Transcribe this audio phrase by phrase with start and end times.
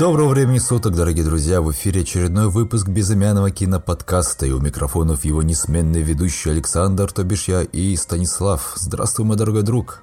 [0.00, 1.60] Доброго времени суток, дорогие друзья!
[1.60, 7.48] В эфире очередной выпуск безымянного киноподкаста, и у микрофонов его несменный ведущий Александр, то бишь
[7.48, 8.72] я, и Станислав.
[8.76, 10.02] Здравствуй, мой дорогой друг!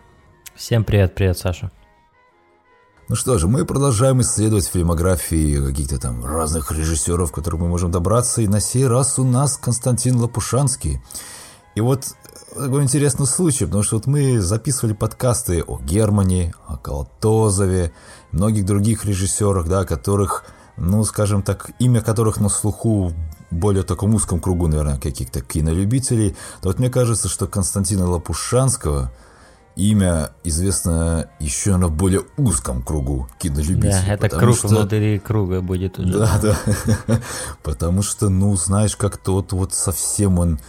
[0.53, 1.71] Всем привет, привет, Саша.
[3.09, 7.89] Ну что же, мы продолжаем исследовать фильмографии каких-то там разных режиссеров, к которым мы можем
[7.89, 11.01] добраться, и на сей раз у нас Константин Лопушанский.
[11.77, 12.15] И вот
[12.55, 17.91] такой интересный случай, потому что вот мы записывали подкасты о Германе, о Колотозове,
[18.31, 20.43] многих других режиссерах, да, которых,
[20.75, 23.13] ну, скажем так, имя которых на слуху
[23.51, 29.11] более таком узком кругу, наверное, каких-то кинолюбителей, то вот мне кажется, что Константина Лопушанского–
[29.75, 33.91] имя известно еще на более узком кругу кинолюбителей.
[33.91, 34.69] Да, это круг что...
[34.69, 36.17] внутри круга будет уже.
[36.17, 37.19] Да, да.
[37.61, 40.59] потому что, ну, знаешь, как тот вот совсем он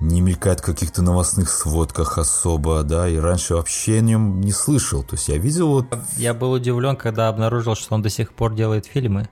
[0.00, 5.02] не мелькает в каких-то новостных сводках особо, да, и раньше вообще о нем не слышал.
[5.02, 5.86] То есть я видел вот...
[6.16, 9.28] Я был удивлен, когда обнаружил, что он до сих пор делает фильмы.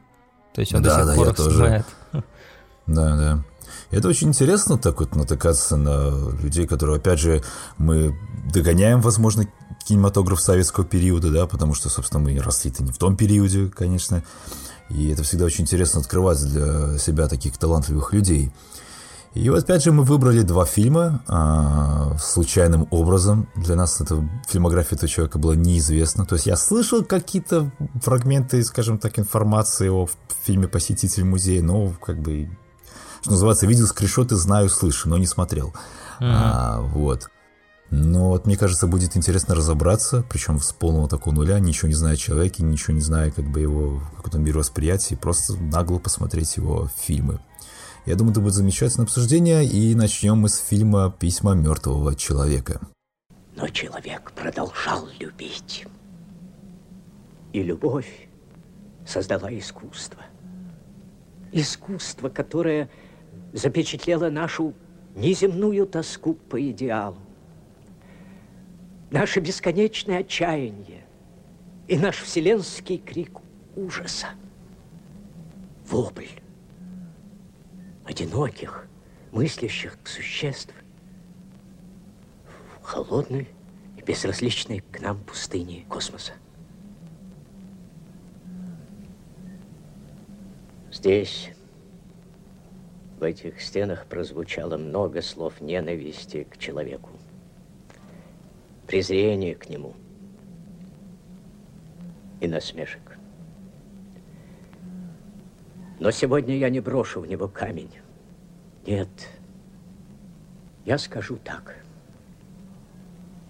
[0.55, 1.51] То есть он да, до сих да, пор их тоже.
[1.57, 1.87] снимает.
[2.87, 3.45] Да, да.
[3.91, 7.43] Это очень интересно так вот натыкаться на людей, которые, опять же,
[7.77, 8.19] мы
[8.51, 9.47] догоняем, возможно,
[9.87, 14.23] кинематограф советского периода, да, потому что, собственно, мы росли-то не в том периоде, конечно,
[14.89, 18.53] и это всегда очень интересно открывать для себя таких талантливых людей.
[19.35, 23.49] И вот опять же мы выбрали два фильма а, случайным образом.
[23.55, 26.27] Для нас эта фильмография этого человека была неизвестна.
[26.27, 27.71] То есть я слышал какие-то
[28.03, 30.09] фрагменты, скажем так, информации о
[30.45, 32.49] фильме «Посетитель музея», но как бы
[33.21, 35.75] что называется, видел скришоты, знаю, слышу, но не смотрел.
[36.21, 36.31] Mm-hmm.
[36.31, 37.29] А, вот.
[37.91, 42.15] Но вот мне кажется, будет интересно разобраться, причем с полного такого нуля, ничего не зная
[42.15, 47.41] о человеке, ничего не зная как бы его каком-то мировосприятии, просто нагло посмотреть его фильмы.
[48.07, 52.81] Я думаю, это будет замечательное обсуждение, и начнем мы с фильма «Письма мертвого человека».
[53.57, 55.85] Но человек продолжал любить.
[57.53, 58.29] И любовь
[59.07, 60.23] создала искусство.
[61.51, 62.89] Искусство, которое
[63.53, 64.75] запечатлела нашу
[65.17, 67.19] неземную тоску по идеалу,
[69.11, 71.05] наше бесконечное отчаяние
[71.89, 73.39] и наш вселенский крик
[73.75, 74.29] ужаса,
[75.89, 76.29] вопль
[78.09, 78.87] одиноких,
[79.33, 80.73] мыслящих существ
[82.81, 83.47] в холодной
[83.99, 86.33] и безразличной к нам пустыне космоса.
[90.91, 91.51] Здесь
[93.21, 97.11] в этих стенах прозвучало много слов ненависти к человеку,
[98.87, 99.95] презрения к нему
[102.41, 103.08] и насмешек.
[106.01, 107.91] Но сегодня я не брошу в него камень.
[108.87, 109.09] Нет,
[110.85, 111.77] я скажу так.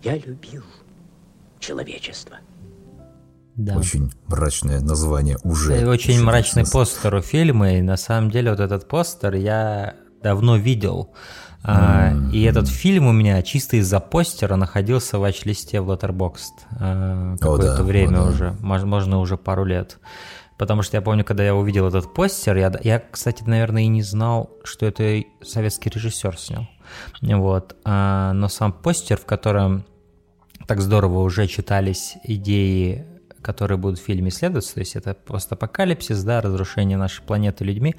[0.02, 0.64] Я любил
[1.58, 2.38] человечество.
[3.56, 3.76] Да.
[3.76, 5.80] Очень мрачное название уже.
[5.80, 10.56] И очень мрачный постер у фильма, и на самом деле вот этот постер я давно
[10.56, 11.12] видел.
[11.64, 12.30] Mm-hmm.
[12.30, 17.74] И этот фильм у меня чисто из-за постера находился в ач-листе в Letterboxd а, какое-то
[17.74, 18.30] oh, да, время oh, да.
[18.30, 19.98] уже, можно уже пару лет.
[20.58, 24.02] Потому что я помню, когда я увидел этот постер, я, я, кстати, наверное, и не
[24.02, 26.66] знал, что это советский режиссер снял.
[27.22, 27.76] Вот.
[27.84, 29.86] А, но сам постер, в котором
[30.66, 33.06] так здорово уже читались идеи
[33.40, 37.94] которые будут в фильме исследоваться, то есть это постапокалипсис, да, разрушение нашей планеты людьми,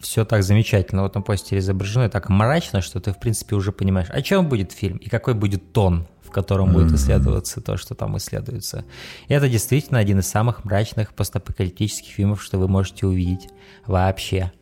[0.00, 3.72] все так замечательно в этом постере изображено, и так мрачно, что ты, в принципе, уже
[3.72, 7.94] понимаешь, о чем будет фильм и какой будет тон, в котором будет исследоваться то, что
[7.94, 8.84] там исследуется.
[9.28, 13.48] И это действительно один из самых мрачных постапокалиптических фильмов, что вы можете увидеть
[13.86, 14.52] вообще.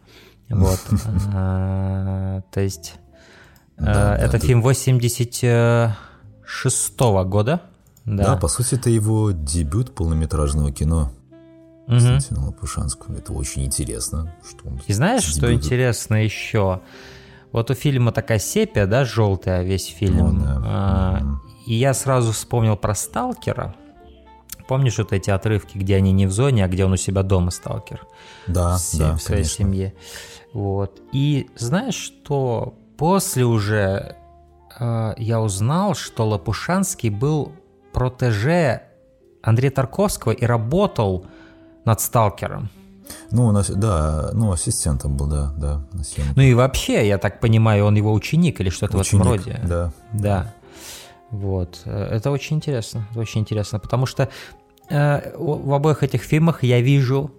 [0.49, 0.81] Вот.
[1.35, 2.95] А, то есть
[3.77, 7.61] э, это фильм 86 года,
[8.05, 8.25] да.
[8.25, 11.13] да, по сути, это его дебют полнометражного кино.
[11.89, 12.47] Константина угу.
[12.49, 13.17] Лопушанского.
[13.17, 14.35] Это очень интересно.
[14.47, 16.83] Что он И знаешь, что интересно еще?
[17.51, 20.27] Вот у фильма такая сепия, да, желтая весь фильм.
[20.27, 20.63] О, да.
[20.65, 21.23] а,
[21.67, 23.75] и я сразу вспомнил про Сталкера.
[24.69, 27.51] Помнишь вот эти отрывки, где они не в зоне, а где он у себя дома,
[27.51, 28.07] Сталкер?
[28.47, 29.65] Да, в, да, В своей конечно.
[29.65, 29.95] семье.
[30.53, 31.01] Вот.
[31.13, 34.17] И знаешь, что после уже
[34.79, 37.53] э, я узнал, что Лопушанский был
[37.95, 38.83] протеже
[39.43, 41.27] Андрея Тарковского и работал
[41.89, 42.69] над «Сталкером».
[43.31, 45.85] Ну, да, ну, ассистентом был, да, да.
[46.37, 49.61] Ну и вообще, я так понимаю, он его ученик или что-то ученик, в этом роде.
[49.67, 49.93] Да.
[50.13, 50.55] Да.
[51.31, 51.81] Вот.
[51.85, 53.07] Это очень интересно.
[53.11, 54.29] Это очень интересно, потому что
[54.91, 57.31] э, в обоих этих фильмах я вижу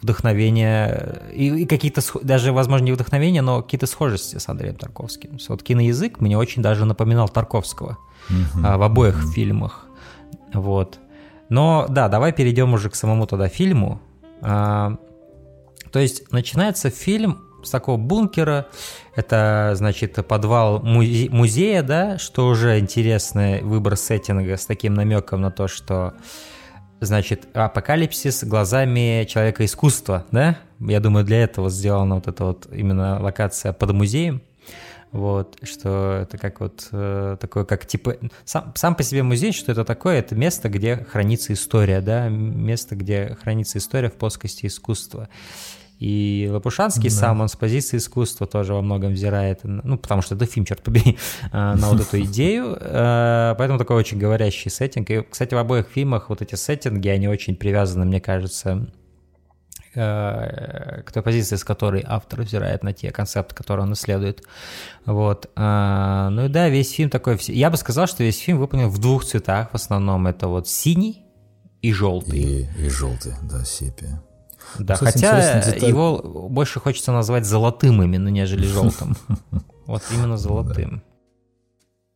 [0.00, 5.38] вдохновение и, и какие-то, даже, возможно, не вдохновение, но какие-то схожести с Андреем Тарковским.
[5.48, 7.98] Вот киноязык мне очень даже напоминал Тарковского
[8.64, 9.32] а, в обоих угу.
[9.32, 9.86] фильмах.
[10.54, 10.98] Вот.
[11.50, 14.00] Но да, давай перейдем уже к самому тогда фильму.
[14.40, 14.96] А,
[15.92, 18.68] то есть начинается фильм с такого бункера,
[19.14, 25.50] это, значит, подвал музе- музея, да, что уже интересный выбор сеттинга с таким намеком на
[25.50, 26.14] то, что,
[27.00, 30.56] значит, апокалипсис глазами человека искусства, да?
[30.78, 34.40] Я думаю, для этого сделана вот эта вот именно локация под музеем.
[35.12, 38.16] Вот, что это как вот э, такое, как типа...
[38.44, 40.20] Сам, сам по себе музей, что это такое?
[40.20, 42.28] Это место, где хранится история, да?
[42.28, 45.28] Место, где хранится история в плоскости искусства.
[45.98, 47.14] И Лопушанский да.
[47.14, 50.82] сам, он с позиции искусства тоже во многом взирает, ну, потому что это фильм, черт
[50.82, 51.18] побери,
[51.52, 55.10] э, на вот эту идею, э, поэтому такой очень говорящий сеттинг.
[55.10, 58.88] И, кстати, в обоих фильмах вот эти сеттинги, они очень привязаны, мне кажется,
[59.92, 64.42] к той позиции, с которой автор взирает на те концепты, которые он исследует.
[65.04, 65.50] Вот.
[65.56, 67.38] Ну и да, весь фильм такой...
[67.48, 70.26] Я бы сказал, что весь фильм выполнен в двух цветах в основном.
[70.28, 71.24] Это вот синий
[71.82, 72.38] и желтый.
[72.38, 74.22] И, и желтый, да, сепия.
[74.78, 79.16] Да, Кстати, хотя его больше хочется назвать золотым именно, нежели желтым.
[79.86, 81.02] Вот именно золотым.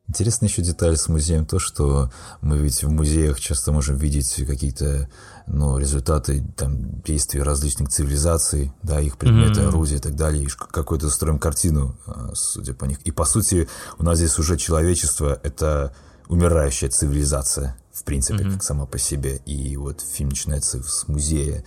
[0.06, 2.10] Интересная еще деталь с музеем то, что
[2.42, 5.08] мы ведь в музеях часто можем видеть какие-то
[5.46, 9.68] ну, результаты там, действий различных цивилизаций, да, их предметы, mm-hmm.
[9.68, 13.00] орудия и так далее, и какую-то строим картину, а, судя по них.
[13.04, 13.66] И по сути
[13.98, 15.94] у нас здесь уже человечество— это
[16.28, 18.52] умирающая цивилизация, в принципе, mm-hmm.
[18.52, 19.40] как сама по себе.
[19.46, 21.64] И вот фильм начинается с музея,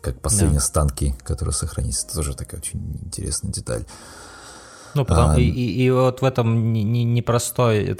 [0.00, 0.64] как последние да.
[0.64, 2.04] станки, которые сохранились.
[2.04, 3.84] Это тоже такая очень интересная деталь.
[4.94, 7.04] Ну, потом, а, и, и, и вот в этом непростой не, не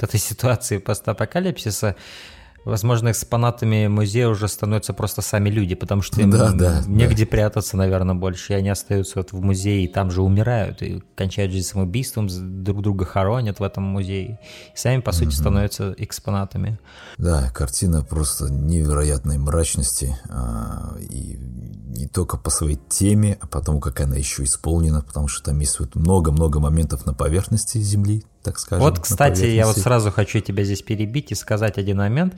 [0.03, 1.95] этой ситуации постапокалипсиса
[2.63, 7.31] Возможно, экспонатами музея уже становятся просто сами люди, потому что им да, да, негде да.
[7.31, 8.53] прятаться, наверное, больше.
[8.53, 12.27] И они остаются вот в музее, и там же умирают, и кончают жизнь самоубийством,
[12.63, 14.39] друг друга хоронят в этом музее.
[14.73, 15.35] И сами, по сути, угу.
[15.35, 16.79] становятся экспонатами.
[17.17, 20.15] Да, картина просто невероятной мрачности.
[20.29, 21.37] А, и
[22.01, 25.79] не только по своей теме, а потому как она еще исполнена, потому что там есть
[25.79, 28.83] вот много-много моментов на поверхности Земли, так скажем.
[28.83, 32.35] Вот, кстати, я вот сразу хочу тебя здесь перебить и сказать один момент.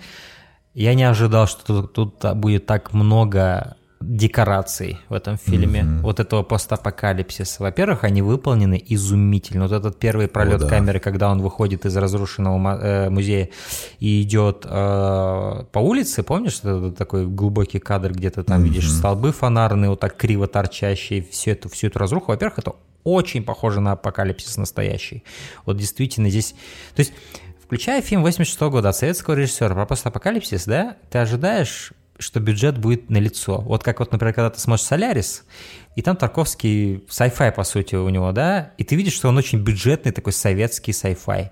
[0.73, 3.75] Я не ожидал, что тут, тут будет так много
[4.07, 6.01] декораций в этом фильме, mm-hmm.
[6.01, 7.63] вот этого постапокалипсиса.
[7.63, 9.63] Во-первых, они выполнены изумительно.
[9.63, 10.69] Вот этот первый пролет О, да.
[10.69, 13.50] камеры, когда он выходит из разрушенного э, музея
[14.00, 18.65] и идет э, по улице, помнишь, это такой глубокий кадр, где то там mm-hmm.
[18.65, 22.31] видишь столбы фонарные, вот так криво торчащие, всю эту, всю эту разруху.
[22.31, 22.73] Во-первых, это
[23.03, 25.23] очень похоже на апокалипсис настоящий.
[25.65, 26.55] Вот действительно здесь...
[26.95, 27.13] То есть,
[27.63, 33.09] включая фильм 86 года от советского режиссера про постапокалипсис, да, ты ожидаешь что бюджет будет
[33.09, 33.59] налицо.
[33.61, 35.44] Вот как вот, например, когда ты смотришь «Солярис»,
[35.95, 39.59] и там Тарковский sci-fi, по сути, у него, да, и ты видишь, что он очень
[39.59, 41.50] бюджетный такой советский sci-fi.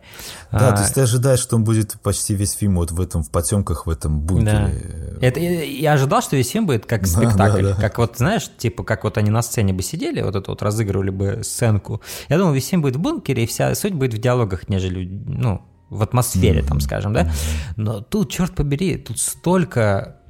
[0.52, 3.24] Да, а, то есть ты ожидаешь, что он будет почти весь фильм вот в этом,
[3.24, 4.50] в потемках, в этом бункере.
[4.52, 5.11] Да.
[5.22, 7.82] Это, я ожидал, что весь фильм будет как спектакль, да, да, да.
[7.82, 11.10] как вот, знаешь, типа, как вот они на сцене бы сидели, вот это вот разыгрывали
[11.12, 12.02] бы сценку.
[12.30, 15.62] Я думал, весь фильм будет в бункере, и вся суть будет в диалогах, нежели, ну,
[15.90, 16.68] в атмосфере, mm-hmm.
[16.68, 17.32] там, скажем, да.
[17.76, 20.21] Но тут, черт побери, тут столько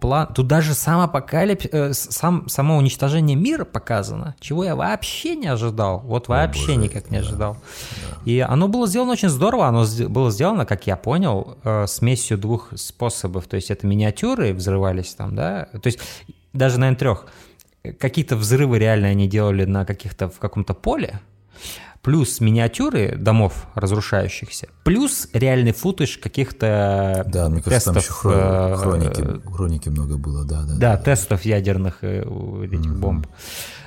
[0.00, 5.46] план, тут даже сам апокалипс, э, сам, само уничтожение мира показано, чего я вообще не
[5.46, 7.54] ожидал, вот вообще О, боже, никак не ожидал.
[7.54, 8.30] Да.
[8.30, 12.68] И оно было сделано очень здорово, оно было сделано, как я понял, э, смесью двух
[12.76, 15.98] способов, то есть это миниатюры взрывались там, да, то есть
[16.52, 17.26] даже, наверное, трех.
[17.98, 21.20] Какие-то взрывы реально они делали на каких-то, в каком-то поле,
[22.02, 28.22] плюс миниатюры домов разрушающихся, плюс реальный футаж каких-то да, мне кажется, тестов.
[28.22, 30.74] Там еще э, хроники, хроники много было, да, да.
[30.74, 31.48] Да, да тестов да.
[31.50, 32.98] ядерных э, этих mm-hmm.
[32.98, 33.26] бомб.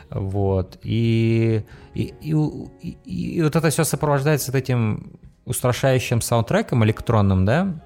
[0.09, 0.77] Вот.
[0.83, 1.63] И,
[1.95, 2.33] и, и,
[2.81, 5.13] и, и вот это все сопровождается этим
[5.45, 7.83] устрашающим саундтреком электронным, да,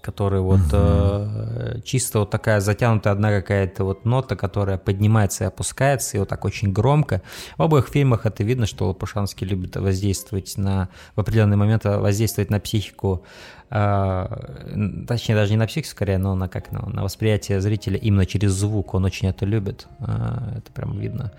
[0.00, 0.68] который вот угу.
[0.72, 6.28] э, чисто вот такая затянутая одна какая-то вот нота, которая поднимается и опускается, и вот
[6.28, 7.22] так очень громко.
[7.56, 12.60] В обоих фильмах это видно, что Лопушанский любит воздействовать на, в определенный момент воздействовать на
[12.60, 13.24] психику,
[13.70, 18.26] э, точнее даже не на психику скорее, но на как, на, на восприятие зрителя именно
[18.26, 21.32] через звук, он очень это любит, э, это прям видно.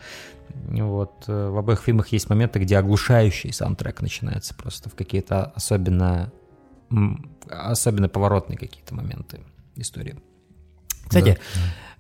[0.70, 1.26] Вот.
[1.28, 6.32] Э, в обоих фильмах есть моменты, где оглушающий саундтрек начинается просто в какие-то особенно
[7.50, 9.42] особенно поворотные какие-то моменты
[9.76, 10.20] истории.
[11.08, 11.40] Кстати,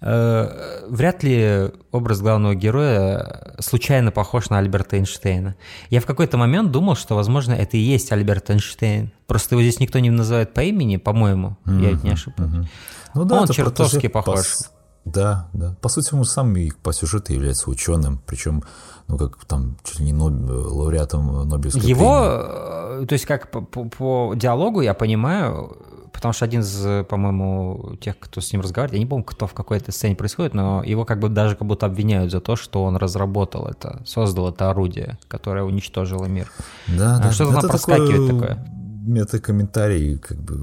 [0.01, 0.07] да.
[0.07, 5.55] э, вряд ли образ главного героя случайно похож на Альберта Эйнштейна.
[5.89, 9.11] Я в какой-то момент думал, что, возможно, это и есть Альберт Эйнштейн.
[9.25, 12.51] Просто его здесь никто не называет по имени, по-моему, mm-hmm, я ведь не ошибаюсь.
[12.53, 12.67] Mm-hmm.
[13.15, 14.57] Ну, да, Он чертовски похож.
[14.57, 14.79] По...
[15.05, 15.75] Да, да.
[15.81, 18.63] По сути, он сам и по сюжету является ученым, причем,
[19.09, 20.33] ну, как там, чуть ли не Ноб...
[20.49, 23.03] лауреатом Нобелевской Его, премии.
[23.03, 25.77] Э, то есть, как по, по, по диалогу я понимаю,
[26.13, 29.53] потому что один из, по-моему, тех, кто с ним разговаривает, я не помню, кто в
[29.53, 32.97] какой-то сцене происходит, но его как бы даже как будто обвиняют за то, что он
[32.97, 36.51] разработал это, создал это орудие, которое уничтожило мир.
[36.87, 37.31] Да, а да.
[37.31, 38.75] Что-то это проскакивает такое, такое.
[39.07, 40.55] Мета-комментарий, как бы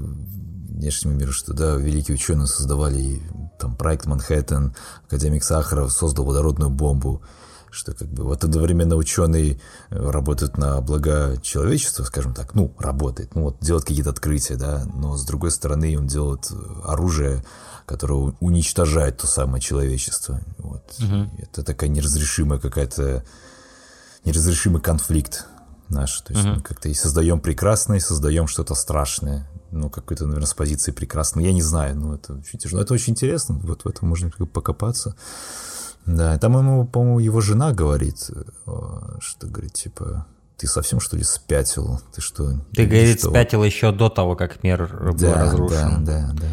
[0.69, 3.21] внешнему миру, что да, великие ученые создавали
[3.59, 4.73] там проект Манхэттен,
[5.07, 7.21] академик Сахаров создал водородную бомбу,
[7.71, 13.35] что как бы вот одновременно ученый э, работает на благо человечества, скажем так, ну, работает,
[13.35, 16.49] ну вот делает какие-то открытия, да, но с другой стороны он делает
[16.83, 17.43] оружие,
[17.85, 20.41] которое уничтожает то самое человечество.
[20.57, 20.83] Вот.
[20.99, 21.29] Угу.
[21.39, 23.23] Это такая неразрешимая какая-то
[24.25, 25.45] неразрешимый конфликт
[25.89, 26.21] наш.
[26.21, 26.55] То есть угу.
[26.55, 29.47] мы как-то и создаем прекрасное, и создаем что-то страшное.
[29.71, 31.45] Ну, какой-то, наверное, с позиции прекрасного.
[31.45, 32.81] Я не знаю, но это очень тяжело.
[32.81, 35.15] Это очень интересно, вот в этом можно покопаться.
[36.05, 38.71] Да, там ему, по-моему, его жена говорит, э,
[39.19, 40.25] что говорит, типа,
[40.55, 41.99] ты совсем что ли спятил?
[42.13, 42.53] Ты что?
[42.73, 43.29] Ты, говорит, что?
[43.29, 46.05] спятил еще до того, как мир был да, разрушен.
[46.05, 46.47] Да, да, да.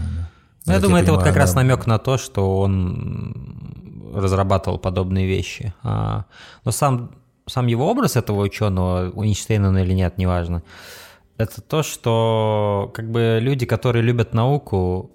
[0.66, 1.40] Ну, я думаю, я это понимаю, вот как она...
[1.40, 5.74] раз намек на то, что он разрабатывал подобные вещи.
[5.82, 6.24] А,
[6.64, 7.12] но сам,
[7.46, 10.62] сам его образ этого ученого, Эйнштейна он или нет, неважно,
[11.36, 15.10] это то, что как бы люди, которые любят науку,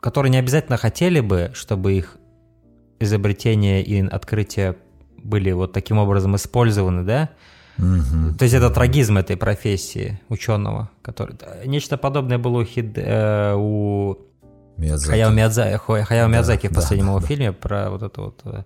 [0.00, 2.18] которые не обязательно хотели бы, чтобы их
[2.98, 4.76] изобретения и открытия
[5.16, 7.30] были вот таким образом использованы, да?
[7.78, 8.36] Угу.
[8.38, 14.18] То есть это трагизм этой профессии ученого, который нечто подобное было у, Хид, э, у
[14.80, 15.10] Миядзаки.
[15.10, 17.26] Хаяо Миядзаки, Хаяо да, Миядзаки в последнем да, его да.
[17.26, 18.40] фильме про вот это вот...
[18.44, 18.62] Э,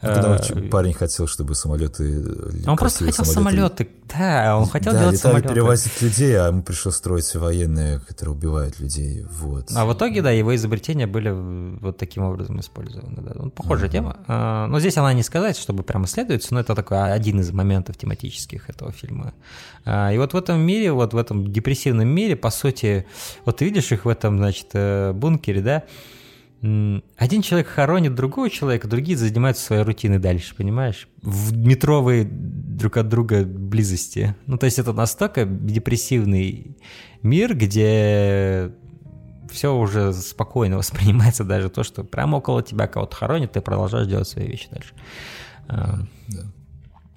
[0.00, 2.24] Когда э, парень хотел, чтобы самолеты...
[2.66, 5.48] Он просто хотел самолеты, да, он хотел да, делать летали, самолеты.
[5.48, 9.70] перевозить людей, а ему пришлось строить военные, которые убивают людей, вот.
[9.74, 13.32] А в итоге, да, его изобретения были вот таким образом использованы, да.
[13.34, 13.92] Ну, похожая uh-huh.
[13.92, 14.16] тема.
[14.26, 17.96] А, но здесь она не сказать, чтобы прямо исследуется, но это такой один из моментов
[17.96, 19.34] тематических этого фильма.
[19.84, 23.06] А, и вот в этом мире, вот в этом депрессивном мире, по сути,
[23.44, 25.84] вот ты видишь их в этом, значит, э, бункере, да,
[26.62, 31.08] один человек хоронит другого человека, другие занимаются своей рутиной дальше, понимаешь?
[31.22, 34.36] В метровые друг от друга близости.
[34.46, 36.76] Ну, то есть это настолько депрессивный
[37.22, 38.72] мир, где
[39.50, 44.28] все уже спокойно воспринимается, даже то, что прямо около тебя кого-то хоронит, ты продолжаешь делать
[44.28, 44.94] свои вещи дальше.
[45.66, 46.06] Да.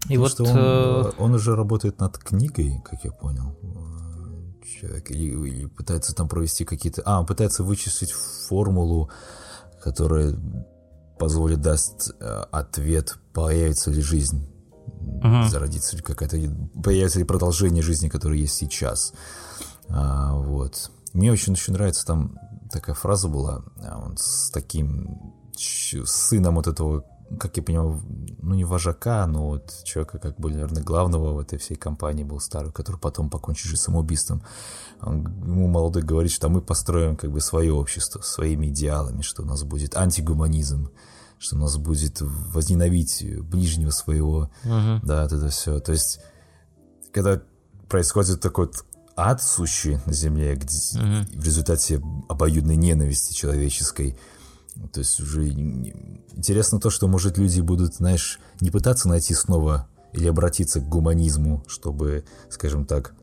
[0.10, 3.56] И Потому вот что он, э, он уже работает над книгой, как я понял
[4.66, 7.02] человек, или, или пытается там провести какие-то...
[7.06, 9.10] А, он пытается вычислить формулу,
[9.82, 10.36] которая
[11.20, 14.48] позволит даст э, ответ, появится ли жизнь,
[15.24, 15.48] uh-huh.
[15.50, 16.38] зародится ли какая-то...
[16.84, 19.14] Появится ли продолжение жизни, которое есть сейчас.
[19.90, 20.92] А, вот.
[21.14, 22.38] Мне очень, очень нравится, там
[22.72, 27.06] такая фраза была, а, он с таким сыном вот этого
[27.40, 28.02] как я понимаю,
[28.42, 32.40] ну не вожака, но вот человека, как бы, наверное, главного в этой всей компании был
[32.40, 34.44] старый, который потом покончил жизнь самоубийством.
[35.02, 39.46] Он, ему молодой говорит, что мы построим как бы свое общество, своими идеалами, что у
[39.46, 40.90] нас будет антигуманизм,
[41.40, 45.00] что у нас будет возненавидеть ближнего своего, uh-huh.
[45.04, 45.80] да, это все.
[45.80, 46.20] То есть,
[47.12, 47.42] когда
[47.90, 51.40] происходит такой вот ад сущий на земле, где uh-huh.
[51.40, 54.18] в результате обоюдной ненависти человеческой,
[54.92, 60.28] то есть уже интересно то, что, может, люди будут, знаешь, не пытаться найти снова или
[60.28, 63.14] обратиться к гуманизму, чтобы, скажем так,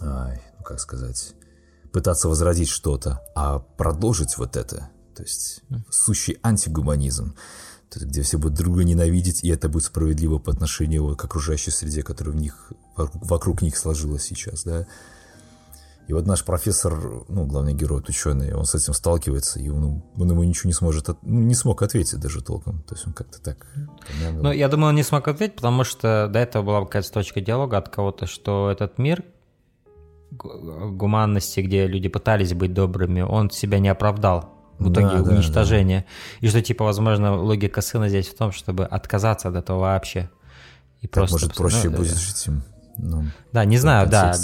[0.00, 1.34] ай, ну как сказать,
[1.92, 4.90] пытаться возродить что-то, а продолжить вот это.
[5.14, 7.34] То есть сущий антигуманизм,
[7.90, 11.70] то есть, где все будут друга ненавидеть, и это будет справедливо по отношению к окружающей
[11.70, 14.86] среде, которая в них, вокруг них сложилась сейчас, да.
[16.08, 20.30] И вот наш профессор, ну, главный герой, ученый, он с этим сталкивается, и он, он
[20.30, 22.82] ему ничего не сможет, от, ну, не смог ответить даже толком.
[22.88, 23.66] То есть он как-то так...
[24.32, 27.76] Ну, я думаю, он не смог ответить, потому что до этого была какая-то точка диалога
[27.76, 29.22] от кого-то, что этот мир
[30.30, 36.00] гуманности, где люди пытались быть добрыми, он себя не оправдал в итоге да, уничтожения.
[36.00, 36.06] Да,
[36.40, 36.46] да.
[36.46, 40.30] И что, типа, возможно, логика сына здесь в том, чтобы отказаться от этого вообще.
[41.02, 42.62] И так, просто, может, проще ну, будет жить им.
[42.98, 44.34] Ну, да, не знаю, да,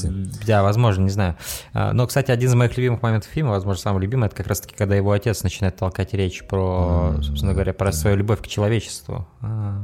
[0.47, 1.37] да, возможно, не знаю.
[1.73, 4.75] А, но, кстати, один из моих любимых моментов фильма, возможно, самый любимый, это как раз-таки,
[4.77, 9.27] когда его отец начинает толкать речь про, собственно говоря, про свою любовь к человечеству.
[9.41, 9.83] А,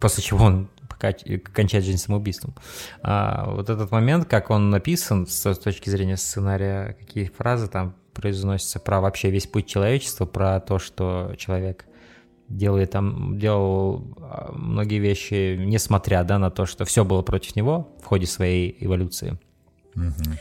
[0.00, 0.68] после чего он
[1.52, 2.54] кончает жизнь самоубийством.
[3.02, 8.78] А, вот этот момент, как он написан с точки зрения сценария, какие фразы там произносятся
[8.78, 11.86] про вообще весь путь человечества, про то, что человек
[12.48, 17.88] делает там, делал а, многие вещи, несмотря да, на то, что все было против него
[18.02, 19.38] в ходе своей эволюции.
[19.94, 20.36] Угу.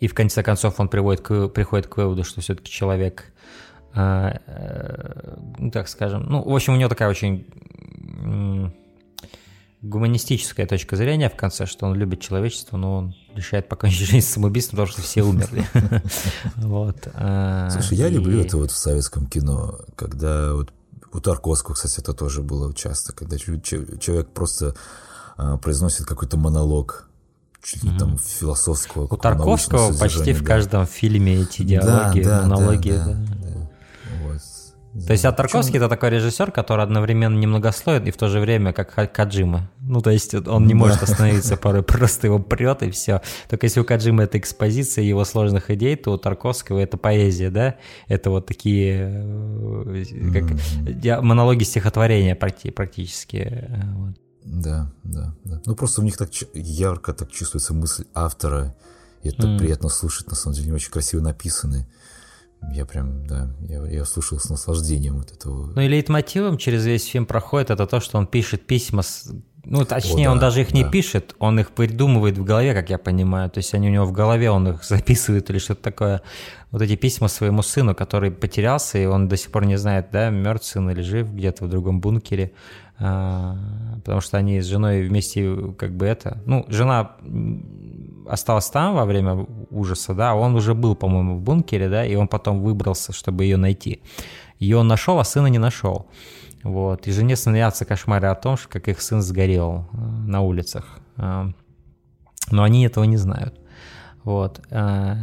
[0.00, 3.32] И в конце концов он приводит к, приходит к выводу, что все-таки человек,
[3.94, 7.46] э, э, ну так скажем, ну, в общем, у него такая очень
[9.84, 14.78] гуманистическая точка зрения в конце, что он любит человечество, но он решает покончить жизнь самоубийством,
[14.78, 15.64] потому что все умерли.
[16.56, 17.08] Вот.
[17.14, 20.72] А, Слушай, я люблю это вот в советском кино, когда вот
[21.14, 24.74] у Тарковского, кстати, это тоже было часто, когда человек просто
[25.36, 27.08] а, произносит какой-то монолог,
[27.62, 29.06] чуть ли там философского.
[29.06, 32.90] У Тарковского почти в каждом фильме эти диалоги, монологи.
[32.90, 33.16] Да,
[35.06, 38.72] то есть, а Тарковский это такой режиссер, который одновременно немногословен и в то же время
[38.72, 39.68] как Каджима.
[39.80, 43.20] Ну, то есть он не может остановиться порой, просто его прет и все.
[43.48, 47.74] Только если у Каджима это экспозиция его сложных идей, то у Тарковского это поэзия, да?
[48.06, 53.68] Это вот такие э, как монологи стихотворения практически.
[53.94, 54.14] Вот.
[54.44, 55.60] Да, да, да.
[55.66, 58.76] Ну, просто у них так ярко так чувствуется мысль автора,
[59.22, 59.58] и это mm.
[59.58, 61.88] приятно слушать, на самом деле, они очень красиво написаны.
[62.72, 65.72] Я прям, да, я, я слушал с наслаждением вот этого.
[65.74, 69.30] Ну и лейтмотивом через весь фильм проходит это то, что он пишет письма, с,
[69.64, 70.78] ну точнее О, да, он даже их да.
[70.78, 74.04] не пишет, он их придумывает в голове, как я понимаю, то есть они у него
[74.06, 76.22] в голове, он их записывает или что-то такое.
[76.70, 80.30] Вот эти письма своему сыну, который потерялся, и он до сих пор не знает, да,
[80.30, 82.52] мертв сын или жив где-то в другом бункере.
[82.96, 83.56] А,
[83.96, 86.40] потому что они с женой вместе как бы это...
[86.46, 87.16] Ну, жена
[88.26, 92.28] осталась там во время ужаса, да, он уже был, по-моему, в бункере, да, и он
[92.28, 94.00] потом выбрался, чтобы ее найти.
[94.58, 96.06] Ее он нашел, а сына не нашел.
[96.62, 97.06] Вот.
[97.06, 100.98] И жене снятся кошмары о том, как их сын сгорел э, на улицах.
[101.16, 101.50] А,
[102.50, 103.60] но они этого не знают.
[104.24, 104.60] Вот.
[104.70, 105.16] А,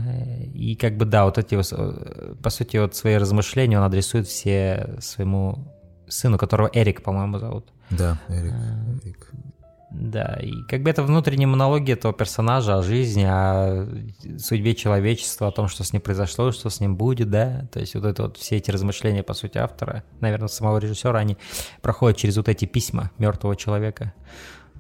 [0.54, 4.98] и как бы, да, вот эти, э, по сути, вот свои размышления он адресует все
[5.00, 5.68] своему
[6.08, 7.66] сыну, которого Эрик, по-моему, зовут.
[7.90, 8.54] Да, Эрик.
[8.54, 9.32] А, Эрик.
[9.92, 13.88] Да, и как бы это внутренняя монология этого персонажа о жизни, о
[14.40, 17.96] судьбе человечества, о том, что с ним произошло, что с ним будет, да, то есть
[17.96, 21.38] вот это вот все эти размышления, по сути, автора, наверное, самого режиссера, они
[21.82, 24.14] проходят через вот эти письма мертвого человека,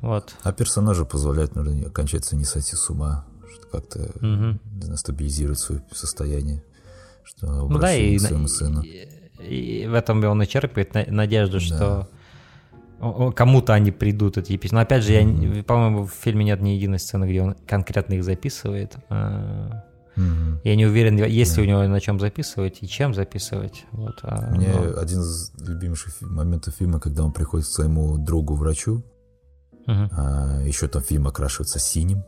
[0.01, 0.33] вот.
[0.43, 4.95] А персонажу позволяет, наверное, окончательно не сойти с ума, что как-то угу.
[4.95, 6.63] стабилизировать свое состояние,
[7.23, 8.81] что ну да, и, своему сыну.
[8.81, 9.07] И,
[9.83, 11.65] и в этом он и черпает надежду, да.
[11.65, 12.09] что
[13.35, 14.77] кому-то они придут, эти письма.
[14.77, 15.57] Но опять же, mm-hmm.
[15.57, 18.95] я, по-моему, в фильме нет ни единой сцены, где он конкретно их записывает.
[19.09, 20.59] Mm-hmm.
[20.63, 21.65] Я не уверен, есть ли yeah.
[21.65, 23.85] у него на чем записывать и чем записывать.
[23.91, 24.99] Вот, а, Мне но...
[24.99, 29.03] один из любимейших моментов фильма, когда он приходит к своему другу-врачу,
[29.87, 30.09] uh-huh.
[30.11, 32.23] а, еще там фильм окрашивается синим.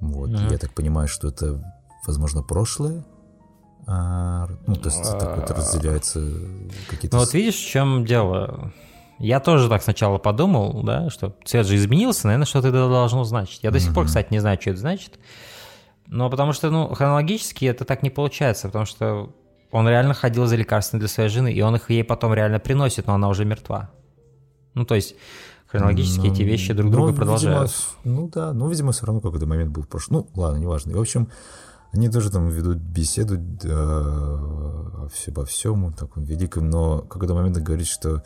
[0.00, 0.30] Вот.
[0.30, 0.50] Uh-huh.
[0.50, 1.64] Я так понимаю, что это,
[2.06, 3.04] возможно, прошлое.
[3.86, 6.20] А, ну, то есть так вот разделяется
[6.88, 7.16] какие-то...
[7.16, 8.72] Ну вот видишь, в чем дело?
[9.22, 13.60] Я тоже так сначала подумал, да, что цвет же изменился, наверное, что-то это должно значить.
[13.62, 15.20] Я до сих пор, кстати, не знаю, что это значит.
[16.08, 19.32] Но потому что, ну, хронологически это так не получается, потому что
[19.70, 23.06] он реально ходил за лекарствами для своей жены, и он их ей потом реально приносит,
[23.06, 23.90] но она уже мертва.
[24.74, 25.14] Ну, то есть
[25.68, 27.70] хронологически ну, эти вещи друг друга ну, продолжают.
[28.04, 30.26] Видимо, ну да, ну, видимо, все равно какой-то момент был в прошлом.
[30.34, 30.90] Ну, ладно, неважно.
[30.90, 31.28] И, в общем,
[31.92, 38.24] они тоже там ведут беседу э, обо всем таком великом, но какой-то момент говорит, что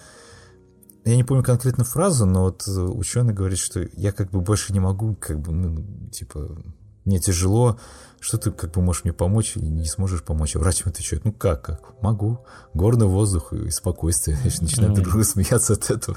[1.06, 4.72] я не помню конкретно фразу, но вот э, ученый говорит, что я как бы больше
[4.72, 6.58] не могу, как бы, ну, типа,
[7.04, 7.78] мне тяжело,
[8.18, 10.56] что ты как бы можешь мне помочь или не сможешь помочь?
[10.56, 14.36] А врач ему отвечает, ну как, как, могу, горный воздух и спокойствие.
[14.42, 16.16] Я начинаю друг друга смеяться от этого.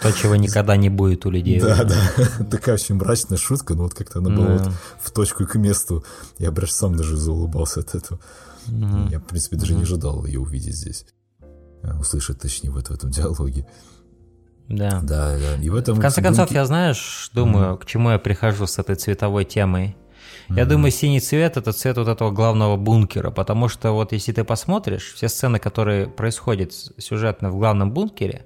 [0.00, 1.60] То, чего никогда не будет у людей.
[1.60, 5.46] Да, да, такая очень мрачная шутка, но вот как-то она была вот в точку и
[5.46, 6.04] к месту.
[6.38, 8.20] Я прям сам даже заулыбался от этого.
[8.68, 11.04] Я, в принципе, даже не ожидал ее увидеть здесь.
[11.82, 13.66] Э, услышать, точнее, в этом диалоге.
[14.68, 15.00] Да.
[15.02, 15.62] Да, да.
[15.62, 15.96] И в этом...
[15.96, 19.96] В конце концов, я, знаешь, думаю, к чему я прихожу с этой цветовой темой.
[20.48, 20.56] Mm-hmm.
[20.56, 24.44] Я думаю, синий цвет– это цвет вот этого главного бункера, потому что вот если ты
[24.44, 28.44] посмотришь, все сцены, которые происходят сюжетно в главном бункере,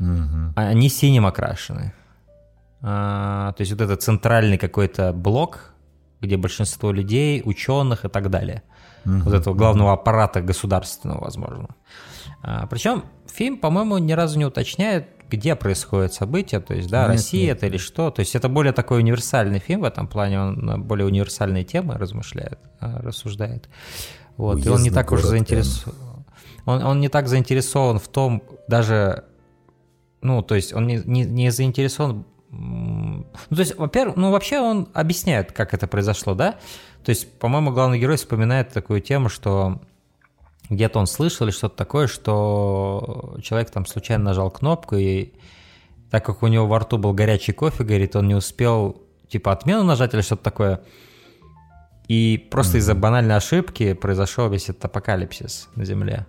[0.00, 0.52] mm-hmm.
[0.56, 1.92] они синим окрашены.
[2.82, 5.72] А, то есть вот этот центральный какой-то блок,
[6.20, 8.62] где большинство людей, ученых и так далее.
[9.06, 11.68] Вот этого главного аппарата государственного, возможно.
[12.42, 17.10] А, причем фильм, по-моему, ни разу не уточняет, где происходит событие, то есть, да, нет,
[17.10, 18.10] Россия нет, это или что.
[18.10, 22.58] То есть это более такой универсальный фильм в этом плане, он более универсальные темы размышляет,
[22.80, 23.68] а, рассуждает.
[24.36, 26.24] Вот, и он не так уж заинтересован.
[26.64, 29.24] Он, он не так заинтересован в том, даже,
[30.20, 34.88] ну, то есть он не, не, не заинтересован ну, то есть, во-первых, ну, вообще он
[34.94, 36.56] объясняет, как это произошло, да?
[37.06, 39.80] То есть, по-моему, главный герой вспоминает такую тему, что
[40.68, 45.32] где-то он слышал или что-то такое, что человек там случайно нажал кнопку, и
[46.10, 49.84] так как у него во рту был горячий кофе, говорит, он не успел типа отмену
[49.84, 50.80] нажать или что-то такое.
[52.08, 52.80] И просто mm-hmm.
[52.80, 56.26] из-за банальной ошибки произошел весь этот апокалипсис на Земле.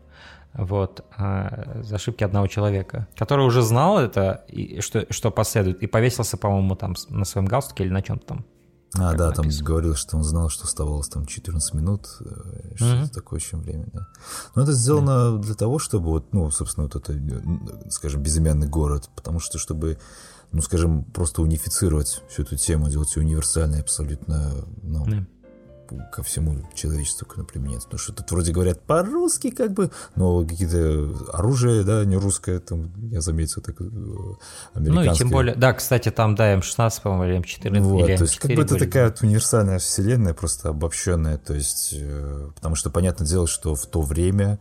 [0.53, 5.87] вот, а, за ошибки одного человека, который уже знал это, и что, что последует, и
[5.87, 8.45] повесился, по-моему, там на своем галстуке или на чем-то там.
[8.95, 9.51] А, да, написано.
[9.51, 13.13] там говорил, что он знал, что оставалось там 14 минут, э, что-то mm-hmm.
[13.13, 14.07] такое еще время, да.
[14.55, 15.41] Но это сделано mm-hmm.
[15.41, 17.13] для того, чтобы вот, ну, собственно, вот это,
[17.89, 19.99] скажем, безымянный город, потому что, чтобы,
[20.51, 25.25] ну, скажем, просто унифицировать всю эту тему, делать ее универсальной абсолютно, ну, mm-hmm
[26.11, 31.83] ко всему человечеству например, Потому что тут вроде говорят по-русски, как бы, но какие-то оружие,
[31.83, 34.91] да, не русское, там, я заметил, так, американское.
[34.93, 38.23] Ну и тем более, да, кстати, там, да, М16, по-моему, или М14, вот, или то
[38.23, 38.85] есть, как бы это были.
[38.85, 43.85] такая вот универсальная вселенная, просто обобщенная, то есть, э, потому что, понятное дело, что в
[43.85, 44.59] то время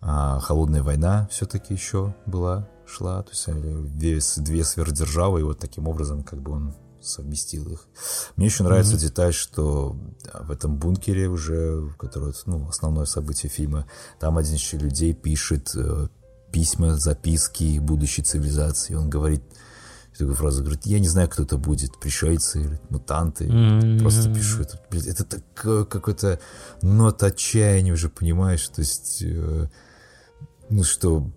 [0.00, 3.46] а, холодная война все-таки еще была, шла, то есть,
[3.96, 7.86] две, две сверхдержавы, и вот таким образом, как бы он совместил их.
[8.36, 9.00] Мне еще нравится mm-hmm.
[9.00, 9.96] деталь, что
[10.32, 13.86] в этом бункере уже, который ну, основное событие фильма,
[14.18, 16.08] там один из людей пишет э,
[16.52, 18.94] письма, записки будущей цивилизации.
[18.94, 19.42] Он говорит
[20.18, 24.00] такую фразу, говорит, я не знаю, кто это будет, пришельцы, мутанты, mm-hmm.
[24.00, 24.80] просто пишу это.
[24.90, 26.40] Блин, это такое какое-то
[26.82, 29.68] нот отчаяния уже, понимаешь, то есть, э,
[30.70, 31.30] ну что,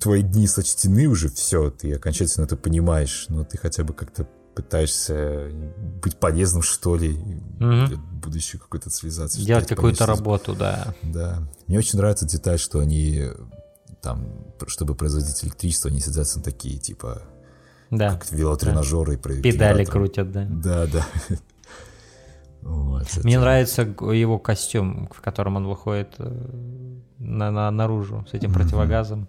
[0.00, 4.28] твои дни сочтены уже, все, ты окончательно это понимаешь, но ты хотя бы как-то
[4.62, 5.50] пытаешься
[6.02, 7.12] быть полезным, что ли,
[7.58, 8.00] угу.
[8.12, 9.42] будущей какой-то цивилизации.
[9.42, 10.94] Делать какую-то работу, да.
[11.02, 11.42] Да.
[11.66, 13.28] Мне очень нравится деталь, что они
[14.02, 14.26] там,
[14.66, 17.22] чтобы производить электричество, они сидят на такие, типа,
[17.90, 18.12] да.
[18.12, 19.16] как велотренажеры.
[19.16, 19.42] Да.
[19.42, 20.46] Педали крутят, да.
[20.48, 21.06] Да, да.
[22.62, 23.42] Вот, Мне это...
[23.42, 26.30] нравится его костюм, в котором он выходит э,
[27.18, 28.54] на, на, наружу с этим mm-hmm.
[28.54, 29.28] противогазом.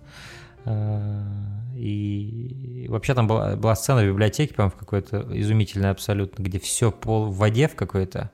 [1.75, 6.91] И вообще там была, была сцена в библиотеке, по-моему, в какой-то изумительной абсолютно, где все
[6.91, 8.31] пол в воде в какой-то.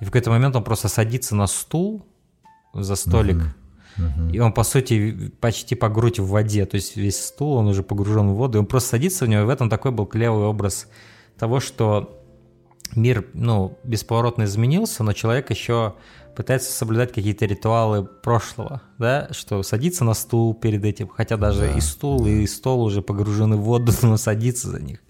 [0.00, 2.04] И в какой-то момент он просто садится на стул
[2.72, 3.36] за столик.
[3.96, 4.32] Uh-huh.
[4.32, 6.66] И он, по сути, почти по грудь в воде.
[6.66, 8.58] То есть весь стул, он уже погружен в воду.
[8.58, 10.88] И он просто садится в него, и в этом такой был клевый образ
[11.38, 12.20] того, что
[12.96, 15.94] мир, ну, бесповоротно изменился, но человек еще
[16.34, 21.72] пытается соблюдать какие-то ритуалы прошлого, да, что садиться на стул перед этим, хотя даже да,
[21.72, 25.00] и стул, и стол уже погружены в воду, но садиться за них.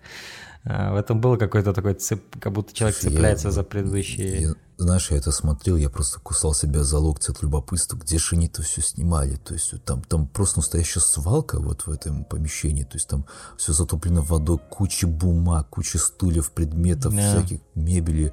[0.67, 4.41] А, в этом было какой-то такой цеп, как будто человек Слушай, цепляется я, за предыдущие.
[4.41, 8.37] Я, знаешь, я это смотрел, я просто кусал себя за локти от любопытства, где же
[8.37, 9.37] они это все снимали.
[9.37, 12.85] То есть там, там просто настоящая свалка вот в этом помещении.
[12.85, 13.27] То есть там
[13.59, 17.21] все затоплено водой, куча бумаг, куча стульев, предметов, да.
[17.21, 18.33] всяких мебели.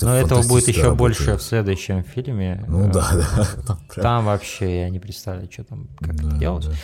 [0.00, 0.98] Но этого будет еще работа.
[0.98, 2.64] больше в следующем фильме.
[2.66, 3.46] Ну да, да.
[3.66, 6.66] Там, там вообще я не представляю, что там, как да, это делать.
[6.66, 6.74] Да.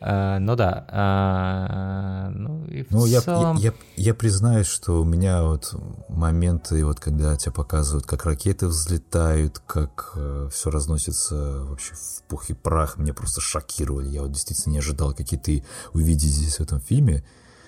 [0.00, 0.84] А, ну да.
[0.88, 3.56] А, ну, и в ну целом...
[3.56, 5.74] я, я, я признаюсь, что у меня вот
[6.08, 12.50] моменты, вот когда тебя показывают, как ракеты взлетают, как э, все разносится вообще в пух
[12.50, 14.08] и прах, меня просто шокировали.
[14.08, 17.24] Я вот действительно не ожидал, какие ты увидеть здесь в этом фильме.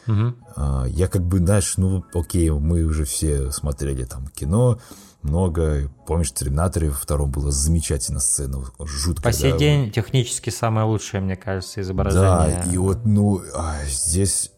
[0.07, 0.87] Угу.
[0.88, 4.81] Я как бы, знаешь, ну, окей, мы уже все смотрели там кино,
[5.23, 5.91] много.
[6.07, 9.23] Помнишь, в «Терминаторе» втором была замечательная сцена, жутко.
[9.23, 12.62] По сей да, день технически самое лучшее, мне кажется, изображение.
[12.65, 14.53] Да, и вот, ну, а здесь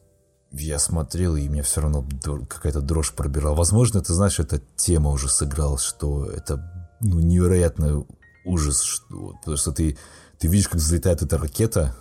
[0.52, 2.06] я смотрел, и мне все равно
[2.48, 3.54] какая-то дрожь пробирала.
[3.54, 8.06] Возможно, ты знаешь, эта тема уже сыграла, что это ну, невероятный
[8.44, 9.98] ужас, что, потому что ты,
[10.38, 11.94] ты видишь, как взлетает эта ракета,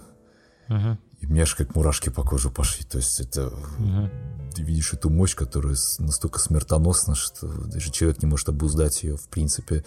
[0.70, 0.98] угу.
[1.24, 2.84] И мне аж как мурашки по коже пошли.
[2.84, 3.48] То есть это...
[3.48, 4.10] Угу.
[4.56, 9.30] Ты видишь эту мощь, которая настолько смертоносна, что даже человек не может обуздать ее, в
[9.30, 9.86] принципе.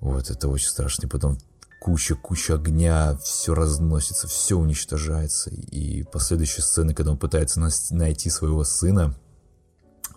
[0.00, 1.06] Вот, это очень страшно.
[1.06, 1.38] И потом
[1.82, 5.50] куча-куча огня, все разносится, все уничтожается.
[5.50, 9.14] И последующие сцены, когда он пытается найти своего сына,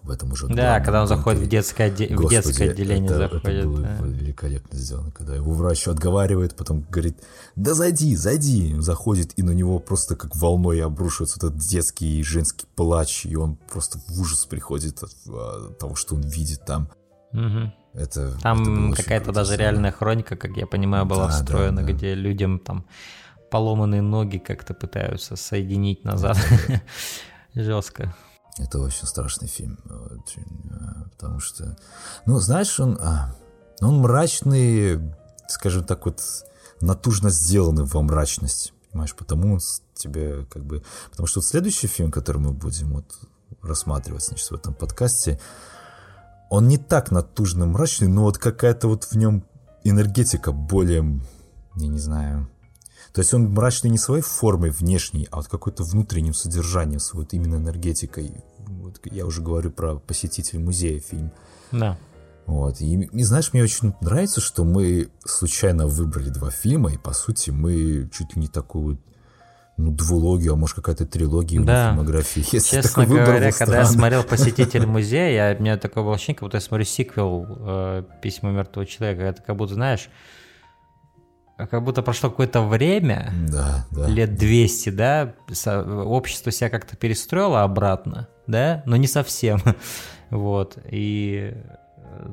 [0.09, 0.47] в этом уже.
[0.47, 2.07] Да, когда он заходит в детское, отде...
[2.07, 3.45] Господи, в детское отделение, это, заходит.
[3.45, 3.97] Это было да.
[4.01, 7.17] великолепно сделано, когда его врач отговаривает, потом говорит,
[7.55, 12.65] да зайди, зайди, заходит, и на него просто как волной обрушивается этот детский и женский
[12.75, 16.89] плач, и он просто в ужас приходит от, от того, что он видит там.
[17.31, 17.73] Угу.
[17.93, 21.93] Это, там какая-то даже реальная хроника, как я понимаю, была да, встроена, да, да.
[21.93, 22.85] где людям там
[23.51, 26.37] поломанные ноги как-то пытаются соединить назад.
[27.55, 28.15] Жестко.
[28.59, 31.77] Это очень страшный фильм, очень, э, потому что,
[32.25, 33.33] ну, знаешь, он, а,
[33.81, 35.13] он мрачный,
[35.47, 36.21] скажем так, вот
[36.81, 39.59] натужно сделанный во мрачность, понимаешь, потому он
[39.93, 43.05] тебе как бы, потому что вот следующий фильм, который мы будем вот
[43.61, 45.39] рассматривать, значит, в этом подкасте,
[46.49, 49.45] он не так натужно мрачный, но вот какая-то вот в нем
[49.83, 51.21] энергетика более,
[51.75, 52.49] я не знаю,
[53.13, 57.33] то есть он мрачный не своей формой внешней, а вот какой-то внутренним содержанием, с вот
[57.33, 58.33] именно энергетикой.
[58.67, 61.31] Вот я уже говорю про посетитель музея фильм.
[61.71, 61.97] Да.
[62.45, 62.81] Вот.
[62.81, 67.51] И, и знаешь, мне очень нравится, что мы случайно выбрали два фильма, и по сути
[67.51, 68.99] мы чуть ли не такую
[69.79, 71.89] ну, двулогию, а может какая-то трилогия да.
[71.89, 72.43] фильмографии.
[72.51, 76.47] Если Честно говоря, когда я смотрел «Посетитель музея», я, у меня такое было ощущение, как
[76.47, 79.23] будто я смотрю сиквел э, «Письма мертвого человека».
[79.23, 80.09] Это как будто, знаешь,
[81.67, 84.07] как будто прошло какое-то время, да, да.
[84.07, 85.33] лет 200, да,
[85.75, 89.59] общество себя как-то перестроило обратно, да, но не совсем,
[90.29, 91.53] вот, и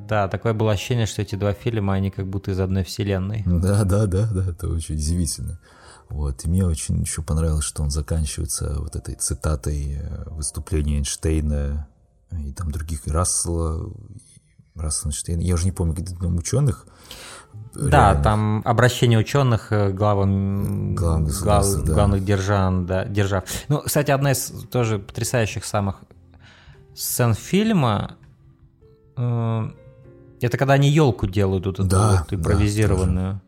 [0.09, 3.43] да, такое было ощущение, что эти два фильма, они как будто из одной вселенной.
[3.47, 5.59] Да, да, да, да, это очень удивительно.
[6.09, 11.89] Вот, и мне очень еще понравилось, что он заканчивается вот этой цитатой э, выступления Эйнштейна
[12.31, 13.93] и там других, Рассела,
[14.77, 16.87] Рассела Эйнштейна, я уже не помню, где там ученых,
[17.75, 21.93] да, там обращение ученых к главам глав, глав, да.
[21.93, 23.45] главных держав, да, держав.
[23.69, 25.97] Ну, кстати, одна из тоже потрясающих самых
[26.95, 28.17] сцен фильма
[29.17, 29.71] э,
[30.41, 33.35] это когда они елку делают, вот эту да, вот импровизированную.
[33.35, 33.41] Да,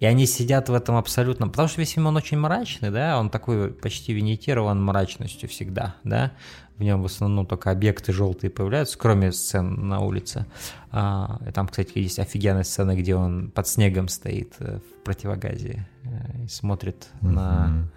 [0.00, 1.48] и они сидят в этом абсолютно...
[1.48, 6.32] Потому что весь фильм, он очень мрачный, да, он такой почти винитирован мрачностью всегда, да.
[6.76, 10.46] В нем в основном только объекты желтые появляются, кроме сцен на улице.
[10.90, 15.86] А, и там, кстати, есть офигенная сцена, где он под снегом стоит э, в противогазе
[16.02, 17.30] э, и смотрит mm-hmm.
[17.30, 17.88] на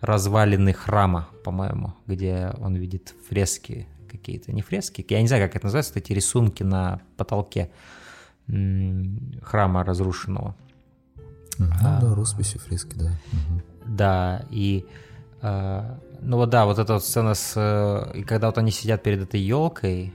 [0.00, 4.52] развалины храма, по-моему, где он видит фрески какие-то.
[4.52, 7.70] Не фрески, я не знаю, как это называется, эти рисунки на потолке
[8.46, 10.56] храма разрушенного.
[11.58, 13.12] Ну а, да, росписи, фрески, да.
[13.32, 13.62] Угу.
[13.86, 14.86] Да, и
[15.40, 17.54] а, ну вот да, вот эта вот сцена с...
[17.56, 20.12] Э, и когда вот они сидят перед этой елкой,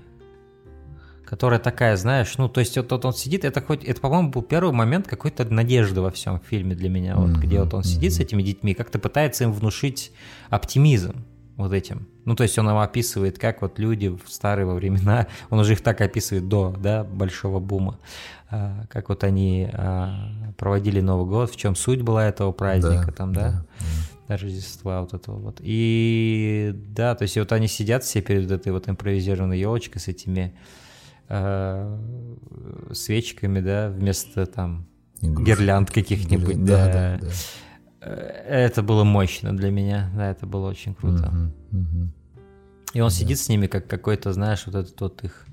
[1.25, 4.41] которая такая, знаешь, ну, то есть вот, вот он сидит, это хоть, это, по-моему, был
[4.41, 7.85] первый момент какой-то надежды во всем фильме для меня, вот, mm-hmm, где вот он mm-hmm.
[7.85, 10.13] сидит с этими детьми, как-то пытается им внушить
[10.49, 11.25] оптимизм
[11.57, 12.07] вот этим.
[12.25, 15.73] Ну, то есть он им описывает, как вот люди в старые во времена, он уже
[15.73, 17.99] их так описывает до, да, большого бума,
[18.49, 23.11] а, как вот они а, проводили Новый год, в чем суть была этого праздника, да,
[23.11, 23.65] там, да, да,
[24.27, 24.37] да.
[24.37, 25.57] Рождества вот этого вот.
[25.61, 30.53] И да, то есть вот они сидят все перед этой вот импровизированной елочкой с этими
[31.29, 31.97] э,
[32.91, 34.85] свечками, да, вместо там
[35.21, 35.45] Игрушек.
[35.45, 37.27] гирлянд каких-нибудь, да, да, да, да.
[38.07, 41.27] Это было мощно для меня, да, это было очень круто.
[41.71, 42.09] Угу, угу.
[42.93, 43.15] И он да.
[43.15, 45.47] сидит с ними, как какой-то, знаешь, вот этот вот их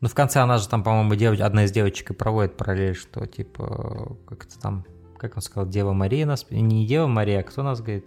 [0.00, 1.40] ну, в конце она же там, по-моему, девоч...
[1.40, 4.84] одна из девочек и проводит параллель, что, типа, как это там,
[5.16, 6.46] как он сказал, Дева Мария нас...
[6.50, 8.06] Не Дева Мария, а кто нас говорит?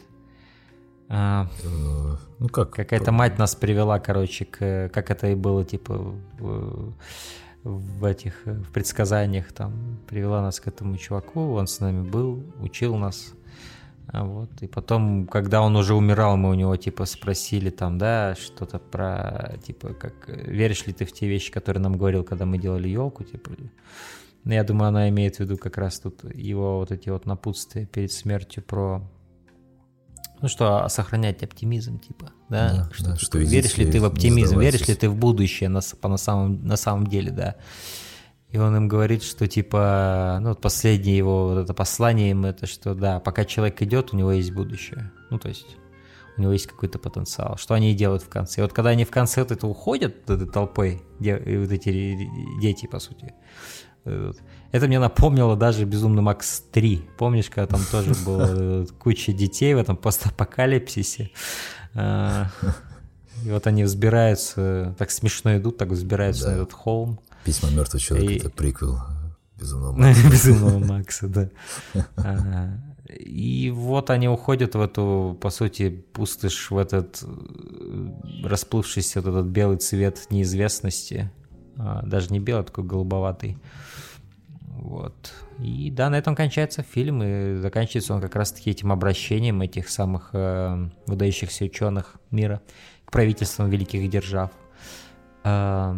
[1.10, 2.72] А, э, ну как?
[2.72, 4.90] Какая-то мать нас привела, короче, к...
[4.94, 6.94] Как это и было, типа, в,
[7.64, 12.96] в этих в предсказаниях там привела нас к этому чуваку, он с нами был, учил
[12.96, 13.34] нас.
[14.08, 14.50] А вот.
[14.62, 19.58] И потом, когда он уже умирал, мы у него типа спросили там, да, что-то про,
[19.66, 23.24] типа, как, веришь ли ты в те вещи, которые нам говорил, когда мы делали елку,
[23.24, 23.52] типа.
[24.44, 27.86] Ну, я думаю, она имеет в виду как раз тут его вот эти вот напутствия
[27.86, 29.02] перед смертью про
[30.42, 32.74] ну что, сохранять оптимизм, типа, да?
[32.74, 35.82] да что, да, что веришь ли ты в оптимизм, веришь ли ты в будущее на,
[36.02, 37.56] по, на, самом, на самом деле, да?
[38.52, 42.94] И он им говорит, что типа, ну, последнее его вот это послание им это, что
[42.94, 45.12] да, пока человек идет, у него есть будущее.
[45.30, 45.78] Ну, то есть
[46.38, 47.58] у него есть какой-то потенциал.
[47.58, 48.60] Что они и делают в конце.
[48.60, 52.88] И вот когда они в конце вот это уходят этой толпой, де, вот эти дети,
[52.88, 53.34] по сути,
[54.04, 57.02] это мне напомнило даже «Безумный Макс 3».
[57.18, 61.32] Помнишь, когда там тоже было куча детей в этом постапокалипсисе?
[61.94, 62.48] А,
[63.46, 67.20] и вот они взбираются, так смешно идут, так взбираются на этот холм.
[67.44, 68.38] Письма мертвого человека и...
[68.38, 69.00] это приквел
[69.58, 70.30] Безумного Макса.
[70.30, 71.50] Безумного Макса, да.
[73.10, 78.08] И вот они уходят в эту, по сути, пустышь, в этот э,
[78.46, 81.30] расплывшийся вот этот белый цвет неизвестности.
[81.78, 83.58] А, даже не белый, а такой голубоватый.
[84.66, 85.34] Вот.
[85.60, 90.30] И да, на этом кончается фильм, и заканчивается он как раз-таки этим обращением этих самых
[90.34, 92.62] э, выдающихся ученых мира
[93.06, 94.52] к правительствам великих держав.
[95.44, 95.96] Э,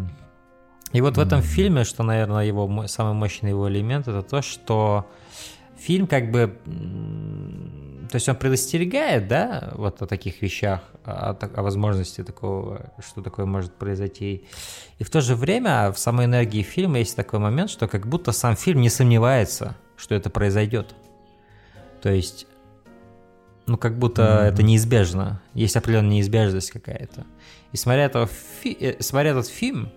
[0.94, 5.10] и вот в этом фильме, что, наверное, его самый мощный его элемент, это то, что
[5.76, 6.56] фильм как бы,
[8.08, 13.44] то есть он предостерегает, да, вот о таких вещах, о, о возможности такого, что такое
[13.44, 14.44] может произойти.
[15.00, 18.30] И в то же время в самой энергии фильма есть такой момент, что как будто
[18.30, 20.94] сам фильм не сомневается, что это произойдет.
[22.02, 22.46] То есть,
[23.66, 24.52] ну как будто mm-hmm.
[24.52, 27.26] это неизбежно, есть определенная неизбежность какая-то.
[27.72, 28.28] И смотря, этого
[28.62, 29.90] фи- э, смотря этот фильм,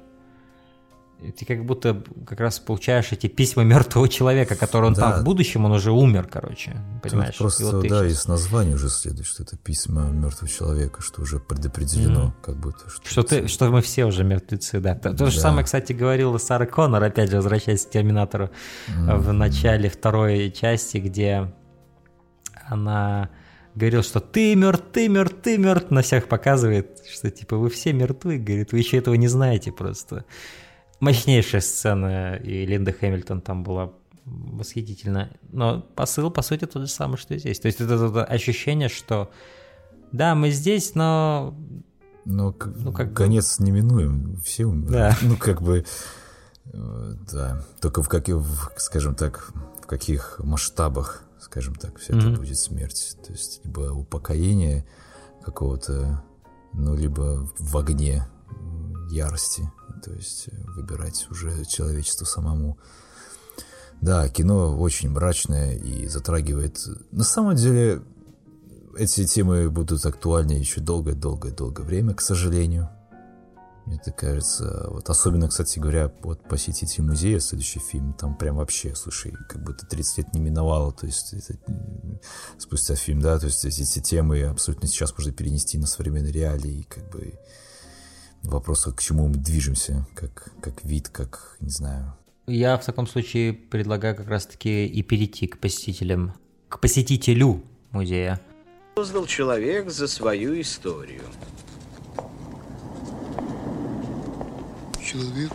[1.38, 5.12] ты как будто как раз получаешь эти письма мертвого человека, который он да.
[5.12, 7.32] там в будущем, он уже умер, короче, понимаешь?
[7.32, 11.22] Тут просто, и вот да, из названия уже следует, что это письма мертвого человека, что
[11.22, 12.46] уже предопределено, mm-hmm.
[12.46, 12.90] как будто.
[12.90, 14.96] Что, что, ты, что мы все уже мертвецы, да.
[14.96, 15.30] То, то да.
[15.32, 18.52] же самое, кстати, говорила Сара Коннор, опять же, возвращаясь к Терминатору,
[18.88, 19.18] mm-hmm.
[19.18, 21.52] в начале второй части, где
[22.68, 23.30] она
[23.74, 27.94] говорил, что ты мертв, ты мертв, ты мертв, на всех показывает, что типа вы все
[27.94, 30.26] мертвы, говорит, вы еще этого не знаете просто
[31.00, 33.94] мощнейшая сцена, и Линда Хэмилтон там была
[34.26, 35.32] восхитительно.
[35.50, 37.60] Но посыл, по сути, тот же самый, что и здесь.
[37.60, 39.32] То есть это, это ощущение, что
[40.12, 41.56] да, мы здесь, но...
[42.26, 43.66] Но ну, как конец бы...
[43.66, 44.92] неминуем, все умрут.
[44.92, 45.18] Да.
[45.22, 45.86] Ну, как бы,
[46.66, 48.38] э, да, только в каких,
[48.78, 52.32] скажем так, в каких масштабах, скажем так, все mm-hmm.
[52.32, 53.18] это будет смерть.
[53.26, 54.86] То есть либо упокоение
[55.44, 56.24] какого-то,
[56.74, 58.28] ну, либо в огне
[59.10, 62.78] ярости то есть э, выбирать уже человечество самому.
[64.02, 66.86] Да, кино очень мрачное и затрагивает...
[67.12, 68.04] На самом деле,
[68.98, 72.90] эти темы будут актуальны еще долгое-долгое-долгое время, к сожалению.
[73.86, 74.88] Мне так кажется.
[74.90, 79.86] Вот особенно, кстати говоря, вот посетите музея, следующий фильм, там прям вообще, слушай, как будто
[79.86, 81.58] 30 лет не миновало, то есть это,
[82.58, 87.10] спустя фильм, да, то есть эти темы абсолютно сейчас можно перенести на современные реалии, как
[87.10, 87.40] бы
[88.52, 92.14] вопрос, к чему мы движемся, как, как вид, как, не знаю.
[92.48, 96.34] Я в таком случае предлагаю как раз-таки и перейти к посетителям,
[96.70, 98.40] к посетителю музея.
[98.96, 101.24] Создал человек за свою историю.
[105.04, 105.52] Человек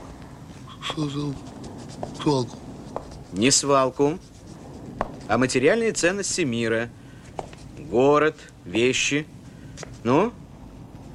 [0.94, 1.34] создал
[2.20, 2.56] свалку.
[3.32, 4.18] Не свалку,
[5.28, 6.90] а материальные ценности мира.
[7.78, 9.26] Город, вещи.
[10.04, 10.32] Ну,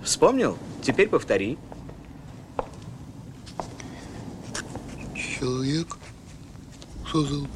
[0.04, 0.58] вспомнил?
[0.82, 1.58] Теперь повтори.
[5.40, 5.98] Человек
[7.12, 7.48] создал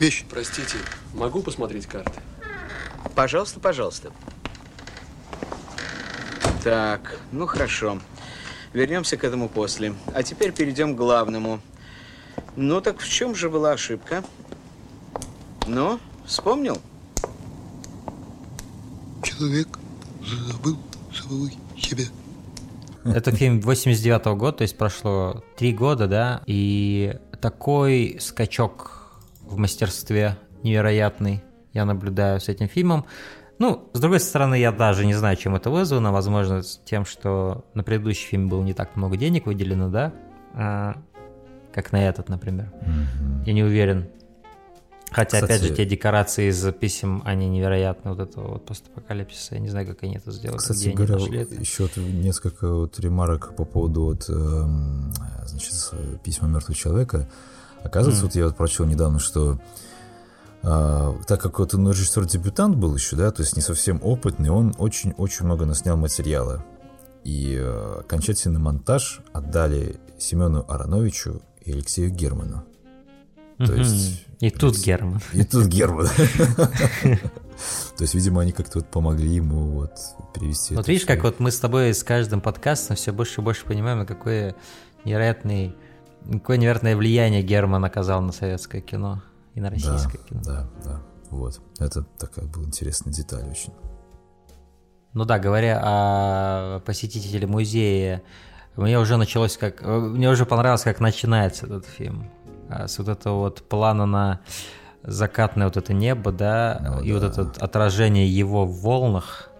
[0.00, 0.24] вещь.
[0.28, 0.78] Простите,
[1.14, 2.20] могу посмотреть карты?
[3.14, 4.12] Пожалуйста, пожалуйста.
[6.64, 8.00] Так, ну хорошо.
[8.72, 9.94] Вернемся к этому после.
[10.12, 11.60] А теперь перейдем к главному.
[12.56, 14.24] Ну так в чем же была ошибка?
[15.66, 16.80] Ну, вспомнил?
[19.22, 19.68] Человек
[20.20, 20.78] забыл
[21.14, 22.06] свой себя.
[23.14, 29.56] Это фильм 89 -го года, то есть прошло три года, да, и такой скачок в
[29.56, 31.42] мастерстве невероятный
[31.72, 33.06] я наблюдаю с этим фильмом.
[33.58, 36.12] Ну, с другой стороны, я даже не знаю, чем это вызвано.
[36.12, 40.12] Возможно, тем, что на предыдущий фильм было не так много денег выделено, да,
[40.54, 40.96] а,
[41.72, 42.72] как на этот, например.
[42.82, 43.44] Mm-hmm.
[43.46, 44.08] Я не уверен.
[45.10, 49.56] Хотя, Кстати, опять же, те декорации из писем, они невероятны, вот этого вот постапокалипсиса.
[49.56, 50.58] Я не знаю, как они это сделали.
[50.58, 51.54] Кстати где говоря, они это.
[51.54, 54.64] еще несколько вот ремарок по поводу вот, э,
[55.46, 55.72] значит,
[56.22, 57.28] письма мертвого человека.
[57.82, 58.26] Оказывается, mm.
[58.26, 59.58] вот я вот прочел недавно, что
[60.62, 64.74] а, так как вот он режиссер-дебютант был еще, да, то есть не совсем опытный, он
[64.78, 66.64] очень-очень много наснял материала.
[67.24, 72.64] И э, окончательный монтаж отдали Семену Ароновичу и Алексею Герману.
[73.66, 74.26] То есть...
[74.40, 75.20] И тут Герман.
[75.34, 76.08] И тут Герман.
[77.96, 79.92] То есть, видимо, они как-то вот помогли ему вот
[80.34, 80.74] перевести.
[80.74, 84.06] Вот видишь, как вот мы с тобой с каждым подкастом все больше и больше понимаем,
[84.06, 84.56] какое
[85.04, 85.74] невероятное,
[86.32, 89.22] какое невероятное влияние Герман оказал на советское кино
[89.54, 90.40] и на российское да, кино.
[90.42, 91.60] Да, да, вот.
[91.78, 93.74] Это такая была интересная деталь очень.
[95.12, 98.22] Ну да, говоря о посетителе музея,
[98.76, 99.82] мне уже началось как...
[99.82, 102.30] Мне уже понравилось, как начинается этот фильм.
[102.70, 104.40] А, с вот этого вот плана на
[105.02, 107.14] закатное вот это небо, да, ну, и да.
[107.18, 109.50] вот это отражение его в волнах,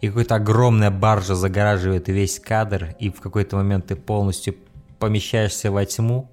[0.00, 4.54] и какая-то огромная баржа загораживает весь кадр, и в какой-то момент ты полностью
[4.98, 6.30] помещаешься во тьму,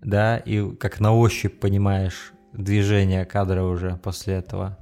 [0.00, 4.78] да, и как на ощупь понимаешь движение кадра уже после этого.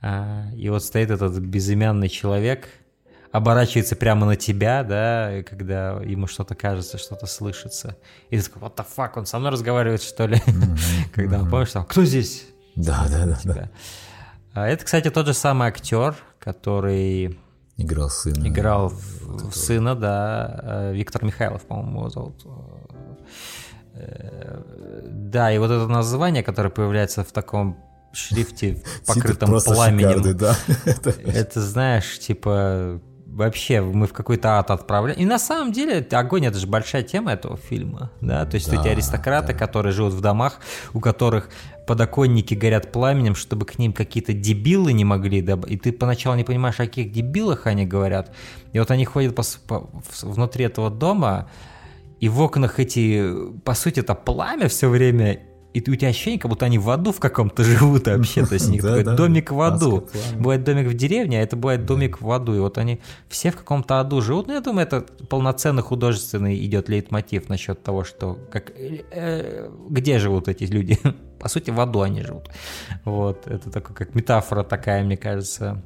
[0.00, 2.68] А, и вот стоит этот безымянный человек,
[3.32, 7.96] оборачивается прямо на тебя, да, когда ему что-то кажется, что-то слышится.
[8.30, 10.40] И ты такой, what the fuck, он со мной разговаривает, что ли?
[11.14, 12.46] Когда он, помнишь, там, кто здесь?
[12.74, 13.70] Да, да, да, да.
[14.54, 17.38] А это, кстати, тот же самый актер, который...
[17.76, 18.48] Играл сына.
[18.48, 22.46] Играл в, сына, да, э, Виктор Михайлов, по-моему, его зовут.
[23.94, 24.62] Э,
[25.04, 27.76] да, и вот это название, которое появляется в таком
[28.12, 30.36] шрифте, покрытом пламенем.
[30.36, 30.56] да.
[31.24, 35.20] Это, знаешь, типа вообще мы в какой-то ад отправляем.
[35.20, 38.80] И на самом деле огонь это же большая тема этого фильма, да, то есть да,
[38.80, 39.58] эти аристократы, да.
[39.58, 40.60] которые живут в домах,
[40.94, 41.50] у которых
[41.86, 46.44] подоконники горят пламенем, чтобы к ним какие-то дебилы не могли, да, и ты поначалу не
[46.44, 48.34] понимаешь, о каких дебилах они говорят,
[48.72, 49.90] и вот они ходят по, по,
[50.22, 51.48] внутри этого дома,
[52.20, 53.24] и в окнах эти,
[53.64, 55.40] по сути, это пламя все время,
[55.74, 58.46] и у тебя ощущение, как будто они в аду в каком-то живут вообще.
[58.46, 60.08] То есть у них такой домик в аду.
[60.38, 62.54] Бывает домик в деревне, а это бывает домик в аду.
[62.54, 64.46] И вот они все в каком-то аду живут.
[64.46, 70.48] Ну, я думаю, это полноценный художественный идет лейтмотив насчет того, что как, э, где живут
[70.48, 70.98] эти люди.
[71.38, 72.48] По сути, в аду они живут.
[73.04, 75.82] Вот, это такой, как метафора такая, мне кажется.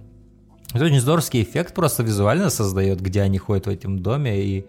[0.72, 4.66] Это очень здоровский эффект просто визуально создает, где они ходят в этом доме, и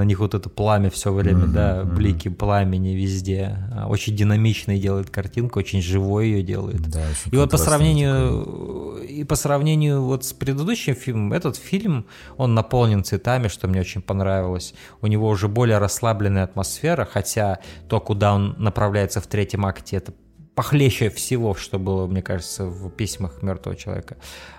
[0.00, 2.34] на них вот это пламя все время, mm-hmm, да, блики mm-hmm.
[2.34, 3.58] пламени везде.
[3.70, 6.80] А, очень динамичный делает картинку, очень живой ее делает.
[6.88, 9.06] Да, и вот по сравнению такой.
[9.08, 12.06] и по сравнению вот с предыдущим фильмом, этот фильм
[12.38, 14.72] он наполнен цветами, что мне очень понравилось.
[15.02, 20.14] У него уже более расслабленная атмосфера, хотя то, куда он направляется в третьем акте, это
[20.54, 24.16] похлеще всего, что было, мне кажется, в письмах мертвого человека.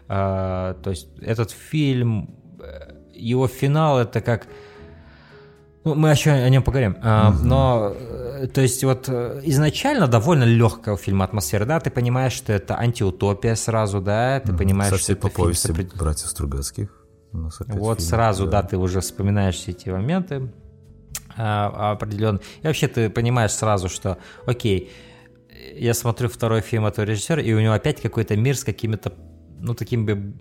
[0.07, 4.45] А, то есть этот фильм, э, его финал это как
[5.83, 6.95] ну, мы еще о нем поговорим.
[7.01, 11.89] А, но, э, то есть, вот э, изначально довольно легкая у фильма атмосфера, да, ты
[11.89, 15.89] понимаешь, что это антиутопия сразу, да, ты понимаешь, Совсем что по повести фильм...
[15.95, 16.89] братьев Стругацких.
[17.31, 18.61] Вот фильм, сразу, да.
[18.61, 20.51] да, ты уже вспоминаешь все эти моменты
[21.35, 22.39] а, определенно.
[22.61, 24.91] И вообще ты понимаешь сразу, что, окей,
[25.75, 29.13] я смотрю второй фильм этого режиссера, и у него опять какой-то мир с какими-то
[29.61, 30.33] ну, таким бы...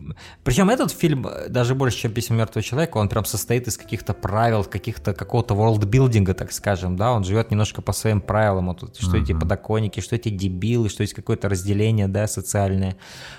[0.42, 4.64] Причем этот фильм, даже больше, чем «Письма мертвого человека», он прям состоит из каких-то правил,
[4.64, 9.22] каких-то какого-то ворлдбилдинга, так скажем, да, он живет немножко по своим правилам, вот, что uh-huh.
[9.22, 12.96] эти подоконники, что эти дебилы, что есть какое-то разделение, да, социальное.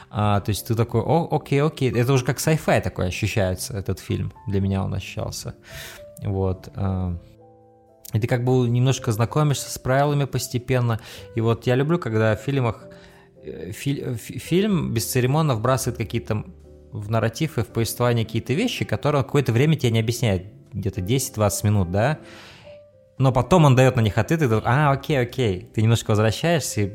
[0.10, 4.00] А, то есть ты такой, о, окей, окей, это уже как sci-fi такой ощущается, этот
[4.00, 5.56] фильм, для меня он ощущался.
[6.24, 6.70] Вот.
[6.76, 7.18] А...
[8.14, 11.00] И ты как бы немножко знакомишься с правилами постепенно.
[11.36, 12.91] И вот я люблю, когда в фильмах Э,
[13.72, 16.46] фи фильм бесцеремонно вбрасывает какие-то
[16.92, 21.66] в нарратив и в повествование какие-то вещи, которые какое-то время тебе не объясняет, где-то 10-20
[21.66, 22.20] минут, да,
[23.18, 26.82] но потом он дает на них ответы, и ты а, окей, окей, ты немножко возвращаешься,
[26.82, 26.94] и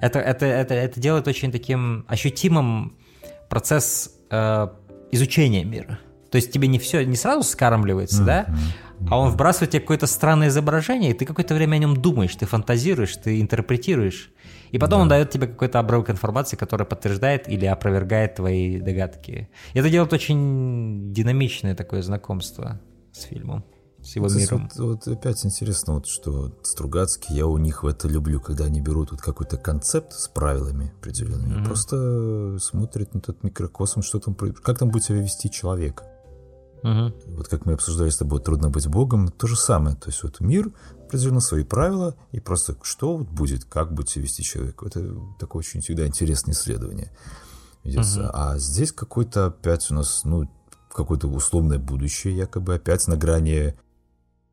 [0.00, 2.96] это, это, это, это делает очень таким ощутимым
[3.48, 4.68] процесс э,
[5.12, 5.98] изучения мира.
[6.30, 8.26] То есть тебе не все, не сразу скармливается, mm-hmm.
[8.26, 8.46] да,
[9.10, 12.46] а он вбрасывает тебе какое-то странное изображение, и ты какое-то время о нем думаешь, ты
[12.46, 14.30] фантазируешь, ты интерпретируешь.
[14.70, 15.02] И потом да.
[15.02, 19.48] он дает тебе какой-то обрывок информации, который подтверждает или опровергает твои догадки.
[19.74, 22.80] И это делает очень динамичное такое знакомство
[23.12, 23.64] с фильмом,
[24.02, 24.70] с его Здесь миром.
[24.76, 28.80] Вот, вот опять интересно, вот, что Стругацкий, я у них в это люблю, когда они
[28.80, 31.64] берут вот какой-то концепт с правилами определенными, mm-hmm.
[31.64, 36.02] просто смотрят на этот микрокосм, что там, как там будет себя вести человек.
[36.82, 37.36] Угу.
[37.36, 39.96] Вот как мы обсуждали с тобой, трудно быть Богом, то же самое.
[39.96, 40.70] То есть вот мир
[41.06, 44.82] определенно свои правила, и просто что вот будет, как будет себя вести человек.
[44.82, 47.10] Это такое очень всегда интересное исследование
[47.84, 48.24] ведется.
[48.24, 48.30] Угу.
[48.32, 50.48] А здесь какой-то опять у нас, ну,
[50.92, 53.74] какое-то условное будущее, якобы опять на грани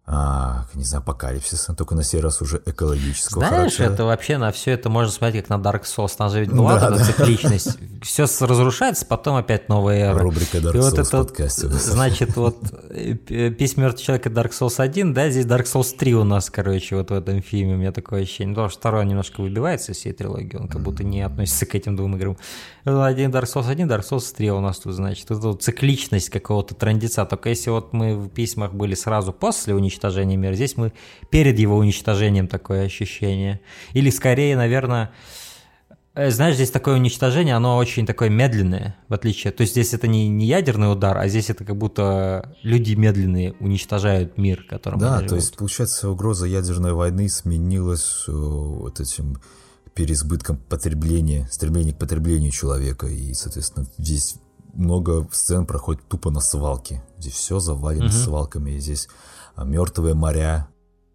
[0.06, 3.94] а, не знаю, апокалипсиса, только на сей раз уже экологического Знаешь, характера.
[3.94, 6.12] это вообще на все это можно смотреть как на Dark Souls.
[6.18, 7.06] Там же ведь была да, эта да.
[7.06, 7.78] цикличность.
[8.02, 10.20] Все разрушается, потом опять новая эра.
[10.20, 11.68] Рубрика Dark и Souls вот это, подкасте.
[11.70, 12.58] Значит, вот
[12.90, 13.16] э,
[13.52, 17.10] «Письма мертвого человека» Dark Souls 1, да, здесь Dark Souls 3 у нас, короче, вот
[17.10, 17.76] в этом фильме.
[17.76, 18.50] У меня такое ощущение.
[18.50, 21.76] Ну, потому что второй немножко выбивается из всей трилогии, он как будто не относится к
[21.76, 22.38] этим двум играм.
[22.84, 25.32] Один Dark Souls 1, Dark Souls 3 у нас тут, значит.
[25.32, 27.24] Это вот цикличность какого-то трендеца.
[27.24, 29.93] Только если вот мы в письмах были сразу после уничтожения
[30.38, 30.94] мира, здесь мы
[31.30, 33.60] перед его уничтожением такое ощущение.
[33.94, 35.12] Или скорее, наверное,
[36.16, 39.52] э, знаешь, здесь такое уничтожение, оно очень такое медленное, в отличие.
[39.54, 43.54] То есть здесь это не, не ядерный удар, а здесь это как будто люди медленные
[43.60, 49.38] уничтожают мир, которым Да, то есть, получается, угроза ядерной войны сменилась э, вот этим
[49.94, 53.08] переизбытком потребления, стремление к потреблению человека.
[53.08, 54.38] И, соответственно, здесь
[54.74, 57.04] много сцен проходит тупо на свалке.
[57.18, 58.14] Здесь все завалено угу.
[58.14, 58.72] свалками.
[58.72, 59.08] И здесь
[59.58, 60.68] мертвые моря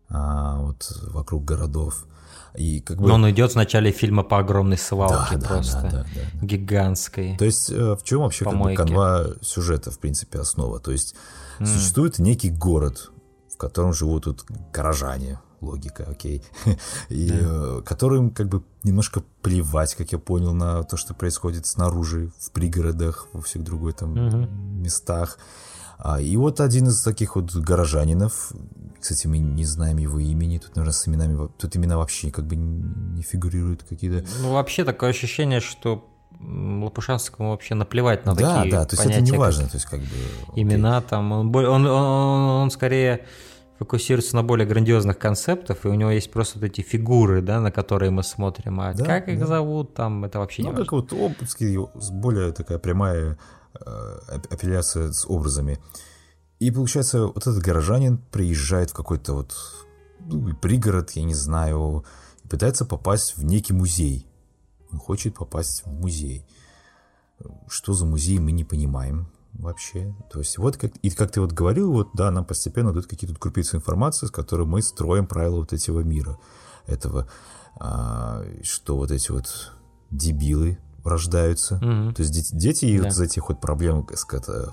[0.08, 2.06] а, вот вокруг городов.
[2.54, 3.08] И как бы...
[3.08, 6.46] Но он идет в начале фильма по огромной свалке да, просто, да, да, да, да.
[6.46, 7.36] гигантской.
[7.36, 10.80] То есть э, в чем вообще как бы, канва сюжета, в принципе, основа?
[10.80, 11.14] То есть
[11.60, 11.66] mm.
[11.66, 13.10] существует некий город,
[13.52, 16.42] в котором живут тут горожане, логика, окей,
[17.08, 17.36] и да.
[17.40, 22.50] Э, которым как бы немножко плевать, как я понял, на то, что происходит снаружи, в
[22.52, 24.48] пригородах, во всех другой там угу.
[24.80, 25.38] местах.
[25.98, 28.52] А, и вот один из таких вот горожанинов,
[29.00, 32.54] кстати, мы не знаем его имени, тут, наверное, с именами, тут имена вообще как бы
[32.56, 34.24] не фигурируют какие-то.
[34.40, 36.08] Ну, вообще такое ощущение, что
[36.40, 39.74] Лопушанскому вообще наплевать на да, такие Да, да, то есть понятия, это не важно, то
[39.74, 40.06] есть как бы...
[40.54, 43.26] Имена там, он, он, он, он скорее
[43.78, 47.70] фокусируется на более грандиозных концептах, и у него есть просто вот эти фигуры, да, на
[47.70, 48.80] которые мы смотрим.
[48.80, 49.32] А да, как да.
[49.32, 51.16] их зовут, там, это вообще ну, не как важно.
[51.16, 51.78] вот Обский,
[52.10, 53.38] более такая прямая
[53.80, 54.18] э,
[54.50, 55.78] апелляция с образами.
[56.58, 59.54] И получается, вот этот горожанин приезжает в какой-то вот
[60.20, 62.04] ну, пригород, я не знаю,
[62.44, 64.26] и пытается попасть в некий музей.
[64.90, 66.44] Он хочет попасть в музей.
[67.68, 70.14] Что за музей, мы не понимаем вообще.
[70.30, 73.38] То есть вот как, и как ты вот говорил, вот да, нам постепенно дают какие-то
[73.38, 76.38] крупицы информации, с которой мы строим правила вот этого мира,
[76.86, 77.28] этого,
[77.80, 79.72] а, что вот эти вот
[80.10, 81.76] дебилы рождаются.
[81.76, 82.14] Мгм.
[82.14, 83.04] То есть дети, дети Да.
[83.04, 84.66] вот из этих вот проблем с, э,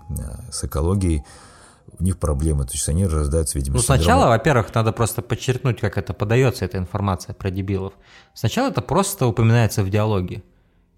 [0.52, 1.24] с экологией,
[1.98, 5.80] у них проблемы, то есть они рождаются, видимо, Ну, синдромом- сначала, во-первых, надо просто подчеркнуть,
[5.80, 7.94] как это подается, эта информация про дебилов.
[8.34, 10.44] Сначала это просто упоминается в диалоге.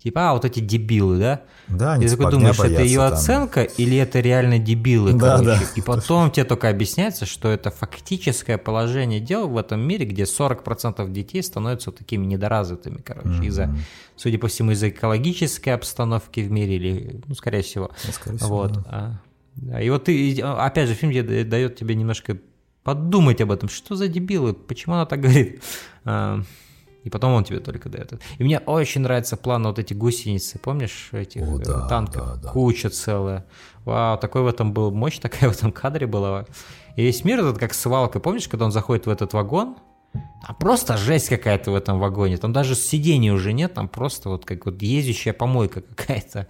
[0.07, 1.41] Типа, а, вот эти дебилы, да?
[1.67, 3.13] Да, Ты типа такой думаешь, это ее там.
[3.13, 5.45] оценка или это реально дебилы, Да, короче.
[5.45, 5.59] да.
[5.75, 11.09] И потом тебе только объясняется, что это фактическое положение дел в этом мире, где 40%
[11.11, 13.75] детей становятся такими недоразвитыми, короче, из-за,
[14.15, 17.91] судя по всему, из-за экологической обстановки в мире или, ну, скорее всего.
[18.05, 18.71] Ну, скорее всего, Вот.
[18.71, 19.21] да.
[19.73, 21.11] а, И вот ты, а, опять же, фильм
[21.49, 22.37] дает тебе немножко
[22.83, 25.61] подумать об этом, что за дебилы, почему она так говорит.
[27.07, 28.11] И потом он тебе только дает.
[28.37, 32.27] И мне очень нравится план вот эти гусеницы, помнишь, этих О, э, да, танков?
[32.27, 32.49] да, да.
[32.49, 33.45] Куча целая.
[33.85, 36.45] Вау, такой в этом был, мощь такая в этом кадре была.
[36.97, 38.19] И весь мир этот как свалка.
[38.19, 39.77] Помнишь, когда он заходит в этот вагон?
[40.45, 42.35] А просто жесть какая-то в этом вагоне.
[42.35, 46.47] Там даже сидений уже нет, там просто вот как вот ездящая помойка какая-то.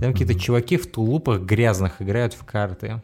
[0.00, 3.02] Там какие-то чуваки в тулупах грязных играют в карты.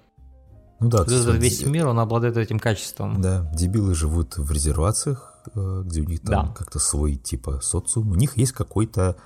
[0.81, 3.21] Ну да, Вот этот весь мир, он обладает этим качеством.
[3.21, 6.53] Да, дебилы живут в резервациях, где у них там Да.
[6.53, 8.11] как-то свой типа социум.
[8.13, 9.17] У них есть какой-то,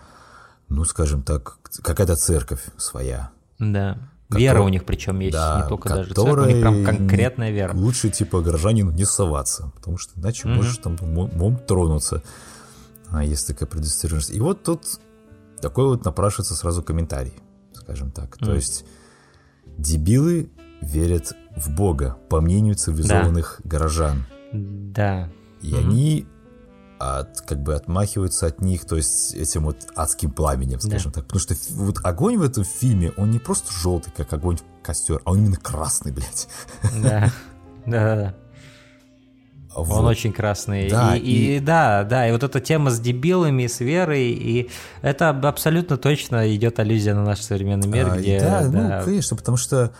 [0.68, 3.30] ну скажем так, какая-то церковь своя.
[3.58, 3.98] Да.
[4.28, 7.50] Который- Вера у них причем есть, да, не только даже церковь, у них прям конкретная
[7.50, 7.74] вера.
[7.74, 12.22] Лучше типа горожанину не соваться, потому что иначе можешь там мо- мом тронуться.
[13.08, 14.30] А есть такая предосторожность.
[14.30, 14.82] И вот тут
[15.60, 17.34] такой вот напрашивается сразу комментарий,
[17.74, 18.36] скажем так.
[18.36, 18.54] То Мгм.
[18.54, 18.84] есть
[19.76, 20.50] дебилы
[20.80, 24.24] верят в Бога, по мнению цивилизованных горожан.
[24.52, 25.28] Да.
[25.62, 26.26] И они
[26.98, 31.24] от, как бы отмахиваются от них, то есть этим вот адским пламенем, скажем так.
[31.24, 35.20] Потому что вот огонь в этом фильме, он не просто желтый, как огонь в костер,
[35.24, 36.48] а он именно красный, блядь.
[37.02, 37.30] Да.
[37.86, 38.34] Да, да, да.
[39.74, 40.04] Он Вот.
[40.04, 40.90] очень красный.
[40.90, 44.68] Да, и, и- и- да, да, и вот эта тема с дебилами, с верой, и
[45.00, 49.36] это абсолютно точно идет аллюзия на наш современный мир, А, где да, да, ну, конечно,
[49.36, 49.92] потому что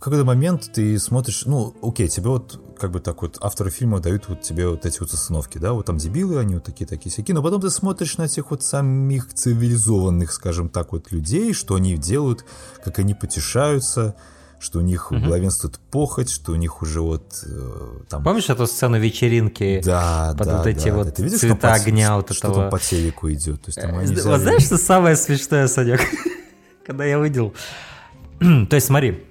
[0.00, 4.00] в какой-то момент ты смотришь, ну, окей, тебе вот как бы так вот авторы фильма
[4.00, 7.12] дают вот тебе вот эти вот установки, да, вот там дебилы, они вот такие, такие,
[7.12, 11.74] всякие, но потом ты смотришь на этих вот самих цивилизованных, скажем так, вот людей, что
[11.74, 12.46] они делают,
[12.82, 14.14] как они потешаются,
[14.58, 18.24] что у них главенствует похоть, что у них уже вот э, там...
[18.24, 19.82] Помнишь эту сцену вечеринки?
[19.84, 21.14] Да, под да, вот эти да, вот.
[21.14, 22.62] Ты видишь, цвета что по- огня вот что этого?
[22.62, 26.00] там по телеку идет, то есть там они Вот взяли- знаешь, что самое смешное, Санек?
[26.86, 27.52] Когда я увидел...
[28.38, 29.26] То есть смотри,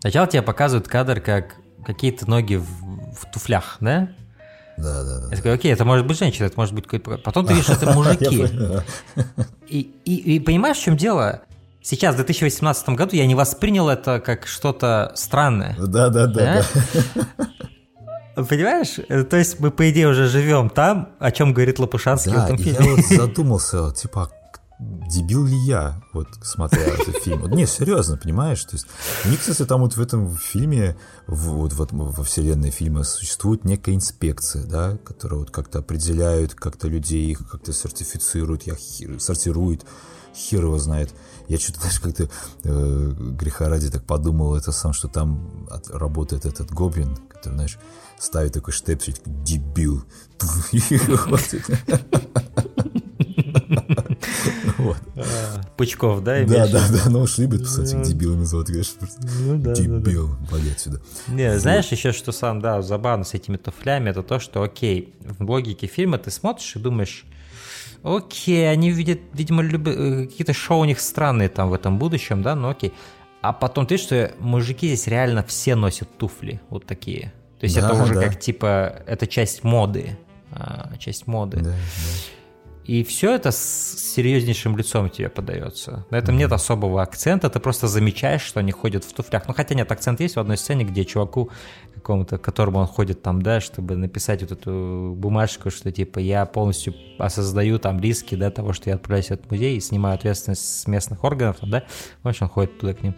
[0.00, 4.08] сначала тебе показывают кадр, как какие-то ноги в, в туфлях, да?
[4.76, 5.28] Да, да, да.
[5.30, 7.18] Я такой, окей, это может быть женщина, это может быть какой-то...
[7.18, 8.46] Потом ты видишь, это мужики.
[9.66, 11.42] И, и, и понимаешь, в чем дело?
[11.82, 15.74] Сейчас, в 2018 году, я не воспринял это как что-то странное.
[15.78, 16.62] Да, да, да,
[17.14, 17.44] да.
[18.44, 19.00] Понимаешь?
[19.28, 22.56] То есть мы, по идее, уже живем там, о чем говорит Лопушанский в Да, этом
[22.56, 22.94] и я фильме.
[22.96, 24.30] вот задумался, типа,
[24.80, 27.40] дебил ли я, вот, смотря этот фильм.
[27.42, 28.62] Вот, Не, серьезно, понимаешь?
[28.64, 28.86] То есть,
[29.40, 34.64] кстати, там вот в этом фильме, вот в этом- во вселенной фильма существует некая инспекция,
[34.64, 39.84] да, которая вот как-то определяет, как-то людей, их как-то сертифицирует, я хер- сортирует,
[40.34, 41.12] хер его знает.
[41.48, 42.28] Я что-то даже как-то
[42.62, 47.78] э, греха ради так подумал, это сам, что там от- работает этот гоблин, который, знаешь,
[48.18, 50.04] ставит такой штепсель, дебил.
[54.78, 54.98] Вот.
[55.76, 59.06] Пучков, да, Да, да, да, ну уж любят, кстати, дебилами зовут, конечно.
[59.74, 61.00] Дебил, вали отсюда.
[61.26, 65.50] Не, знаешь, еще что сам, да, забавно с этими туфлями, это то, что, окей, в
[65.50, 67.24] логике фильма ты смотришь и думаешь,
[68.02, 72.54] окей, они видят, видимо, э, какие-то шоу у них странные там в этом будущем, да,
[72.54, 72.92] ну окей.
[73.40, 77.32] А потом ты что мужики здесь реально все носят туфли вот такие.
[77.60, 78.22] То есть Да, это уже да.
[78.22, 80.16] как типа, это часть моды,
[80.52, 81.58] а, часть моды.
[81.58, 81.76] Да, да.
[82.88, 86.06] И все это с серьезнейшим лицом тебе подается.
[86.08, 89.46] На этом нет особого акцента, ты просто замечаешь, что они ходят в туфлях.
[89.46, 91.50] Ну, хотя нет, акцент есть в одной сцене, где чуваку
[91.94, 96.94] какому-то, которому он ходит там, да, чтобы написать вот эту бумажку, что типа я полностью
[97.18, 100.86] осознаю там риски, да, того, что я отправляюсь в этот музей и снимаю ответственность с
[100.86, 101.84] местных органов, там, да.
[102.22, 103.14] Помнишь, он ходит туда к ним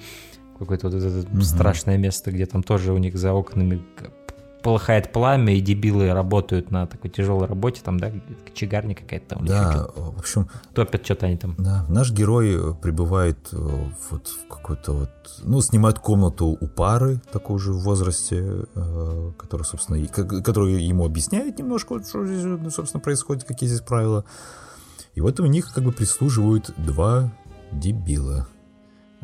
[0.57, 3.81] в какое-то вот это страшное место, где там тоже у них за окнами
[4.63, 8.13] полыхает пламя, и дебилы работают на такой тяжелой работе, там, да,
[8.47, 9.45] кочегарня какая-то там.
[9.47, 11.55] Да, в общем, Топят что-то они там.
[11.59, 13.57] да, наш герой э, прибывает э,
[14.11, 15.11] вот в какой-то вот,
[15.43, 20.71] ну, снимает комнату у пары такой же в возрасте, э, которая, собственно, и- ко- которая
[20.77, 24.25] ему объясняет немножко, что здесь, ну, собственно, происходит, какие здесь правила.
[25.15, 27.33] И вот у них как бы прислуживают два
[27.73, 28.47] дебила.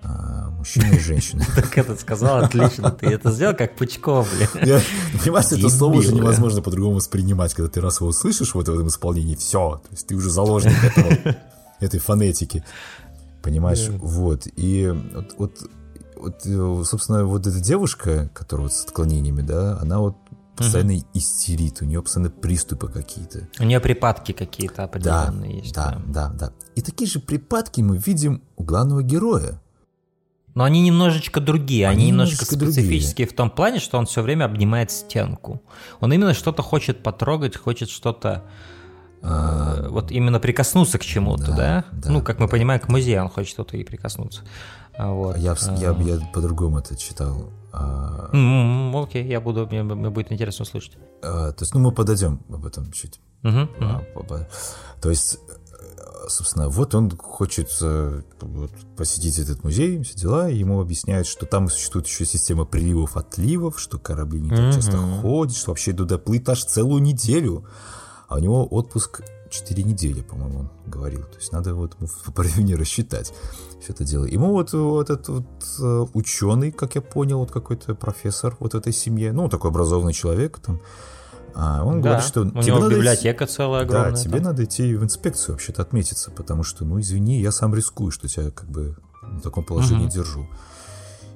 [0.03, 1.45] А, мужчина и женщина.
[1.55, 4.81] Так этот сказал, отлично, ты это сделал как Пучков, блин.
[5.23, 8.89] Понимаешь, это слово уже невозможно по-другому воспринимать, когда ты раз его слышишь вот в этом
[8.89, 10.75] исполнении, все, то есть ты уже заложник
[11.81, 12.65] этой фонетики.
[13.43, 14.47] Понимаешь, вот.
[14.57, 14.93] И
[15.39, 15.61] вот,
[16.17, 20.17] вот, э, собственно, вот эта девушка, которая вот с отклонениями, да, она вот
[20.57, 23.49] постоянно истерит, у нее постоянно приступы какие-то.
[23.61, 25.75] У нее припадки какие-то Да, определенные есть.
[25.75, 26.53] да, да, да.
[26.75, 29.61] И такие же припадки мы видим у главного героя.
[30.57, 32.73] Но они немножечко другие, они, Они немножечко немножечко другие.
[32.83, 35.63] специфические в том плане, что он все время обнимает стенку.
[36.01, 38.43] Он именно что-то хочет потрогать, хочет что-то
[39.23, 41.85] э, вот именно прикоснуться к чему-то, да, да?
[41.93, 44.43] да, ну, как мы понимаем, к музею он хочет что-то и прикоснуться.
[44.99, 45.37] А Вот.
[45.37, 47.51] Я, я, я по-другому это читал.
[47.73, 50.97] А, М, Окей, я буду, мне, мне будет интересно услышать.
[51.23, 53.69] а, то есть, ну, мы подойдем об этом чуть А, мгм.
[54.15, 54.49] по- по-
[55.03, 55.66] То есть, э,
[56.29, 61.47] собственно, вот он хочет э, вот, посетить этот музей, все дела, и ему объясняют, что
[61.47, 66.19] там существует еще система приливов, отливов, что корабли не так часто ходят, что вообще туда
[66.19, 67.65] плыть аж целую неделю.
[68.29, 71.23] А у него отпуск 4 недели, по-моему, он говорил.
[71.23, 71.97] То есть надо вот
[72.35, 73.33] по времени рассчитать
[73.81, 74.25] все это дело.
[74.25, 75.47] Ему вот, вот этот вот
[75.81, 80.59] э, ученый, как я понял, вот какой-то профессор вот этой семье, ну, такой образованный человек,
[80.59, 80.81] там,
[81.59, 84.11] а он Да, говорит, что у тебе него надо идти- библиотека целая огромная.
[84.13, 84.43] да, тебе там.
[84.43, 88.51] надо идти в инспекцию вообще-то отметиться, потому что, ну, извини, я сам рискую, что тебя
[88.51, 90.47] как бы в таком положении держу.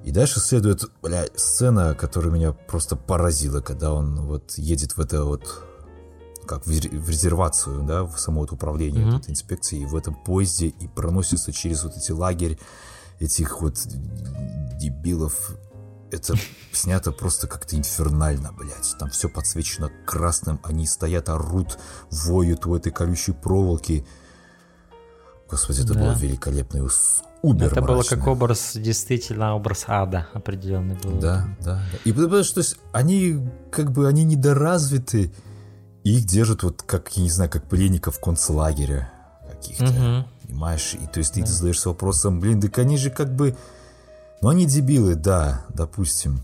[0.05, 5.25] И дальше следует, бля, сцена, которая меня просто поразила, когда он вот едет в это
[5.25, 5.63] вот
[6.47, 9.95] как в, ре- в резервацию, да, в само вот управление вот этой инспекции, и в
[9.95, 12.59] этом поезде, и проносится через вот эти лагерь
[13.21, 13.77] этих вот
[14.81, 15.51] дебилов.
[16.11, 16.35] Это
[16.73, 18.97] снято просто как-то инфернально, блядь.
[18.99, 21.79] Там все подсвечено красным, они стоят, орут,
[22.11, 24.05] воют у этой колючей проволоки.
[25.49, 26.01] Господи, это Да.
[26.01, 31.19] было великолепно и ус- убер Это было как образ, действительно, образ ада определенный был.
[31.19, 31.99] Да, да, да.
[32.05, 35.33] И потому что то есть, они как бы они недоразвиты,
[36.05, 39.13] и их держат вот как, я не знаю, как пленников концлагеря
[39.49, 39.85] каких-то.
[39.87, 40.27] Мгм.
[40.47, 40.95] Понимаешь?
[40.95, 43.57] И то есть ты задаешься вопросом, блин, так они же как бы...
[44.43, 46.43] Ну, они дебилы, да, допустим.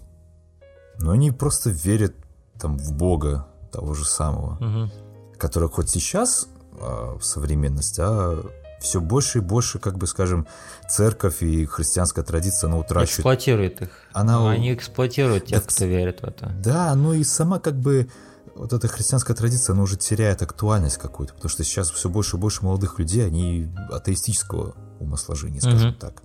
[0.99, 2.15] Но они просто верят
[2.59, 4.91] там в Бога того же самого, Мгм.
[5.39, 8.45] который хоть сейчас а, в современности, а
[8.81, 10.47] все больше и больше, как бы скажем,
[10.91, 13.89] церковь и христианская традиция, она утрачивает Эксплуатирует их.
[14.13, 16.51] Она- Они эксплуатируют тех, Так кто верит в это.
[16.63, 18.11] Да, ну и сама как бы
[18.55, 22.41] вот эта христианская традиция, она уже теряет актуальность какую-то, потому что сейчас все больше и
[22.41, 25.99] больше молодых людей, они атеистического умосложения, скажем Мгм.
[25.99, 26.23] так.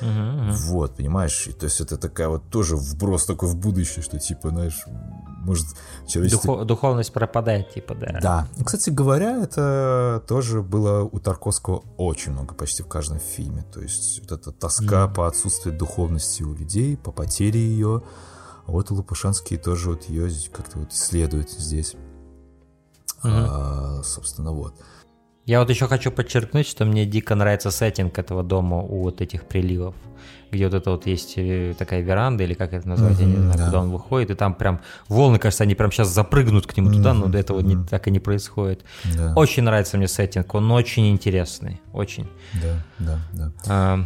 [0.00, 0.52] Мгм, мгм.
[0.52, 1.46] Вот, понимаешь?
[1.48, 4.84] И то есть это такая вот тоже вброс такой в будущее, что типа, знаешь,
[5.44, 5.66] может,
[6.06, 6.56] человечество...
[6.56, 8.18] Духо- духовность пропадает, типа, да.
[8.20, 8.48] Да.
[8.56, 13.64] Ну, Кстати говоря, это тоже было у Тарковского очень много, почти в каждом фильме.
[13.72, 18.02] То есть вот эта тоска по отсутствию духовности у людей, по потере ее.
[18.66, 21.96] А вот Лопушанский тоже вот ее как-то вот исследует здесь.
[23.22, 24.74] А, собственно, вот.
[25.48, 29.44] Я вот еще хочу подчеркнуть, что мне дико нравится сеттинг этого дома у вот этих
[29.44, 29.94] приливов,
[30.50, 33.56] где вот это вот есть э, такая веранда, или как это назвать, я не знаю,
[33.56, 33.64] да.
[33.64, 37.14] куда он выходит, и там прям волны, кажется, они прям сейчас запрыгнут к нему туда,
[37.14, 38.84] но Мгм, до этого не, так и не происходит.
[39.16, 42.28] Да, Очень нравится мне сеттинг, он очень интересный, очень.
[42.52, 43.52] да, да, да.
[43.68, 44.04] А,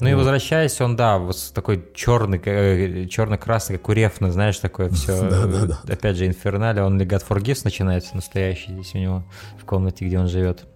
[0.00, 4.88] ну и возвращаясь, он, да, вот такой черный, э, черно-красный, как у Рефна, знаешь, такое
[4.90, 5.20] все.
[5.30, 5.80] Да-да-да.
[5.86, 9.24] Опять же, инфернале, он Легат Forgives начинается настоящий здесь у него
[9.60, 10.66] в комнате, где он живет.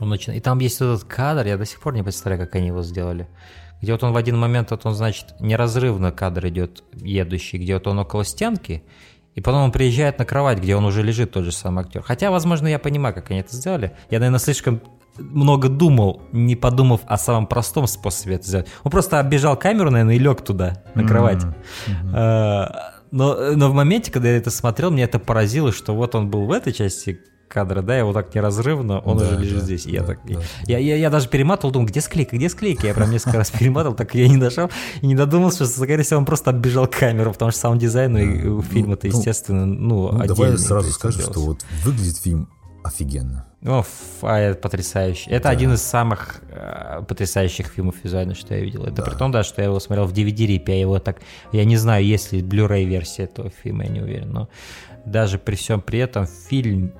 [0.00, 0.40] Он начинает...
[0.40, 3.28] И там есть этот кадр, я до сих пор не представляю, как они его сделали.
[3.82, 7.86] Где вот он в один момент, вот он, значит, неразрывно кадр идет едущий, где вот
[7.86, 8.82] он около стенки,
[9.34, 12.02] и потом он приезжает на кровать, где он уже лежит, тот же самый актер.
[12.02, 13.94] Хотя, возможно, я понимаю, как они это сделали.
[14.08, 14.80] Я, наверное, слишком
[15.18, 18.66] много думал, не подумав о самом простом способе это сделать.
[18.82, 21.42] Он просто оббежал камеру, наверное, и лег туда, на кровать.
[22.12, 26.30] А, Но, но в моменте, когда я это смотрел, меня это поразило, что вот он
[26.30, 29.86] был в этой части кадра, да, его так неразрывно, он Да, уже лежит да, здесь.
[29.86, 30.40] И я, да, так, да.
[30.66, 32.88] я, я, я даже перематывал, думал, где склейка, где склейка?
[32.88, 34.68] Я прям несколько раз перематывал, так я не дошел
[35.00, 38.62] и не додумался, что, скорее всего, он просто оббежал камеру, потому что саунд-дизайн и у
[38.62, 42.48] фильма-то, ну, естественно, ну, Ну, давай я сразу скажу, что вот выглядит фильм
[42.84, 43.46] офигенно.
[43.64, 43.82] О,
[44.22, 45.30] а, это потрясающе.
[45.30, 48.84] Это один из самых э, потрясающих фильмов визуально, что я видел.
[48.84, 51.20] Это при том, да, что я его смотрел в DVD-рипе, я его так...
[51.52, 54.48] Я не знаю, есть ли Blu-ray версия этого фильма, я не уверен, но
[55.06, 56.92] даже при всем при этом фильм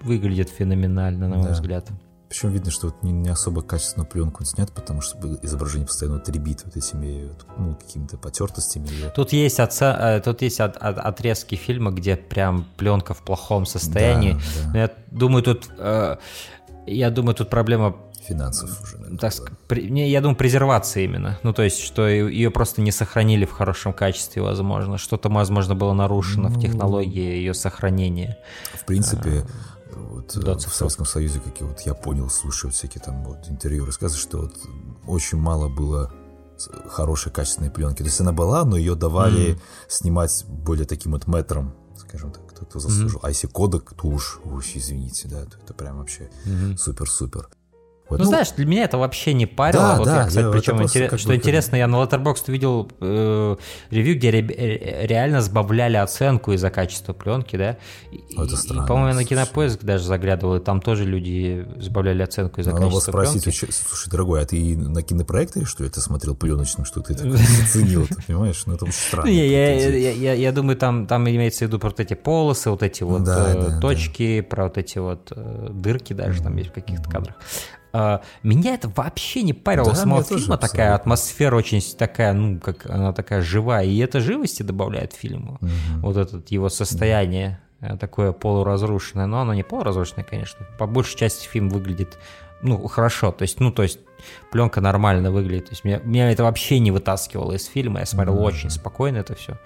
[0.00, 1.52] выглядит феноменально, на мой Да.
[1.52, 1.88] взгляд.
[2.32, 6.30] Причем видно, что вот не, не особо качественную пленку снят, потому что изображение постоянно вот
[6.30, 7.28] ребит вот этими
[7.58, 8.88] ну, какими-то потертостями.
[9.14, 13.66] Тут есть, отца, э, тут есть от- от- отрезки фильма, где прям пленка в плохом
[13.66, 14.32] состоянии.
[14.64, 14.78] Да, да.
[14.80, 15.68] Я думаю, тут...
[15.76, 16.16] э,
[16.86, 18.96] я думаю, тут проблема финансов уже.
[18.96, 21.38] наверное, так, ск- при- не, я думаю, презервация именно.
[21.42, 24.96] Ну, то есть, что ее просто не сохранили в хорошем качестве, возможно.
[24.96, 26.54] Что-то, возможно, было нарушено Ну.
[26.54, 28.38] в технологии ее сохранения.
[28.74, 29.44] В принципе,
[29.96, 30.74] вот э, до в.
[30.74, 34.42] Советском Союзе, как я вот я понял, слушая вот всякие там вот интервью, рассказы, что
[34.42, 34.54] вот
[35.06, 36.12] очень мало было
[36.88, 37.98] хорошей качественной пленки.
[37.98, 42.64] То есть она была, но ее давали снимать более таким вот метром, скажем так, кто,
[42.66, 43.20] кто заслужил.
[43.22, 46.30] А если кодек, то уж, уж извините, да, то это прям вообще
[46.76, 47.48] супер-супер.
[48.12, 49.82] Вот, Ну, знаешь, для меня это вообще не парило.
[49.82, 52.44] Да, вот да, я, кстати, это причем интерес- как что бы- интересно, я на Letterboxd
[52.52, 53.56] видел э,
[53.90, 57.76] ревью, где ре- ре- реально сбавляли оценку из-за качества пленки, да.
[58.10, 62.22] И, Это и, странно, по-моему, я на кинопоиск даже заглядывал, и там тоже люди сбавляли
[62.22, 63.72] оценку из-за Надо было качества спросить, пленки.
[63.88, 67.26] слушай, дорогой, а ты на кинопроекторе, что ли, ты смотрел пленочным, что ты так
[67.64, 68.62] оценил, понимаешь?
[68.66, 69.30] Ну, это очень странно.
[69.30, 73.50] Ну, я, думаю, там, имеется в виду про вот эти полосы, вот эти вот Да,
[73.50, 73.80] э, да, да.
[73.80, 77.36] точки, про вот эти вот э, дырки даже там есть в каких-то кадрах.
[77.92, 79.86] А, меня это вообще не парило.
[79.86, 80.94] Да, У самого фильма такая абсолютно.
[80.94, 83.84] атмосфера очень такая, ну, как она такая живая.
[83.84, 85.58] И это живости добавляет фильму.
[86.00, 89.26] Вот это его состояние э, такое полуразрушенное.
[89.26, 90.66] Но оно не полуразрушенное, конечно.
[90.78, 92.18] По большей части фильм выглядит,
[92.62, 93.32] ну, хорошо.
[93.32, 93.98] То есть, ну, то есть
[94.50, 95.66] пленка нормально выглядит.
[95.66, 98.00] То есть меня, меня это вообще не вытаскивало из фильма.
[98.00, 99.58] Я смотрел очень спокойно это все.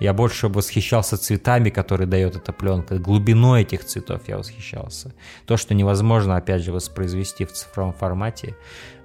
[0.00, 5.14] Я больше восхищался цветами, которые дает эта пленка, глубиной этих цветов я восхищался.
[5.46, 8.56] То, что невозможно, опять же, воспроизвести в цифровом формате.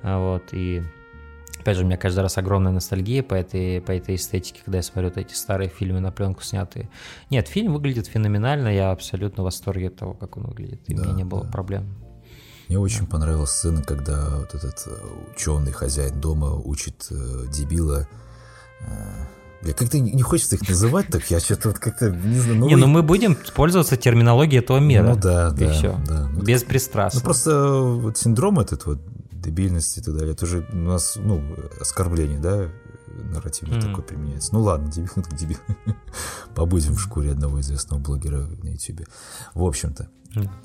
[0.02, 0.84] А, Вот, и
[1.66, 4.84] Опять же, у меня каждый раз огромная ностальгия по этой, по этой эстетике, когда я
[4.84, 6.92] смотрю вот эти старые фильмы на пленку снятые.
[7.32, 11.02] Нет, фильм выглядит феноменально, я абсолютно в восторге от того, как он выглядит, и у
[11.02, 12.05] меня не было проблем.
[12.70, 14.88] Мне очень понравилась сцена, когда вот этот
[15.36, 18.08] ученый хозяин дома учит э, дебила.
[18.82, 18.86] э,
[19.62, 22.66] Бля, как-то не хочется их называть так, я что-то вот как-то не знаю.
[22.66, 25.04] не, ну мы будем пользоваться терминологией этого мира.
[25.04, 26.00] Ну да, и да, все.
[26.08, 26.28] да.
[26.32, 27.20] Ну, Беспристрастно.
[27.20, 29.00] Ну просто вот синдром этот вот
[29.32, 31.42] дебильности и так далее, это же у нас, ну,
[31.80, 32.68] оскорбление, да,
[33.08, 33.88] нарративно Мгм.
[33.90, 34.54] такое применяется.
[34.54, 35.58] Ну ладно, дебил, ну так дебил.
[36.54, 39.06] Побудем в шкуре одного известного блогера на ютубе.
[39.54, 40.10] В общем-то.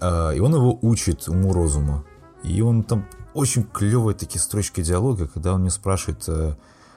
[0.01, 2.05] А, И он его учит уму-розуму.
[2.43, 6.55] И он там очень клевые такие строчки диалога, когда он мне спрашивает, э,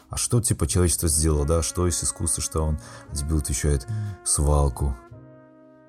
[0.09, 2.79] а что типа человечество сделало, да, что из искусства, что он
[3.11, 3.87] дебил отвечает,
[4.23, 4.95] свалку.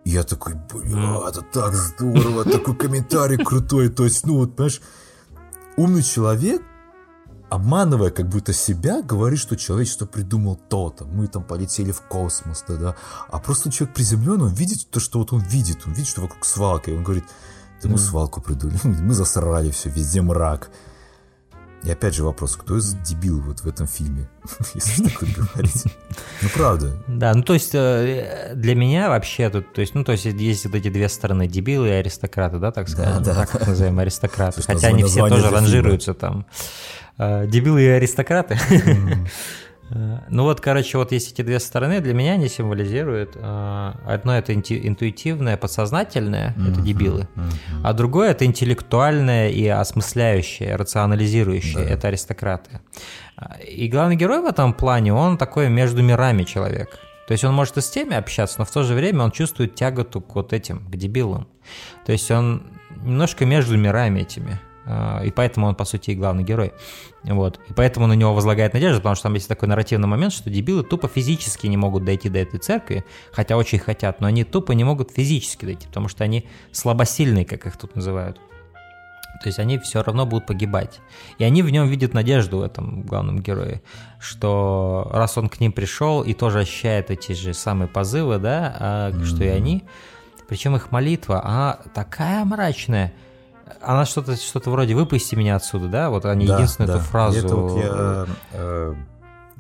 [0.05, 3.89] И Я такой, бля, это так здорово, такой комментарий крутой.
[3.89, 4.83] То есть, ну вот, понимаешь,
[5.77, 6.63] умный человек,
[7.55, 11.05] обманывая как будто себя, говорит, что человечество придумал то-то.
[11.05, 12.97] Мы там полетели в космос, да, да.
[13.29, 15.87] А просто человек приземленный, он видит то, что вот он видит.
[15.87, 16.91] Он видит, что вокруг свалка.
[16.91, 17.25] И он говорит,
[17.83, 20.71] да мы свалку придумали, мы засрали все, везде мрак.
[21.85, 24.27] И опять же вопрос, кто из дебил вот в этом фильме,
[24.75, 25.85] если такое говорить?
[26.41, 26.97] Ну, правда.
[27.07, 30.65] Да, ну то есть э, для меня вообще тут, то есть, ну то есть есть
[30.65, 34.63] вот эти две стороны, дебилы и аристократы, да, так скажем, да, так их называем аристократы,
[34.63, 36.47] хотя они все тоже ранжируются там.
[37.19, 38.57] Э, Дебилы и аристократы.
[39.91, 44.37] Э, Ну вот, короче, вот есть эти две стороны, для меня они символизируют, э, одно
[44.37, 47.29] это инту- интуитивное, подсознательное, это дебилы,
[47.85, 52.81] а другое это интеллектуальное и осмысляющее, рационализирующее, это аристократы.
[53.69, 56.99] И главный герой в этом плане, он такой между мирами человек.
[57.29, 59.75] То есть он может и с теми общаться, но в то же время он чувствует
[59.75, 61.47] тяготу к вот этим, к дебилам.
[62.07, 62.63] То есть он
[63.03, 64.59] немножко между мирами этими.
[64.87, 66.73] И поэтому он, по сути, и главный герой.
[67.23, 67.59] Вот.
[67.69, 70.83] И поэтому на него возлагает надежда, потому что там есть такой нарративный момент, что дебилы
[70.83, 74.85] тупо физически не могут дойти до этой церкви, хотя очень хотят, но они тупо не
[74.85, 78.39] могут физически дойти, потому что они слабосильные, как их тут называют.
[79.43, 81.01] То есть они все равно будут погибать.
[81.39, 83.83] И они в нем видят надежду в этом главном герое,
[84.21, 89.25] что раз он к ним пришел и тоже ощущает эти же самые позывы, да, а,
[89.25, 89.85] что и они,
[90.49, 93.13] причем их молитва, она такая мрачная,
[93.81, 96.99] она что-то что вроде «выпусти меня отсюда», да, вот они Да, единственную да.
[96.99, 97.37] эту фразу...
[97.37, 98.95] И Это вот я э,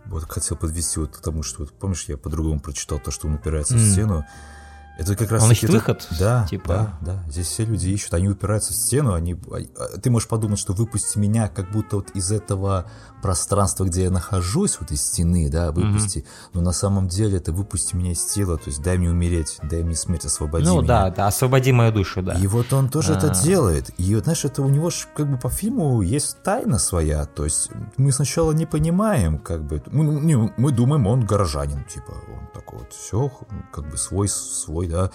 [0.06, 3.34] вот хотел подвести вот к тому, что вот, помнишь, я по-другому прочитал то, что он
[3.34, 3.90] упирается в М.
[3.90, 4.24] стену,
[4.96, 6.96] Это как раз Он ищет это- выход, Да, типа?
[7.00, 7.30] да, да.
[7.30, 9.34] Здесь все люди ищут, они упираются в стену, они...
[9.50, 12.88] а, Ты можешь подумать, что выпусти меня, как будто вот из этого
[13.24, 16.26] пространства, где я нахожусь, вот из стены, да, выпусти.
[16.52, 19.82] Но на самом деле это выпусти меня из тела, то есть дай мне умереть, дай
[19.82, 20.86] мне смерть, освободи Ну меня.
[20.86, 22.34] да, да, освободи мою душу, да.
[22.34, 23.34] И вот он тоже это А.
[23.42, 23.90] делает.
[23.96, 27.24] И вот, знаешь, это у него ж как бы по фильму есть тайна своя.
[27.24, 29.82] То есть мы сначала не понимаем, как бы...
[29.90, 33.32] Мы, ну, не, мы думаем, он горожанин, типа, он такой вот, все,
[33.72, 35.10] как бы свой, свой, да.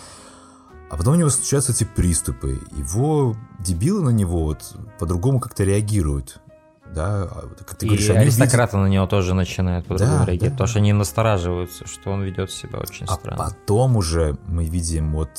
[0.90, 2.60] А потом у него случаются эти приступы.
[2.76, 6.42] Его дебилы на него вот по-другому как-то реагируют.
[6.94, 10.26] Да, а как ты И говоришь, они видят- аристократы на него тоже начинают по-другому Да,
[10.26, 10.56] реагировать, да.
[10.56, 13.38] потому что они настораживаются, что он ведет себя очень А странно.
[13.38, 15.30] потом уже мы видим вот,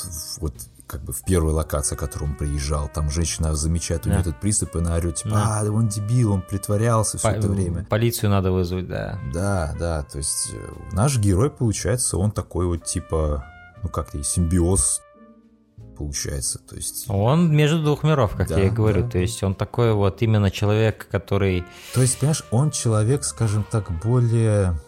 [0.40, 0.54] вот
[0.86, 4.16] как бы в первой локации, к которой он приезжал, там женщина замечает у Да.
[4.16, 5.60] нее этот приступ, и она орет, типа, Да.
[5.60, 7.84] а, он дебил, он притворялся все По- это время.
[7.88, 9.18] Полицию надо вызвать, да.
[9.32, 13.44] Да, да, то есть э, наш герой, получается, он такой вот типа,
[13.82, 15.00] ну как-то симбиоз
[16.00, 17.04] получается, то есть...
[17.10, 19.02] Он между двух миров, как Да, я и говорю.
[19.02, 19.10] да.
[19.10, 23.90] То есть он такой вот именно человек, который То есть, понимаешь, он человек, скажем так,
[24.02, 24.80] более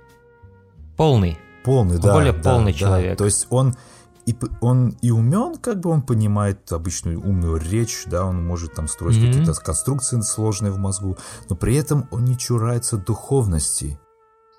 [0.96, 1.36] полный.
[1.64, 2.14] полный, да.
[2.14, 2.78] Более да, полный да.
[2.78, 3.18] человек.
[3.18, 3.74] То есть он
[4.24, 8.88] и, он и умен, как бы он понимает обычную умную речь, да, он может там
[8.88, 9.26] строить Мгм.
[9.26, 11.18] какие-то конструкции сложные в мозгу,
[11.50, 13.98] но при этом он не чурается духовности.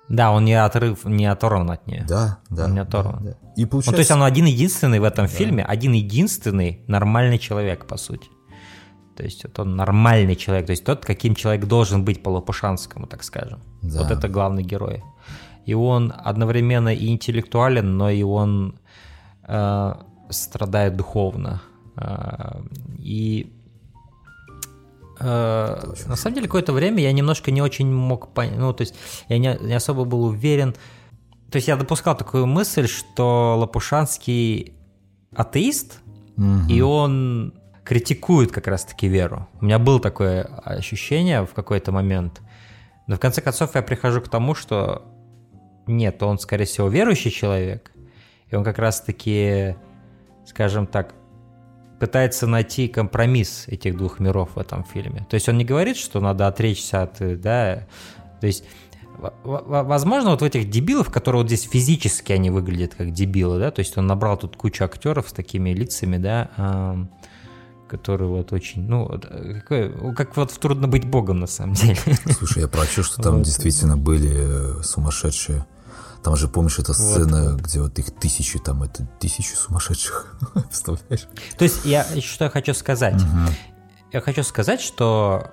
[0.08, 2.04] Да, он не отрыв, не оторван от нее.
[2.08, 2.64] Да, да.
[2.64, 3.24] Он не да, оторван.
[3.24, 3.36] да.
[3.56, 3.92] И Ну, получается...
[3.92, 8.28] то есть он один единственный в этом фильме, один единственный нормальный человек, по сути.
[9.16, 13.06] То есть вот он нормальный человек, то есть тот, каким человек должен быть по Лопушанскому,
[13.06, 13.60] так скажем.
[13.82, 14.02] Да.
[14.02, 15.02] Вот это главный герой.
[15.66, 18.78] И он одновременно и интеллектуален, но и он
[19.48, 19.94] э,
[20.30, 21.62] страдает духовно.
[21.96, 22.60] Э,
[22.98, 23.52] и
[25.24, 28.94] э, на самом деле какое-то время я немножко не очень мог понять, ну то есть
[29.28, 30.74] я не, не особо был уверен.
[31.50, 34.74] То есть я допускал такую мысль, что Лопушанский
[35.34, 36.00] атеист,
[36.36, 36.68] Мгм.
[36.68, 37.54] и он
[37.84, 39.46] критикует как раз-таки веру.
[39.60, 42.40] У меня было такое ощущение в какой-то момент.
[43.06, 45.02] Но в конце концов я прихожу к тому, что
[45.86, 47.92] нет, он, скорее всего, верующий человек.
[48.48, 49.76] И он как раз-таки,
[50.46, 51.14] скажем так,
[51.98, 55.26] пытается найти компромисс этих двух миров в этом фильме.
[55.30, 57.86] То есть он не говорит, что надо отречься от, э, да,
[58.40, 58.64] то есть
[59.44, 63.78] возможно, вот в этих дебилов, которые вот здесь физически они выглядят как дебилы, да, то
[63.78, 66.96] есть он набрал тут кучу актеров с такими лицами, да,
[67.88, 71.96] которые вот очень, ну, э, какой- как вот в «Трудно быть богом» на самом деле.
[72.36, 73.44] Слушай, я прочел, что там Вот.
[73.44, 75.64] действительно были э, сумасшедшие.
[76.24, 80.38] Там же, помнишь, эта сцена, где вот их тысячи, там это тысячи сумасшедших.
[80.54, 81.28] Представляешь?
[81.58, 83.20] То есть я что я хочу сказать?
[84.10, 85.50] Я хочу сказать, что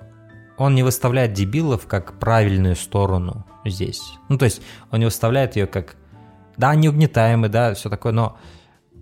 [0.57, 4.01] он не выставляет дебилов как правильную сторону здесь.
[4.30, 4.61] Ну, то есть
[4.91, 5.95] он не выставляет ее как,
[6.55, 8.38] да, они угнетаемы, да, все такое, но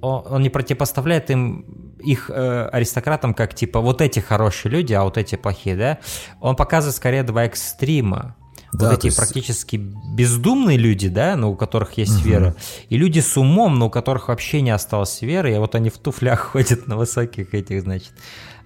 [0.02, 5.04] он, он не противопоставляет им их э, аристократам как типа вот эти хорошие люди, а
[5.04, 6.00] вот эти плохие, да.
[6.40, 8.36] Он показывает скорее два экстрима.
[8.72, 12.56] Да, вот эти есть- практически бездумные люди, да, ну, у которых есть вера,
[12.90, 15.98] и люди с умом, но у которых вообще не осталось веры, и вот они в
[15.98, 18.12] туфлях ходят на высоких этих, значит,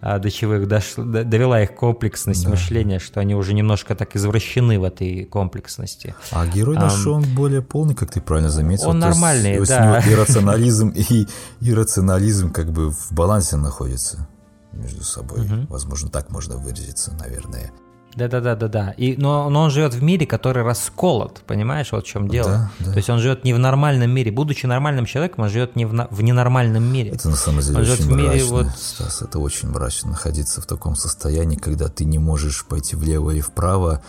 [0.06, 4.18] а, до чего их дошло, до- довела их комплексность мышления, что они уже немножко так
[4.18, 6.14] извращены в этой комплексности.
[6.32, 8.89] А герой наш, он более полный, как ты правильно заметил.
[8.89, 10.01] Он есть нормальный, у да.
[10.01, 11.26] него и рационализм, и
[11.62, 14.28] иррационализм как бы в балансе находится
[14.74, 15.47] между собой.
[15.70, 17.72] Возможно, так можно выразиться, наверное.
[18.16, 18.91] Да-да-да-да-да.
[18.91, 22.72] И, но, но он живет в мире, который расколот, понимаешь, вот в чем дело.
[22.80, 22.91] Да, да.
[22.91, 24.32] То есть он живет не в нормальном мире.
[24.32, 27.11] Будучи нормальным человеком, он живет не в, на- в ненормальном мире.
[27.11, 30.11] Это на самом деле Он живет очень в мире мрачно, вот- Стас, это очень мрачно
[30.11, 34.03] находиться в таком состоянии, когда ты не можешь пойти влево или вправо,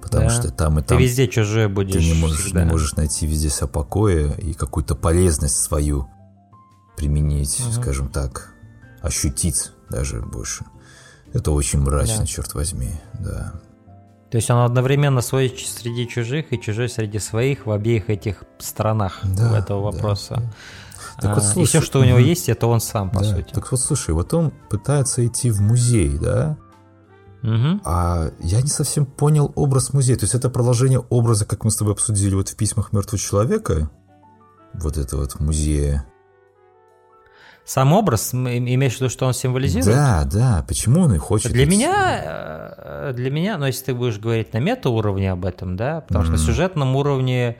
[0.00, 0.30] потому Да.
[0.30, 2.64] что там и Ты там везде чужой будешь ты не можешь, всегда.
[2.64, 6.08] не можешь найти везде себя покоя и какую-то полезность свою
[6.96, 8.52] применить, скажем так,
[9.02, 10.64] ощутить даже больше.
[11.32, 12.26] Это очень мрачно, Да.
[12.26, 13.52] черт возьми, да.
[14.30, 19.20] То есть он одновременно свой среди чужих и чужой среди своих в обеих этих сторонах
[19.24, 20.42] Да, этого да, вопроса.
[21.20, 23.24] Так вот, А, и слушай, все, что у него есть, это он сам, по Да,
[23.36, 23.52] сути.
[23.52, 26.56] Так вот, слушай, вот он пытается идти в музей, да?
[27.42, 27.80] Мгм.
[27.84, 30.16] А я не совсем понял образ музея.
[30.16, 33.90] То есть это продолжение образа, как мы с тобой обсудили вот в письмах мертвого человека.
[34.74, 36.04] Вот это вот музея.
[37.68, 39.94] Сам образ, имеешь в виду, что он символизирует?
[39.94, 40.64] Да, да.
[40.66, 41.52] Почему он и хочет?
[41.52, 46.00] Для меня, э, для меня, но если ты будешь говорить на метауровне об этом, да,
[46.00, 47.58] потому что на сюжетном уровне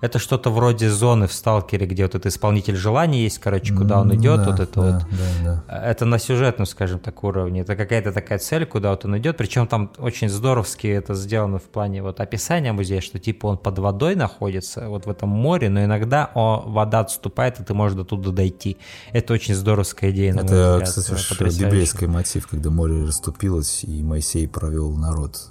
[0.00, 4.14] это что-то вроде зоны в Сталкере, где вот этот исполнитель желаний есть, короче, куда он
[4.14, 5.06] идет, да, вот это да, вот.
[5.44, 5.84] да, да.
[5.84, 7.62] Это на сюжетном, скажем так, уровне.
[7.62, 9.36] Это какая-то такая цель, куда вот он идет.
[9.36, 13.78] Причем там очень здоровски это сделано в плане вот описания музея, что типа он под
[13.78, 18.04] водой находится, вот в этом море, но иногда о, вода отступает, и ты можешь до
[18.04, 18.76] туда дойти.
[19.12, 21.66] Это очень здоровская идея, на Это, взгляд, кстати, потрясающая.
[21.66, 25.48] библейский мотив, когда море расступилось, и Моисей провел народ.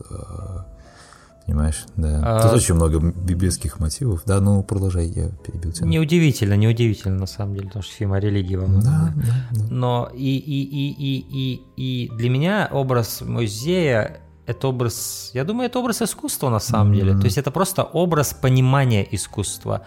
[1.46, 1.86] Понимаешь?
[1.98, 2.22] Да.
[2.24, 4.24] А- Тут очень много библейских мотивов.
[4.26, 5.88] Да, ну продолжай, я перебил тебя.
[5.88, 8.84] Неудивительно, неудивительно, на самом деле, потому что фильм о религии во многом.
[8.84, 9.66] Да, да, да.
[9.70, 11.26] Но и, и, и, и,
[11.76, 16.94] и, и для меня образ музея это образ, я думаю, это образ искусства на самом
[16.94, 17.18] деле.
[17.18, 19.84] То есть это просто образ понимания искусства.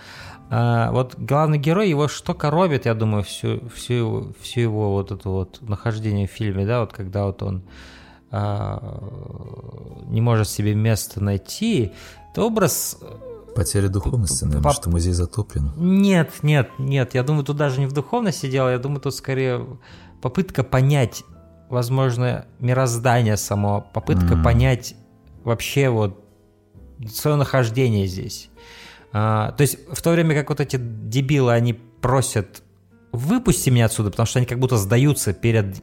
[0.48, 5.28] А, вот главный герой, его что коробит, я думаю, всю, всю, всю его вот это
[5.28, 7.62] вот нахождение в фильме, да, вот когда вот он
[8.30, 11.92] не может себе места найти,
[12.32, 12.98] это образ
[13.54, 15.72] Потеря духовности, наверное, Пап- что музей затоплен.
[15.76, 17.14] нет, нет, нет.
[17.14, 18.68] Я думаю, тут даже не в духовности дело.
[18.68, 19.66] Я думаю, тут скорее
[20.20, 21.24] попытка понять,
[21.70, 24.94] возможно, мироздание само, попытка понять
[25.42, 26.22] вообще вот
[27.10, 28.50] свое нахождение здесь.
[29.12, 32.62] А, то есть в то время как вот эти дебилы, они просят
[33.12, 35.82] выпусти меня отсюда, потому что они как будто сдаются перед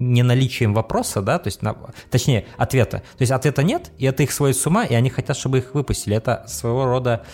[0.00, 1.76] неналичием вопроса, да, то есть, на-
[2.10, 2.98] точнее, ответа.
[2.98, 5.74] То есть ответа нет, и это их сводит с ума, и они хотят, чтобы их
[5.74, 6.16] выпустили.
[6.16, 7.24] Это своего рода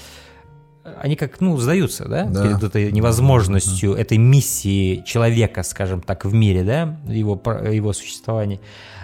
[1.00, 2.42] они как, ну, сдаются, да, Да.
[2.44, 7.40] перед этой невозможностью этой миссии человека, скажем так, в мире, да, его,
[7.72, 8.60] его существования.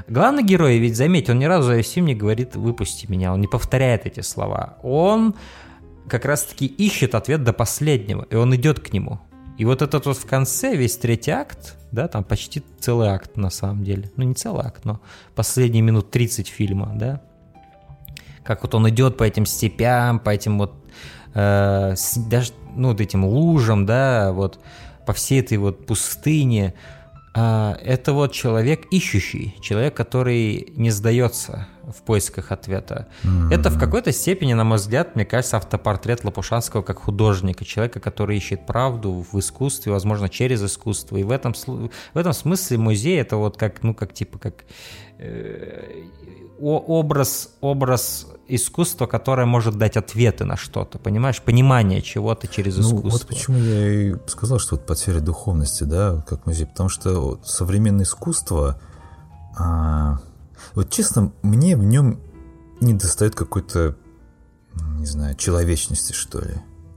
[0.08, 4.06] Главный герой, ведь заметь, он ни разу фильм не говорит «выпусти меня», он не повторяет
[4.06, 4.78] эти слова.
[4.82, 5.34] Он
[6.08, 9.18] как раз-таки ищет ответ до последнего, и он идет к нему.
[9.62, 13.48] И вот этот вот в конце, весь третий акт, да, там почти целый акт на
[13.48, 14.10] самом деле.
[14.16, 15.00] Ну, не целый акт, но
[15.36, 17.20] последние минут 30 фильма, да,
[18.42, 20.74] как вот он идет по этим степям, по этим вот
[21.34, 21.94] э,
[22.28, 24.58] даже ну вот этим лужам, да, вот
[25.06, 26.74] по всей этой вот пустыне.
[27.34, 33.08] А, это вот человек ищущий, человек, который не сдается в поисках ответа.
[33.50, 38.36] Это в какой-то степени, на мой взгляд, мне кажется, автопортрет Лопушанского как художника, человека, который
[38.36, 41.16] ищет правду в искусстве, возможно, через искусство.
[41.16, 44.64] И в этом, в этом смысле музей это вот как, ну, как типа, как
[46.60, 51.42] образ, образ искусства, которое может дать ответы на что-то, понимаешь?
[51.42, 53.10] Понимание чего-то через Ну, искусство.
[53.10, 58.04] вот почему я и сказал, что вот потеря духовности, да, как музей, потому что современное
[58.04, 58.80] искусство,
[59.58, 60.18] а,
[60.74, 62.20] вот честно, мне в нем
[62.80, 63.96] не достает какой-то,
[64.98, 66.54] не знаю, человечности, что ли,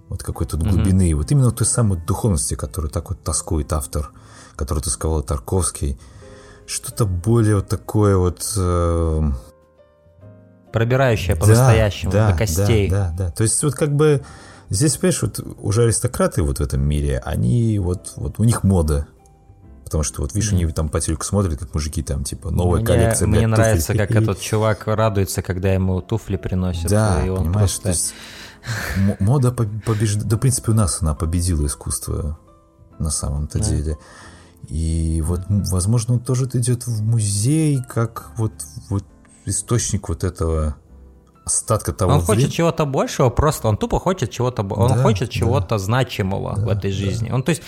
[0.10, 4.12] вот какой-то вот глубины, вот именно той самой духовности, которую так вот тоскует автор,
[4.56, 5.98] который тосковал Тарковский,
[6.68, 8.54] что-то более вот такое вот...
[8.58, 9.22] э,
[10.72, 12.90] Пробирающее да, по-настоящему, да, до костей.
[12.90, 13.32] Да, да, да.
[13.32, 14.24] То есть вот как бы
[14.70, 19.08] здесь, понимаешь, вот уже аристократы вот в этом мире, они вот, вот у них мода.
[19.86, 22.88] Потому что вот, видишь, они там по телеку смотрят, как мужики там, типа, новая мне,
[22.88, 24.08] коллекция, Мне блядь, нравится, туфель.
[24.08, 26.90] как этот чувак радуется, когда ему туфли приносят.
[26.90, 27.84] Да, и он понимаешь, просто...
[27.84, 28.14] то есть
[29.20, 32.40] мода побеждает, да, в принципе, у нас она победила искусство
[32.98, 33.98] на самом-то деле.
[34.70, 38.54] И вот, возможно, он тоже идет в музей, как вот,
[38.90, 39.04] вот
[39.46, 40.76] источник вот этого
[41.46, 42.52] остатка того Он хочет времени.
[42.52, 45.34] чего-то большего, просто он тупо хочет чего-то, он Да, хочет да.
[45.34, 47.30] чего-то значимого в этой жизни.
[47.30, 47.62] Он, то есть,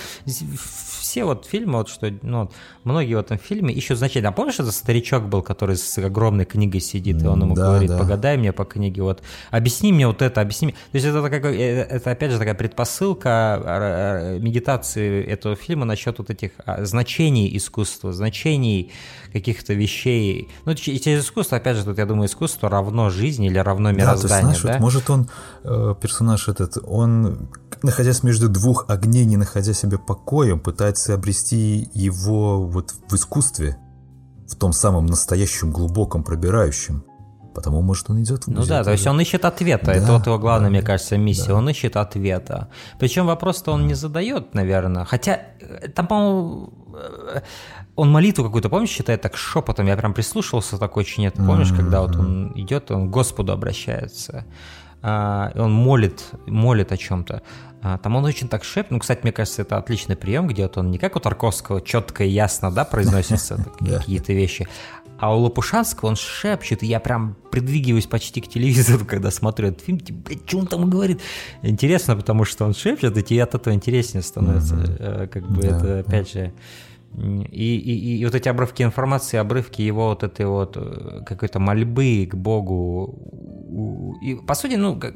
[1.07, 2.51] все вот фильмы, вот что, ну,
[2.83, 4.27] многие в этом фильме ищут значение.
[4.27, 7.89] А помнишь, этот старичок был, который с огромной книгой сидит, и он ему Да, говорит,
[7.89, 7.97] да.
[7.97, 10.73] погадай мне по книге, вот, объясни мне вот это, объясни мне.
[10.91, 15.85] То есть это, такая, э, это опять же такая предпосылка э, э, медитации этого фильма
[15.85, 18.91] насчет вот этих а, значений искусства, значений
[19.32, 20.49] каких-то вещей.
[20.65, 24.11] Ну, через искусство, опять же, тут, я думаю, искусство равно жизни или равно Да, то
[24.11, 24.73] есть, мирозданию, знаешь, да?
[24.73, 25.30] вот может он,
[25.63, 27.49] э, персонаж этот, он,
[27.84, 33.78] находясь между двух огней, не находя себе покоем, пытается обрести его вот в искусстве,
[34.47, 37.03] в том самом настоящем, глубоком, пробирающем.
[37.57, 39.91] Потому, может, он идет в Ну музей да, то есть он ищет ответа.
[39.91, 41.53] Это Да, вот его главная, да, мне кажется, миссия.
[41.53, 42.67] Он ищет ответа.
[42.99, 45.05] Причем вопрос-то он не задает, наверное.
[45.05, 47.41] Хотя э, там, по-моему, э,
[47.97, 49.87] он молитву какую-то, помнишь, читает так шепотом.
[49.87, 51.43] Я прям прислушивался такой очень это.
[51.43, 54.45] Помнишь, когда вот он идет, он к Господу обращается.
[55.01, 57.41] А, и он молит, молит о чем-то.
[57.81, 58.91] А, там он очень так шепчет.
[58.91, 62.23] Ну, кстати, мне кажется, это отличный прием, где вот он не как у Тарковского четко
[62.23, 64.67] и ясно, да, произносятся такие какие-то вещи,
[65.19, 69.81] а у Лопушанского он шепчет, и я прям придвигиваюсь почти к телевизору, когда смотрю этот
[69.81, 71.21] фильм, типа, блядь, что он там говорит?
[71.63, 74.75] Интересно, потому что он шепчет, и тебе от этого интереснее становится.
[74.99, 76.53] Э, Как бы Да, это, опять же,
[77.15, 82.27] И, и, и вот эти обрывки информации, обрывки его вот этой вот э, какой-то мольбы
[82.29, 84.17] к Богу.
[84.21, 85.15] И, по сути, ну, как,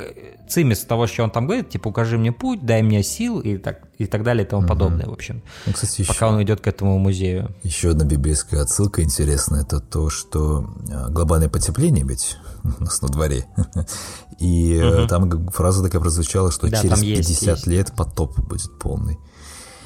[0.49, 3.87] цимис того, что он там говорит, типа, укажи мне путь, дай мне сил и так,
[3.99, 4.69] и так далее и тому угу.
[4.69, 5.43] подобное, в общем.
[5.67, 7.53] Ну, кстати, пока еще, он идет к этому музею.
[7.61, 13.09] Еще одна библейская отсылка интересная, это то, что э, глобальное потепление ведь у нас на
[13.09, 13.45] дворе.
[14.39, 15.07] И угу.
[15.07, 17.67] там фраза такая прозвучала, что да, через 50 есть, есть.
[17.67, 19.19] лет потоп будет полный.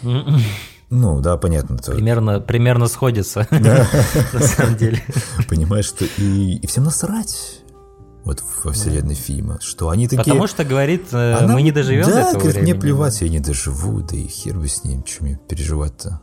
[0.90, 1.78] Ну, да, понятно.
[1.78, 5.04] Примерно, примерно сходится, на самом деле.
[5.50, 7.62] Понимаешь, что и, и всем насрать
[8.24, 10.24] вот во вселенной фильма, что они такие...
[10.24, 11.54] Потому что, говорит, э, Она...
[11.54, 12.72] мы не доживем да, до этого говорит, времени.
[12.72, 16.22] мне плевать, я не доживу, да и хер бы с ним, мне переживать-то.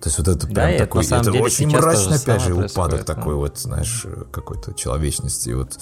[0.00, 3.34] То есть вот это прям да, такой, это, это очень мрачно, опять же, упадок такой
[3.34, 5.80] вот, знаешь, какой-то человечности, вот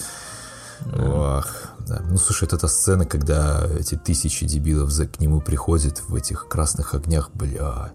[0.97, 1.47] Ох,
[1.87, 2.01] да.
[2.09, 6.47] Ну, слушай, это та сцена, когда эти тысячи дебилов за, к нему приходят в этих
[6.47, 7.91] красных огнях, бля.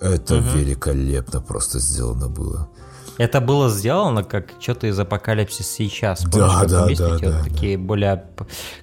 [0.00, 0.44] Это угу.
[0.54, 2.68] великолепно просто сделано было.
[3.18, 6.22] Это было сделано как что-то из апокалипсиса сейчас.
[6.22, 8.24] Да, да, да, да, вот Такие более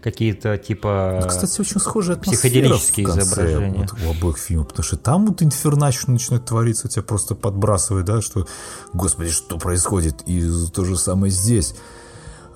[0.04, 1.20] какие-то типа.
[1.22, 3.88] Ну, кстати, очень схожие психоделические изображения.
[3.90, 8.22] Вот, у обоих фильмов, потому что там вот инферначно начинает твориться, тебя просто подбрасывает, да,
[8.22, 8.46] что,
[8.92, 10.44] господи, что происходит, и
[10.74, 11.74] то же самое здесь.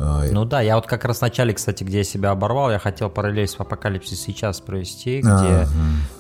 [0.02, 2.80] А, ну да, я вот как раз в начале, кстати, где я себя оборвал, я
[2.80, 5.68] хотел параллель с «Апокалипсис сейчас» провести, где а,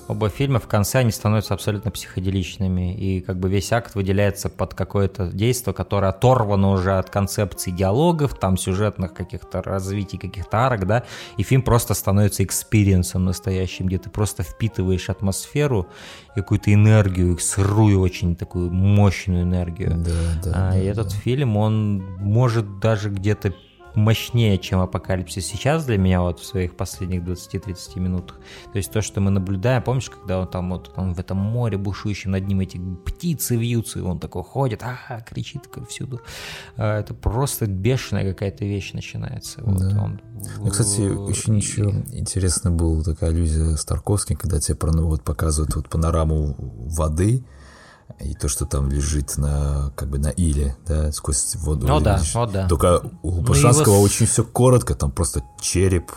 [0.09, 4.73] оба фильма в конце они становятся абсолютно психоделичными, и как бы весь акт выделяется под
[4.73, 11.03] какое-то действие, которое оторвано уже от концепции диалогов, там сюжетных каких-то развитий, каких-то арок, да,
[11.37, 15.87] и фильм просто становится experience ом настоящим, где ты просто впитываешь атмосферу
[16.35, 19.91] какую-то энергию, сырую очень такую мощную энергию.
[19.95, 20.11] Да,
[20.43, 23.53] да, а, да, и этот фильм, он может даже где-то
[23.95, 28.39] мощнее, чем апокалипсис сейчас для меня вот в своих последних 20-30 минутах.
[28.71, 31.77] То есть то, что мы наблюдаем, помнишь, когда он там вот он в этом море
[31.77, 36.21] бушующем над ним эти птицы вьются, и он такой ходит, а, кричит такой всюду.
[36.77, 39.61] А, это просто бешеная какая-то вещь начинается.
[39.63, 40.03] Вот да.
[40.03, 40.21] он,
[40.57, 45.89] ну, кстати, очень еще интересно была такая аллюзия с Тарковским, когда тебе вот показывают вот
[45.89, 47.43] панораму воды,
[48.19, 51.93] и то, что там лежит на как бы на иле, да, сквозь воду.
[51.93, 52.67] О, да, о, да.
[52.67, 54.01] Только у Пушанского его...
[54.01, 56.11] очень все коротко, там просто череп,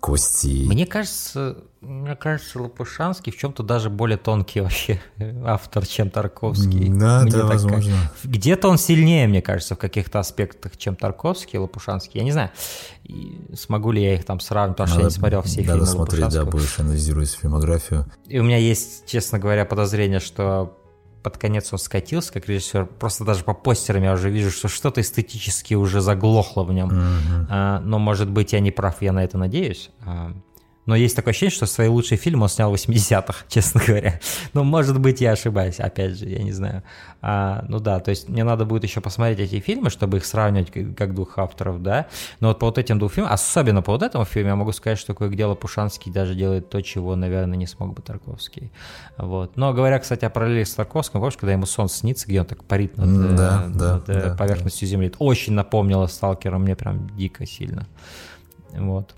[0.00, 0.64] кости.
[0.66, 5.00] Мне кажется, мне кажется, Лопушанский в чем-то даже более тонкий вообще
[5.44, 6.88] автор, чем Тарковский.
[6.88, 7.94] Да, мне да, так возможно.
[8.24, 12.18] Где-то он сильнее, мне кажется, в каких-то аспектах, чем Тарковский Лопушанский.
[12.18, 12.50] Я не знаю,
[13.04, 15.86] и смогу ли я их там сравнивать, потому что я не смотрел все надо фильмы
[15.86, 18.06] смотреть, да, больше анализируя фильмографию.
[18.26, 20.77] И у меня есть, честно говоря, подозрение, что
[21.28, 22.86] под конец он скатился как режиссер.
[22.86, 26.90] Просто даже по постерам я уже вижу, что что-то эстетически уже заглохло в нем.
[26.90, 27.46] Mm-hmm.
[27.50, 29.90] А, но, может быть, я не прав, я на это надеюсь.
[30.06, 30.32] А,
[30.88, 34.20] но есть такое ощущение, что свои лучшие фильмы он снял в 80-х, честно говоря.
[34.54, 36.82] Но, может быть, я ошибаюсь, опять же, я не знаю.
[37.20, 40.72] А, ну да, то есть мне надо будет еще посмотреть эти фильмы, чтобы их сравнивать
[40.96, 42.06] как двух авторов, да.
[42.40, 44.98] Но вот по вот этим двум фильмам, особенно по вот этому фильму, я могу сказать,
[44.98, 48.72] что кое дело Пушанский даже делает то, чего, наверное, не смог бы Тарковский.
[49.18, 49.58] Вот.
[49.58, 52.64] Но говоря, кстати, о параллели с Тарковским, помнишь, когда ему сон снится, где он так
[52.64, 54.92] парит над, да, над да, да, поверхностью да.
[54.92, 57.86] Земли, это очень напомнило Сталкера мне прям дико сильно.
[58.72, 59.14] Вот.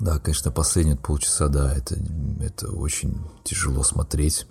[0.00, 1.96] Да, конечно, последние полчаса, да, это,
[2.40, 4.46] это очень тяжело смотреть.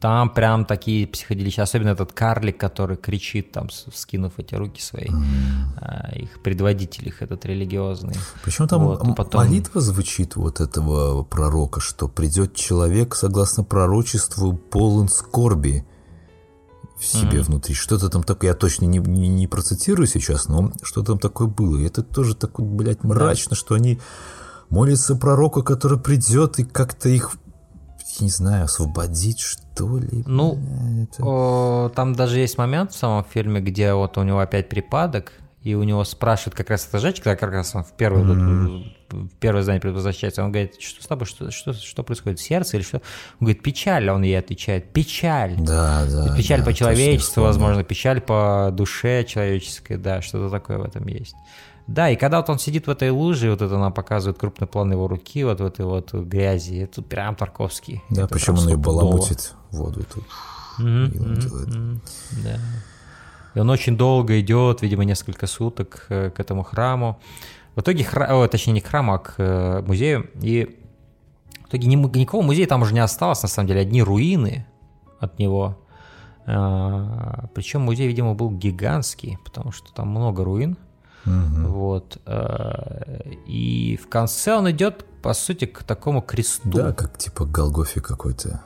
[0.00, 6.18] Там прям такие психоделичные, особенно этот карлик, который кричит, там, скинув эти руки свои, mm.
[6.20, 8.14] их предводитель их этот религиозный.
[8.44, 9.44] Причем там вот, потом...
[9.44, 15.84] молитва звучит вот этого пророка, что придет человек, согласно пророчеству, полон скорби
[16.96, 17.42] в себе mm-hmm.
[17.42, 17.74] внутри.
[17.74, 21.76] Что-то там такое, я точно не, не, не процитирую сейчас, но что там такое было.
[21.76, 23.56] И это тоже так блядь, мрачно, да.
[23.56, 23.98] что они
[24.70, 27.32] молится пророку, который придет и как-то их,
[28.20, 30.24] не знаю, освободить, что ли.
[30.26, 30.58] Ну,
[31.02, 31.22] это...
[31.24, 35.74] о, там даже есть момент в самом фильме, где вот у него опять припадок, и
[35.74, 38.94] у него спрашивает как раз эта женщина, как раз он в первое, mm-hmm.
[39.10, 42.84] в первое здание возвращается, он говорит, что с тобой, что, что, что происходит, сердце или
[42.84, 42.98] что?
[43.40, 45.56] Он говорит, печаль, он ей отвечает, печаль.
[45.58, 46.36] Да, да.
[46.36, 51.34] Печаль да, по человечеству, возможно, печаль по душе человеческой, да, что-то такое в этом есть.
[51.88, 54.92] Да, и когда вот он сидит в этой луже, вот это нам показывает крупный план
[54.92, 58.02] его руки, вот в этой вот грязи, это прям Тарковский.
[58.10, 60.24] Да, это причем он ее баламутит воду тут.
[60.78, 62.58] Да.
[63.54, 67.18] И он очень долго идет, видимо, несколько суток э, к этому храму.
[67.74, 70.28] В итоге, храм, о, точнее, не к храму, а к э, музею.
[70.42, 70.78] И
[71.64, 74.66] в итоге никакого музея там уже не осталось, на самом деле, одни руины
[75.20, 75.78] от него.
[76.46, 80.76] А, Причем музей, видимо, был гигантский, потому что там много руин.
[81.26, 81.68] Угу.
[81.68, 82.18] Вот.
[82.26, 86.68] Э, и в конце он идет, по сути, к такому кресту.
[86.70, 88.62] Да, как типа Голгофи какой-то.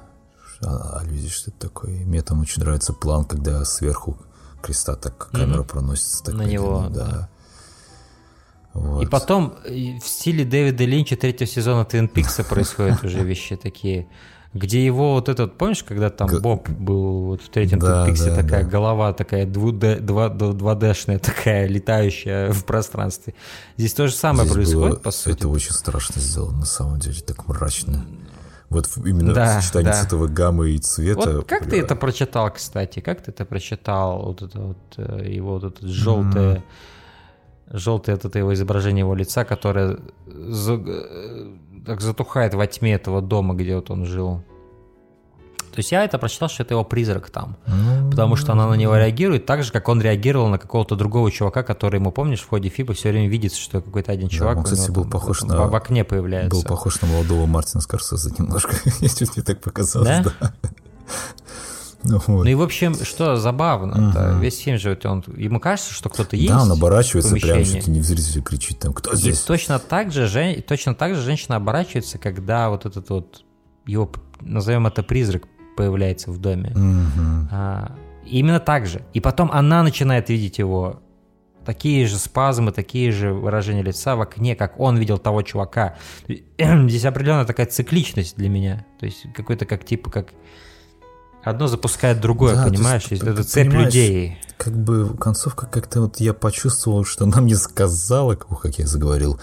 [0.65, 2.05] а- аллюзии, что это такое.
[2.05, 4.17] Мне там очень нравится план, когда сверху
[4.63, 6.25] креста так камера проносится.
[6.25, 7.29] Так На него, медленно, да.
[8.75, 9.03] Вот.
[9.03, 14.07] И потом и в стиле Дэвида Линча третьего сезона Твин Пикса происходят уже вещи такие,
[14.55, 18.31] где его вот этот, помнишь, когда там Г- Боб был вот в третьем Да, Пиксе,
[18.31, 18.69] да, такая да.
[18.71, 23.35] голова такая 2D-шная, такая летающая в пространстве.
[23.77, 25.35] Здесь то же самое Здесь происходит, было- по сути.
[25.39, 28.05] Это очень страшно сделано, на самом деле, так мрачно.
[28.69, 30.01] Вот именно Да, сочетание да.
[30.01, 31.37] цветовой гаммы и цвета.
[31.37, 33.01] Вот как ты бля, это прочитал, кстати?
[33.01, 34.23] Как ты это прочитал?
[34.23, 36.63] Вот это вот э, его вот это желтое,
[37.71, 41.53] желтое вот это его изображение его лица, которое э,
[41.87, 44.43] так затухает во тьме этого дома, где вот он жил.
[45.73, 47.57] То есть я это прочитал, что это его призрак там.
[47.67, 51.31] Ну, Потому что она на него реагирует так же, как он реагировал на какого-то другого
[51.31, 54.61] чувака, который ему, помнишь, в ходе Фиба все время видится, что какой-то один чувак он,
[54.61, 56.51] у кстати, был там похож в- на- в окне появляется.
[56.51, 58.77] Был похож на молодого Мартина Скорсезе немножко.
[59.01, 60.25] Я чуть мне так показалось, Да?
[60.41, 60.53] да.
[62.05, 62.45] Ну вот.
[62.45, 66.49] Ну и в общем, что забавно, весь фильм же он, ему кажется, что кто-то есть.
[66.53, 69.41] Да, он оборачивается прям ли не в зрителя кричит там, кто И здесь?
[69.41, 73.45] точно так же, жен- точно так же женщина оборачивается, когда вот этот вот
[73.87, 74.11] его,
[74.41, 75.45] назовем это призрак,
[75.77, 76.71] появляется в доме.
[76.75, 77.49] Мгм.
[77.51, 77.97] А,
[78.27, 79.03] именно так же.
[79.15, 81.01] И потом она начинает видеть его.
[81.65, 85.97] Такие же спазмы, такие же выражения лица в окне, как он видел того чувака.
[86.59, 88.85] Здесь определенная такая цикличность для меня.
[88.99, 90.31] То есть какой-то как типа как
[91.43, 93.07] одно запускает другое, Да, понимаешь?
[93.09, 94.39] есть, это цепь людей.
[94.57, 99.41] Как бы концовка как-то вот я почувствовал, что она мне сказала, как я заговорил,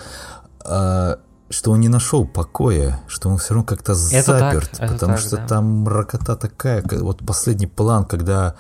[0.64, 1.20] а,
[1.50, 5.14] что он не нашел покоя, что он все равно как-то Это так, заперт, это потому
[5.14, 5.48] так, что да.
[5.48, 8.56] там мракота такая, вот последний план, когда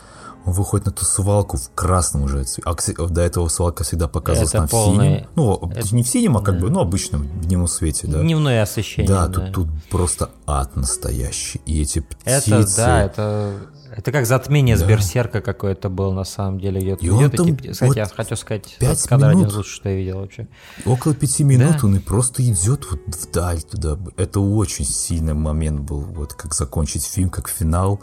[0.49, 2.75] он выходит на ту свалку в красном уже, а
[3.07, 6.37] до этого свалка всегда показывалась Это там в полный- синем, ну это- не в синем,
[6.37, 6.61] а как да.
[6.61, 8.21] бы, ну обычном в дневном свете, да.
[8.21, 9.07] Дневное освещение.
[9.07, 9.51] Да, да.
[9.51, 11.61] тут, тут просто ад настоящий.
[11.65, 12.29] И эти птицы...
[12.53, 13.53] Это, да, это,
[13.95, 14.87] это как затмение с Да.
[14.87, 16.81] Берсерка какое-то было на самом деле.
[16.81, 17.73] Идет, И он идет там птицы.
[17.73, 19.51] Кстати, вот я хотел сказать, пять этот кадр один минут.
[19.51, 20.47] из лучших, что я видел вообще.
[20.85, 21.87] Около пяти минут Да.
[21.87, 23.97] он и просто идет вот вдаль туда.
[24.17, 27.99] Это очень сильный момент был, вот как закончить фильм, как финал.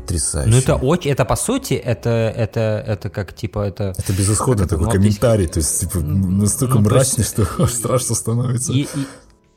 [0.00, 0.50] Потрясающе.
[0.50, 3.94] Ну это очень, это по сути, это, это, это как типа это...
[3.96, 7.66] Это безысходный это, такой ну, комментарий, то есть типа настолько ну, то есть- мрачный, что
[7.68, 8.72] страшно становится.
[8.72, 8.86] И,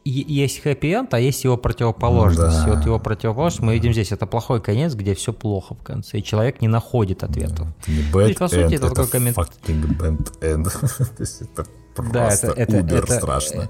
[0.06, 2.64] и- есть хэппи-энд, а есть его противоположность.
[2.66, 2.68] Да.
[2.68, 4.12] И вот его противоположность мы видим здесь.
[4.12, 7.68] Это плохой конец, где все плохо в конце, и человек не находит ответов.
[7.82, 11.08] Это не То bad есть, по сути, end, это это такой коммент- fucking bad end.
[11.18, 11.66] То есть это
[11.98, 13.62] Да, просто это- это- убер это- страшно.
[13.62, 13.68] Э,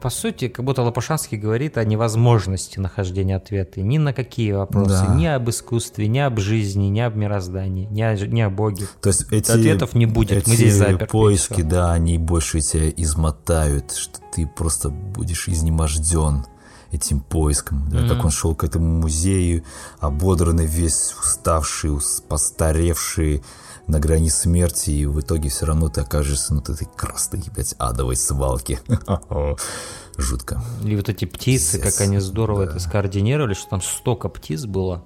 [0.00, 5.14] По сути, как будто Лопушанский говорит о невозможности нахождения ответа ни на какие вопросы, Да.
[5.14, 8.86] ни об искусстве, ни об жизни, ни об мироздании, ни о, ни о Боге.
[9.02, 12.88] То есть эти, Ответов не будет, мы эти здесь заперты, поиски, да, они больше тебя
[12.96, 16.46] измотают, что ты просто будешь изнеможден
[16.90, 17.88] этим поиском.
[17.90, 19.62] Да, Как он шел к этому музею,
[20.00, 23.42] ободранный весь, уставший, ус- постаревший,
[23.86, 27.74] на грани смерти, и в итоге все равно ты окажешься на вот этой красной, блядь,
[27.78, 28.80] адовой свалке.
[30.18, 30.60] Жутко.
[30.82, 35.04] И вот эти птицы, Пиздец, как они здорово это скоординировали, что там столько птиц было.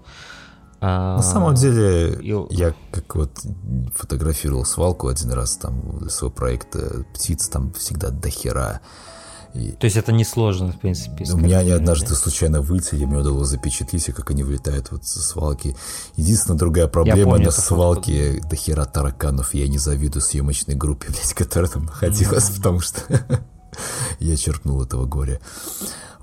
[0.80, 3.30] А, На самом деле, и- я как вот
[3.94, 8.80] фотографировал свалку один раз там для своего проекта птиц там всегда до хера.
[9.54, 11.24] И То есть это несложно, в принципе.
[11.32, 15.20] у меня они однажды случайно вылетели, мне удалось запечатлеть, и как они вылетают вот со
[15.20, 15.76] свалки.
[16.16, 19.54] Единственная другая проблема помню на свалке до хера тараканов.
[19.54, 23.00] Я не завидую съемочной группе, блядь, которая там находилась, потому что
[24.18, 25.40] я черпнул этого горя.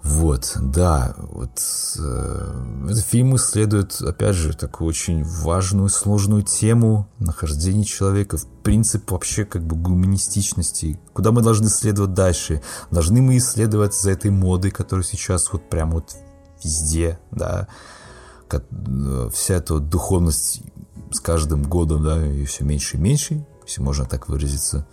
[0.03, 1.59] Вот, да, вот
[1.99, 9.11] э, этот фильм исследует, опять же, такую очень важную, сложную тему нахождения человека, в принцип
[9.11, 14.71] вообще как бы гуманистичности, куда мы должны следовать дальше, должны мы исследовать за этой модой,
[14.71, 16.15] которая сейчас вот прям вот
[16.63, 17.67] везде, да,
[18.47, 20.61] Ко- э, вся эта вот духовность
[21.11, 24.87] с каждым годом, да, и все меньше и меньше, если можно так выразиться.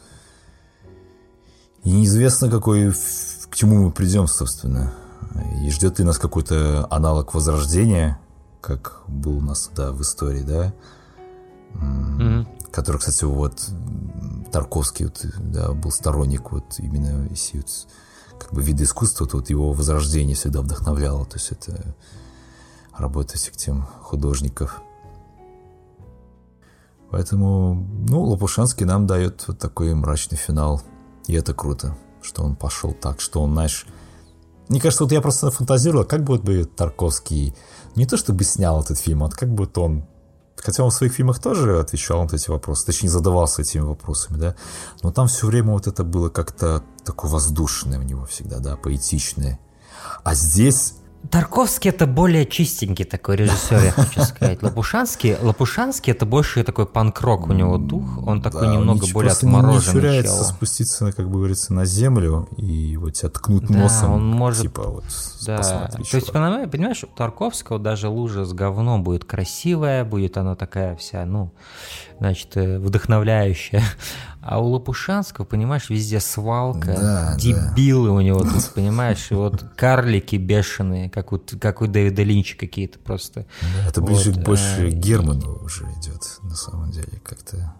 [1.85, 4.93] И неизвестно, какой, к чему мы придем, собственно.
[5.63, 8.19] И ждет ли нас какой-то аналог возрождения,
[8.61, 10.73] как был у нас, да, в истории, да,
[11.75, 12.47] Мгм.
[12.71, 13.69] который, кстати, вот
[14.53, 17.87] Тарковский вот, да, был сторонник вот именно если вот,
[18.39, 21.95] как бы вида искусства, то вот его возрождение всегда вдохновляло, то есть это
[22.97, 24.81] работа этих тем художников.
[27.11, 30.83] Поэтому, ну, Лопушанский нам дает вот такой мрачный финал.
[31.27, 33.87] И это круто, что он пошел так, что он, знаешь...
[34.69, 37.55] Мне кажется, вот я просто фантазировал, как вот бы Тарковский
[37.97, 40.07] не то чтобы снял этот фильм, а как бы он...
[40.57, 44.55] Хотя он в своих фильмах тоже отвечал на эти вопросы, точнее задавался этими вопросами, да,
[45.03, 49.59] но там все время вот это было как-то такое воздушное у него всегда, да, поэтичное.
[50.23, 50.95] А здесь
[51.31, 54.63] Тарковский это более чистенький такой режиссер, я хочу сказать.
[54.63, 58.05] Лопушанский, Лопушанский это больше такой панк-рок у него дух.
[58.27, 61.85] Он такой Да, немного он более просто не отмороженный чуряется спуститься, как бы говорится, на
[61.87, 64.13] землю и вот тебя ткнуть Да, носом.
[64.13, 65.05] он может- Типа вот,
[65.47, 70.37] Да, посмотри, то есть, понимаешь, понимаешь, у Тарковского даже лужа с говном будет красивая, будет
[70.37, 71.53] она такая вся, ну,
[72.19, 73.83] значит, э, вдохновляющая.
[74.47, 80.37] А у Лопушанского, понимаешь, везде свалка, Да, дебилы у него тут, понимаешь, и вот карлики
[80.37, 83.47] бешеные, как у, как у Дэвида Линча какие-то просто.
[83.63, 87.75] Да, это ближе Вот, больше э, Герману уже идет, на самом деле, как-то.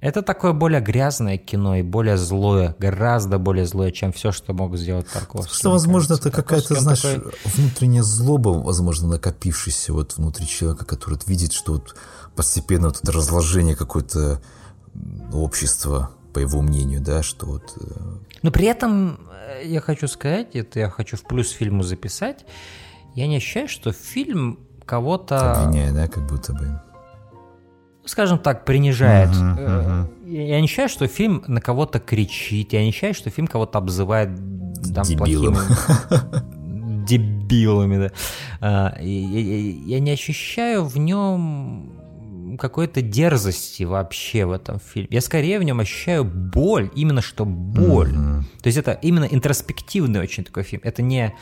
[0.00, 4.76] Это такое более грязное кино и более злое, гораздо более злое, чем все, что мог
[4.76, 5.56] сделать Тарковский.
[5.56, 6.28] Что, возможно, кажется.
[6.28, 11.72] это какая-то, знаешь, такой- внутренняя злоба, возможно, накопившаяся вот внутри человека, который вот видит, что
[11.72, 11.96] вот
[12.36, 14.40] постепенно вот это разложение какое-то
[15.32, 17.72] общества, по его мнению, да, что вот...
[17.80, 17.84] э,
[18.42, 22.44] Но при этом э, я хочу сказать, это я хочу в плюс фильму записать,
[23.14, 26.80] я не ощущаю, что фильм кого-то, обвиняя, да, как будто бы.
[28.04, 29.30] скажем так, принижает.
[29.34, 30.10] Э, мгм.
[30.30, 34.30] Я не ощущаю, что фильм на кого-то кричит, я не ощущаю, что фильм кого-то обзывает
[34.94, 35.54] там, Дебилом.
[35.54, 38.12] плохими дебилами, да.
[38.60, 41.92] А, Я не ощущаю в нем
[42.58, 45.08] какой-то дерзости вообще в этом фильме.
[45.10, 48.12] Я скорее в нем ощущаю боль, именно что боль.
[48.62, 50.82] То есть это именно интроспективный очень такой фильм.
[50.84, 51.34] Это не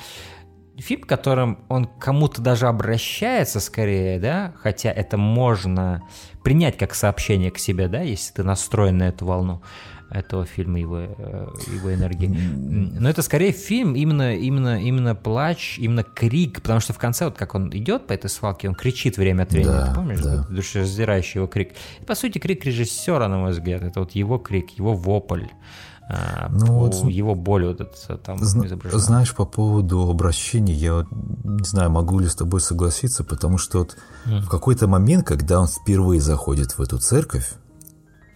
[0.79, 6.03] фильм, которым он кому-то даже обращается скорее, да, хотя это можно
[6.43, 9.63] принять как сообщение к себе, да, если ты настроен на эту волну
[10.15, 12.29] этого фильма, его, э, его энергии.
[12.29, 17.37] Но это скорее фильм, именно, именно, именно плач, именно крик, потому что в конце, вот
[17.37, 20.47] как он идет по этой свалке, он кричит время от времени, Да, ты помнишь, да.
[20.49, 21.73] душераздирающий его крик.
[22.01, 25.47] И, по сути, крик режиссера, на мой взгляд, это вот его крик, его вопль,
[26.09, 29.01] а, Ну вот, его боль вот это там Зна- изображена.
[29.01, 31.07] Знаешь, по поводу обращения, я вот
[31.45, 33.97] не знаю, могу ли с тобой согласиться, потому что вот
[34.27, 37.53] в какой-то момент, когда он впервые заходит в эту церковь,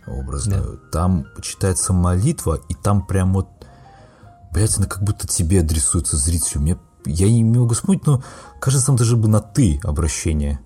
[0.09, 3.48] образную, там читается молитва, и там прям вот,
[4.52, 6.60] блядь, она как будто тебе адресуется зрителю.
[6.62, 8.22] Мне, я не могу вспомнить, но
[8.60, 10.60] кажется, там даже бы на «ты» обращение.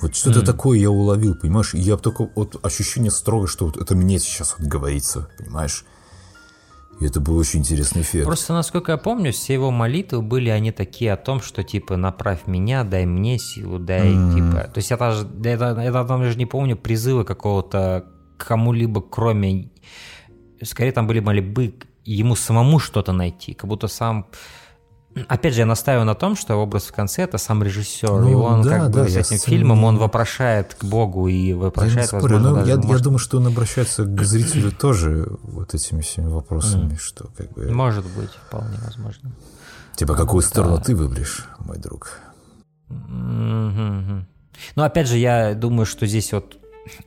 [0.00, 1.72] Вот что-то такое я уловил, понимаешь?
[1.74, 5.84] И я только вот ощущение строго, что вот это мне сейчас вот говорится, понимаешь?
[7.00, 8.24] И это был очень интересный эффект.
[8.26, 12.46] Просто, насколько я помню, все его молитвы были они такие о том, что типа направь
[12.46, 14.68] меня, дай мне силу, дай типа.
[14.72, 18.04] То есть я даже я, это- я даже не помню призывы какого-то
[18.36, 19.70] кому-либо, кроме.
[20.62, 21.74] Скорее там были мольбы
[22.04, 24.26] ему самому что-то найти, как будто сам.
[25.28, 28.10] Опять же, я настаиваю на том, что образ в конце это сам режиссер.
[28.10, 31.50] Ну, и он да, как да, бы со этим фильмом он вопрошает к Богу и
[31.50, 35.28] Я вопрошает, спорю, возможно, но я, я может, думаю, что он обращается к зрителю тоже
[35.42, 37.70] вот этими всеми вопросами, что как бы...
[37.70, 39.30] может быть, вполне возможно.
[39.94, 42.18] Типа, какую сторону ты выберешь, мой друг?
[42.88, 44.26] Мгм.
[44.74, 46.58] Ну, опять же, я думаю, что здесь вот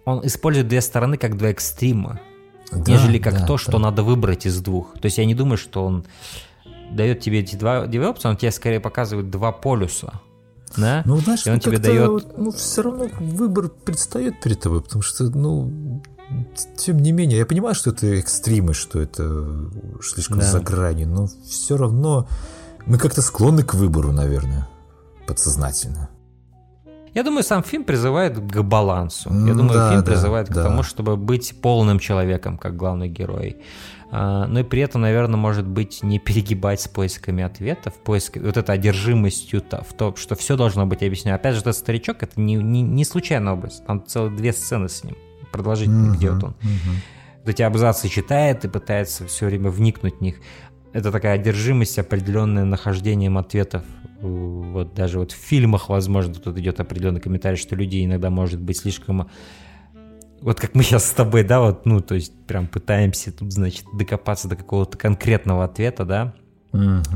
[0.05, 2.19] он использует две стороны как два экстрима,
[2.71, 3.57] Да, нежели как да, то, да.
[3.57, 4.93] что надо выбрать из двух.
[4.93, 6.05] То есть я не думаю, что он
[6.91, 10.21] дает тебе эти два, опции, он тебе скорее показывает два полюса.
[10.75, 11.01] Да?
[11.05, 15.01] Ну, знаешь, И он ну, тебе дает- ну, все равно выбор предстает перед тобой, потому
[15.01, 16.01] что, ну,
[16.77, 19.69] тем не менее, я понимаю, что это экстримы, что это
[20.03, 20.45] слишком Да.
[20.51, 22.27] за гранью, но все равно
[22.85, 24.67] мы как-то склонны к выбору, наверное,
[25.25, 26.09] подсознательно.
[27.17, 29.31] Я думаю, сам фильм призывает к балансу.
[29.31, 30.61] Я М, думаю, да, фильм да, призывает к да.
[30.65, 33.57] тому, чтобы быть полным человеком, как главный герой.
[34.11, 38.55] А, Но и при этом, наверное, может быть, не перегибать с поисками ответов, поиск, вот
[38.55, 41.35] этой одержимостью то- в том, что все должно быть объяснено.
[41.37, 43.81] Опять же, этот старичок, это не, не, не случайный образ.
[43.87, 45.15] Там целых две сцены с ним
[45.51, 46.55] продолжительные, где вот он
[47.43, 50.35] вот эти абзацы читает и пытается все время вникнуть в них.
[50.93, 53.83] Это такая одержимость, определенное нахождением ответов.
[54.21, 58.77] Вот даже вот в фильмах, возможно, тут идет определенный комментарий, что люди иногда может быть
[58.77, 59.29] слишком...
[60.41, 63.85] Вот как мы сейчас с тобой, да, вот, ну, то есть прям пытаемся тут, значит,
[63.93, 66.33] докопаться до какого-то конкретного ответа, да.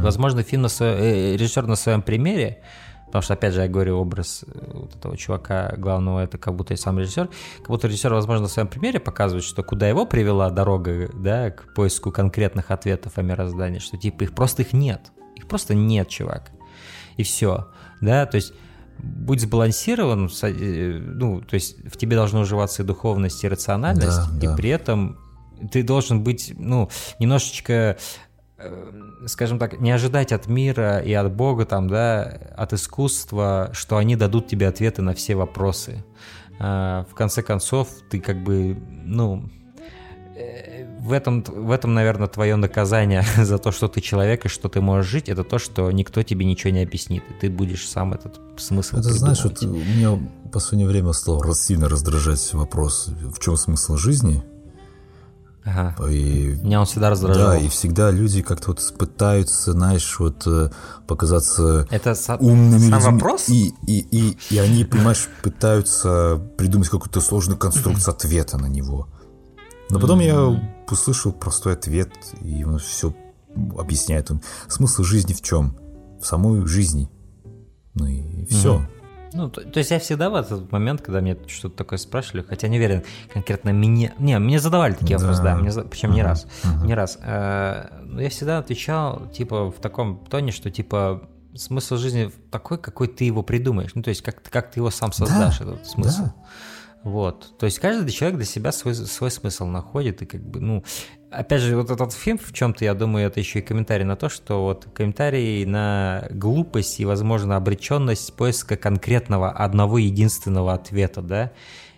[0.01, 2.61] Возможно, фильм на сво- э, режиссер на своем примере,
[3.11, 6.73] потому что, опять же, я говорю, образ э, вот этого чувака главного, это как будто
[6.73, 10.49] и сам режиссер, как будто режиссер, возможно, на своем примере показывает, что куда его привела
[10.49, 15.47] дорога, да, к поиску конкретных ответов о мироздании, что типа их просто их нет, их
[15.47, 16.51] просто нет, чувак,
[17.17, 17.67] и все,
[17.99, 18.53] да, то есть
[18.97, 24.37] будь сбалансирован, э, ну, то есть в тебе должна уживаться и духовность, и рациональность, Да,
[24.37, 24.55] и да.
[24.55, 25.17] при этом
[25.71, 26.89] ты должен быть, ну,
[27.19, 27.97] немножечко
[29.27, 32.23] скажем так, не ожидать от мира и от Бога, там, да,
[32.55, 36.03] от искусства, что они дадут тебе ответы на все вопросы.
[36.59, 39.49] А, В конце концов, ты как бы, ну,
[40.35, 44.69] э, в этом, в этом, наверное, твое наказание за то, что ты человек и что
[44.69, 48.13] ты можешь жить, это то, что никто тебе ничего не объяснит, и ты будешь сам
[48.13, 49.87] этот смысл Это знаешь, вот придумывать.
[49.87, 54.43] меня в последнее время стал сильно раздражать вопрос, в чем смысл жизни.
[55.63, 55.95] Ага.
[56.09, 57.51] И Меня он всегда раздражал.
[57.51, 60.71] Да, и всегда люди как-то вот пытаются, знаешь, вот э,
[61.07, 63.13] показаться Это са- умными сам людьми.
[63.13, 63.49] вопрос?
[63.49, 69.07] И, и, и, и они, понимаешь, пытаются придумать какую-то сложную конструкцию ответа на него.
[69.91, 70.41] Но потом я
[70.89, 72.11] услышал простой ответ,
[72.41, 73.13] и он все
[73.77, 74.31] объясняет.
[74.31, 75.77] Он, смысл жизни в чем?
[76.21, 77.09] В самой жизни.
[77.93, 78.87] Ну и все.
[79.33, 82.67] Ну, то, то есть я всегда в этот момент, когда мне что-то такое спрашивали, хотя
[82.67, 83.03] не уверен,
[83.33, 84.13] конкретно мне...
[84.19, 85.23] Не, мне задавали такие Да.
[85.23, 86.85] вопросы, да, мне, причем не Ага, раз, ага.
[86.85, 87.17] не раз.
[87.21, 93.07] Э, Но я всегда отвечал, типа, в таком тоне, что, типа, смысл жизни такой, какой
[93.07, 93.91] ты его придумаешь.
[93.95, 96.23] Ну, то есть, как, как ты его сам создашь, этот смысл.
[96.23, 96.33] да.
[97.03, 97.53] Вот.
[97.57, 100.21] То есть каждый человек для себя свой, свой смысл находит.
[100.21, 100.83] И как бы, ну,
[101.31, 104.29] опять же, вот этот фильм в чем-то, я думаю, это еще и комментарий на то,
[104.29, 111.51] что вот комментарий на глупость и, возможно, обреченность поиска конкретного одного единственного ответа, да,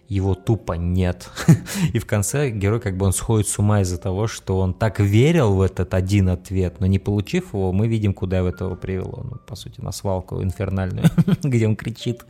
[0.08, 1.30] его тупо нет.
[1.94, 5.00] И в конце герой как бы он сходит с ума из-за того, что он так
[5.00, 9.22] верил в этот один ответ, но не получив его, мы видим, куда этого привело.
[9.24, 11.06] Ну, по сути, на свалку инфернальную,
[11.44, 12.26] где он кричит,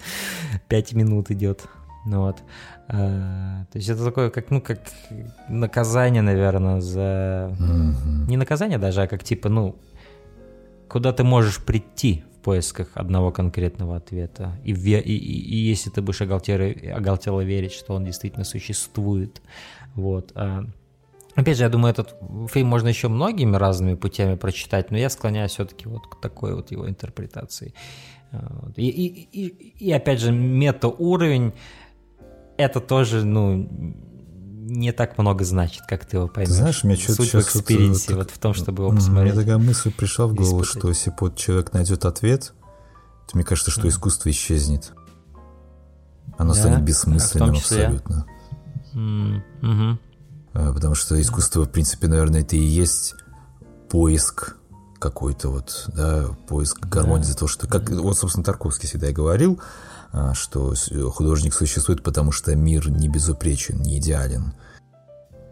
[0.70, 1.66] пять минут идет.
[2.06, 2.44] Ну вот.
[2.90, 4.80] А, то есть это такое, как, ну, как
[5.50, 7.56] наказание, наверное, за...
[7.60, 8.28] Мгм.
[8.28, 9.76] Не наказание даже, а как типа, ну,
[10.90, 14.52] куда ты можешь прийти в поисках одного конкретного ответа.
[14.66, 19.42] И, ве- и, и- и если ты будешь оголтело, оголтело верить, что он действительно существует.
[19.96, 20.32] Вот.
[20.36, 20.66] а.
[21.36, 22.16] Опять же, я думаю, этот
[22.52, 26.70] фильм можно еще многими разными путями прочитать, но я склоняюсь все-таки вот к такой вот
[26.72, 27.74] его интерпретации.
[28.32, 28.74] Вот.
[28.78, 31.54] И, и, и, и опять же, мета-уровень
[32.58, 33.68] это тоже, ну,
[34.66, 36.50] не так много значит, как ты его поймешь.
[36.50, 38.84] Ты знаешь, меня что-то Суть в сейчас вот, experience е, э, вот, в том, чтобы
[38.84, 39.34] его посмотреть.
[39.34, 40.80] Мне такая мысль пришла в голову, испытать.
[40.80, 42.54] что если вот человек найдет ответ,
[43.28, 44.94] то мне кажется, что искусство исчезнет.
[46.38, 46.60] Оно Да?
[46.60, 47.86] станет А бессмысленным том числе?
[47.86, 48.26] абсолютно.
[50.54, 53.16] А, Потому что искусство, в принципе, наверное, это и есть
[53.90, 54.56] поиск
[55.00, 59.60] какой-то вот, да, поиск гармонии за то, что, как вот, собственно, Тарковский всегда и говорил,
[59.60, 59.64] а,
[60.34, 64.54] что с- художник существует, потому что мир не безупречен, не идеален.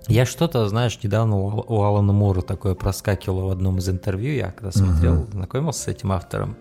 [0.08, 4.72] Я что-то, знаешь, недавно у, Алана Мура такое проскакивало в одном из интервью, я когда
[4.72, 6.58] смотрел, знакомился с этим автором.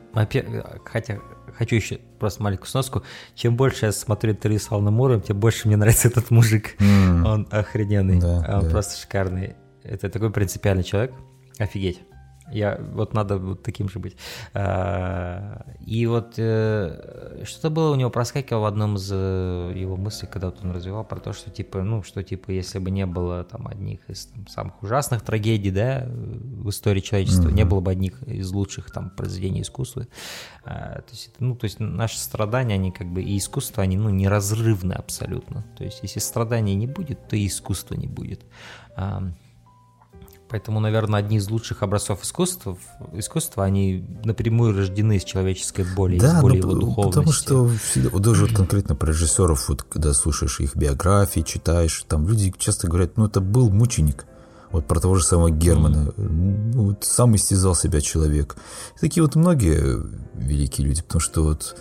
[0.84, 1.18] Хотя
[1.56, 3.02] хочу еще просто маленькую сноску.
[3.34, 6.76] Чем больше я смотрю интервью с Аланом Муром, тем больше мне нравится этот мужик.
[6.80, 7.24] М.
[7.26, 8.70] Он охрененный, Да, он да.
[8.70, 9.56] просто шикарный.
[9.82, 11.12] Это такой принципиальный человек.
[11.58, 12.00] Офигеть.
[12.52, 14.16] Я вот надо вот таким же быть.
[14.54, 20.28] А, И вот э, что-то было у него проскакивало в одном из э, его мыслей,
[20.30, 23.44] когда вот он развивал про то, что типа, ну, что типа, если бы не было
[23.44, 28.22] там одних из там, самых ужасных трагедий, да, в истории человечества, не было бы одних
[28.24, 30.06] из лучших там произведений искусства.
[30.64, 34.10] А, То есть, ну, то есть наши страдания, они как бы и искусство, они, ну,
[34.10, 35.64] неразрывны абсолютно.
[35.76, 38.40] То есть, если страданий не будет, то и искусства не будет.
[40.50, 42.76] Поэтому, наверное, одни из лучших образцов искусства,
[43.12, 47.08] искусства они напрямую рождены из человеческой боли, из Да, боли ну, его духовности.
[47.08, 52.04] потому что всегда, вот даже вот конкретно про режиссеров, вот когда слушаешь их биографии, читаешь,
[52.08, 54.26] там люди часто говорят, ну это был мученик.
[54.72, 56.12] Вот про того же самого Германа.
[56.16, 58.56] Ну, вот сам истязал себя человек.
[58.96, 60.00] И такие вот многие
[60.34, 61.76] великие люди, потому что вот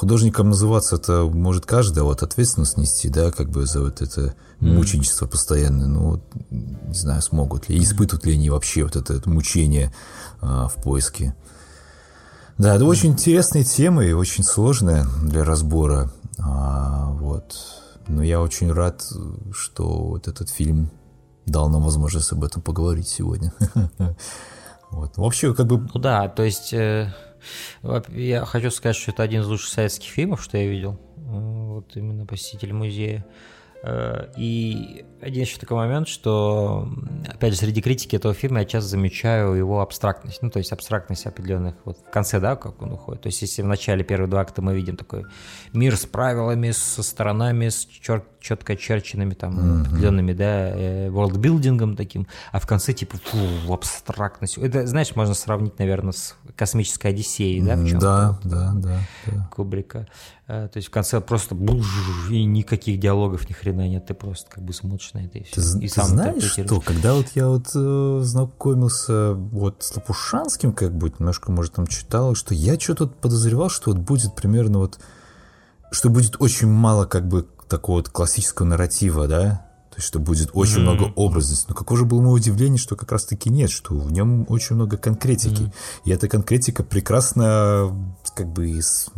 [0.00, 4.34] художником называться это может каждый, а вот ответственность нести, да, как бы за вот это
[4.58, 9.28] мученичество постоянное, ну, вот, не знаю, смогут ли, испытывают ли они вообще вот это, это
[9.28, 9.92] мучение
[10.40, 11.36] а, в поиске.
[12.56, 16.10] Да, это очень интересная тема и очень сложная для разбора.
[16.38, 17.54] А, вот.
[18.08, 19.06] Но я очень рад,
[19.52, 20.90] что вот этот фильм
[21.44, 23.52] дал нам возможность об этом поговорить сегодня.
[24.90, 25.16] Вот.
[25.18, 27.14] Вообще, как бы Ну да, то есть э,
[28.08, 30.98] я хочу сказать, что это один из лучших советских фильмов, что я видел.
[31.16, 33.24] Вот именно «Посетитель музея».
[33.82, 36.88] Э, И один еще такой момент, что,
[37.26, 40.42] опять же, среди критики этого фильма я часто замечаю его абстрактность.
[40.42, 43.22] Ну, то есть абстрактность определенных, вот в конце, да, как он уходит.
[43.22, 45.24] То есть если в начале первых два акта мы видим такой
[45.72, 52.26] мир с правилами, со сторонами, с чер- четко очерченными там определенными, да, э, ворлдбилдингом таким,
[52.52, 54.58] а в конце типа фу, абстрактность.
[54.58, 59.48] Это, знаешь, можно сравнить, наверное, с космической Одиссеей, да, в чем да, да, да, да.
[59.52, 60.08] Кубрика.
[60.46, 61.86] Э, То есть в конце просто буж,
[62.30, 65.60] и никаких диалогов ни хрена нет, ты просто как бы смотришь на это и все.
[65.60, 66.66] Ты, и ты знаешь интерпретируешь.
[66.66, 71.86] что, когда вот я вот э, знакомился вот с Лопушанским, как бы немножко, может, там
[71.86, 74.98] читал, что я что-то подозревал, что вот будет примерно вот,
[75.92, 80.50] что будет очень мало как бы такого вот классического нарратива, да, то есть, что будет
[80.52, 80.80] очень mm-hmm.
[80.80, 81.66] много образности.
[81.68, 84.96] Но какое же было мое удивление, что как раз-таки нет, что в нем очень много
[84.96, 85.62] конкретики.
[85.62, 86.02] Mm-hmm.
[86.04, 89.10] И эта конкретика прекрасно, как бы, с,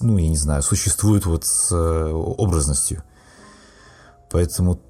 [0.00, 3.04] ну, я не знаю, существует вот с э, образностью.
[4.30, 4.80] Поэтому...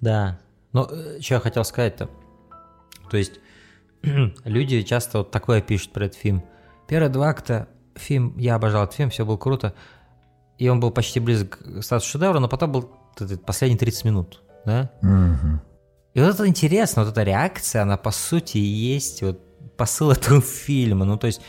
[0.00, 0.38] Да.
[0.72, 2.08] Но э, что я хотел сказать-то?
[3.10, 3.40] То есть
[4.44, 6.44] люди часто вот такое пишут про этот фильм.
[6.86, 9.74] Первые два акта фильм, я обожал этот фильм, все было круто.
[10.60, 12.90] И он был почти близок к статусу шедевра, но потом был
[13.46, 14.90] последние 30 минут, да?
[15.02, 15.58] Mm-hmm.
[16.12, 19.40] И вот это интересно, вот эта реакция, она по сути есть вот
[19.78, 21.06] посыл этого фильма.
[21.06, 21.40] Ну, то есть,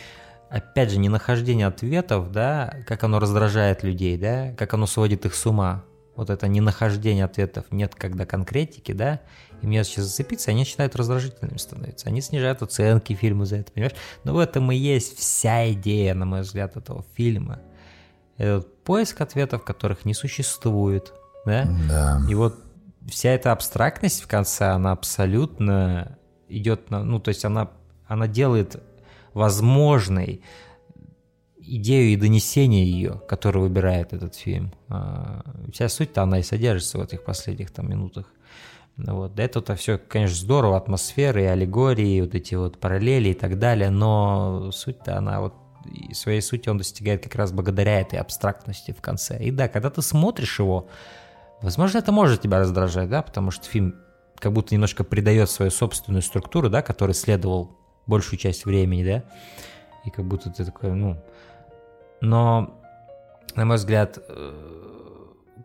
[0.49, 5.35] опять же, не нахождение ответов, да, как оно раздражает людей, да, как оно сводит их
[5.35, 5.83] с ума.
[6.15, 9.19] Вот это ненахождение ответов, нет когда конкретики, да,
[9.61, 12.07] и мне сейчас зацепиться, они начинают раздражительными становиться.
[12.07, 13.95] Они снижают оценки фильму за это, понимаешь?
[14.23, 17.59] Но в этом и есть вся идея, на мой взгляд, этого фильма.
[18.41, 21.13] Это поиск ответов, которых не существует,
[21.45, 21.67] да?
[21.87, 22.21] Да.
[22.27, 22.55] И вот
[23.07, 26.17] вся эта абстрактность в конце, она абсолютно
[26.49, 27.03] идет на...
[27.03, 27.69] Ну, то есть она,
[28.07, 28.81] она делает
[29.35, 30.41] возможной
[31.59, 34.73] идею и донесение ее, которую выбирает этот фильм.
[34.89, 38.25] А, вся суть-то она и содержится в этих последних там минутах.
[38.97, 39.35] Вот.
[39.35, 43.59] До этого-то все, конечно, здорово, атмосферы, и аллегории, и вот эти вот параллели и так
[43.59, 45.53] далее, но суть-то она вот
[46.13, 49.37] своей сути он достигает как раз благодаря этой абстрактности в конце.
[49.43, 50.87] И да, когда ты смотришь его,
[51.61, 53.95] возможно, это может тебя раздражать, да, потому что фильм
[54.37, 57.77] как будто немножко придает свою собственную структуру, да, который следовал
[58.07, 59.23] большую часть времени, да,
[60.05, 61.23] и как будто ты такой, ну...
[62.21, 62.79] Но,
[63.55, 64.53] на мой взгляд, э,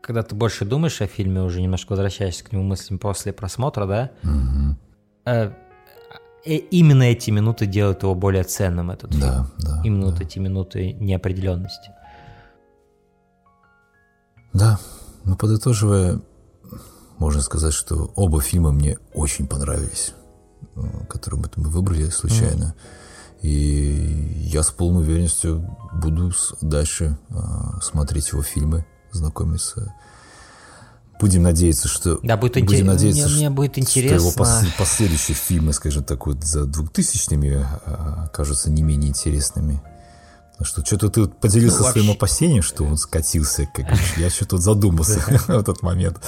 [0.03, 4.11] когда ты больше думаешь о фильме, уже немножко возвращаешься к нему мыслями после просмотра, да,
[4.23, 4.77] угу.
[6.47, 9.53] Э, именно эти минуты делают его более ценным, этот да, фильм.
[9.59, 10.13] Да, именно да.
[10.13, 11.91] вот эти минуты неопределенности.
[14.53, 14.79] Да,
[15.25, 16.21] ну подытоживая,
[17.19, 20.15] можно сказать, что оба фильма мне очень понравились,
[20.77, 22.75] э, которые мы выбрали случайно.
[22.77, 23.07] Mm.
[23.43, 26.33] И я с полной уверенностью буду
[26.63, 27.35] дальше э,
[27.83, 29.95] смотреть его фильмы знакомиться.
[31.19, 32.19] Будем надеяться, что...
[32.23, 32.87] Да, будет будем интерес...
[32.87, 34.19] надеяться, мне, что, мне будет интересно.
[34.19, 34.65] что его пос...
[34.77, 37.67] последующие фильмы, скажем так, вот за двухтысячными
[38.25, 39.81] окажутся не менее интересными.
[40.53, 43.67] Потому что что-то ты поделился ну, своим опасением, что он скатился.
[43.75, 43.87] Как...
[44.17, 46.19] Я что-то задумался в этот момент.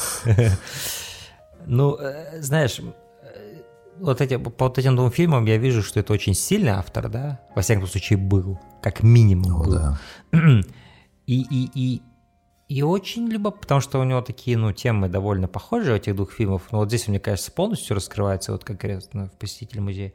[1.67, 3.63] Ну, э, знаешь, э,
[3.99, 7.41] вот эти, по вот этим двум фильмам я вижу, что это очень сильный автор, да?
[7.55, 8.59] Во всяком случае, был.
[8.83, 9.73] Как минимум О, был.
[9.73, 9.99] Да.
[11.27, 12.03] И, и, и
[12.69, 16.33] и очень любопытно, потому что у него такие, ну, темы довольно похожие у этих двух
[16.33, 16.65] фильмов.
[16.71, 20.13] Но вот здесь, мне кажется, полностью раскрывается вот конкретно в «Посетитель музея».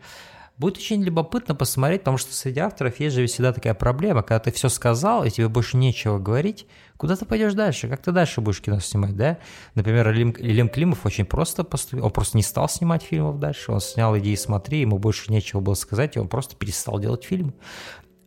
[0.55, 4.51] Будет очень любопытно посмотреть, потому что среди авторов есть же всегда такая проблема, когда ты
[4.51, 6.67] все сказал, и тебе больше нечего говорить,
[6.97, 9.39] куда ты пойдешь дальше, как ты дальше будешь кино снимать, да?
[9.73, 13.81] Например, Лим, Лим Климов очень просто поступил, он просто не стал снимать фильмов дальше, он
[13.81, 17.53] снял «Иди и смотри», ему больше нечего было сказать, и он просто перестал делать фильмы.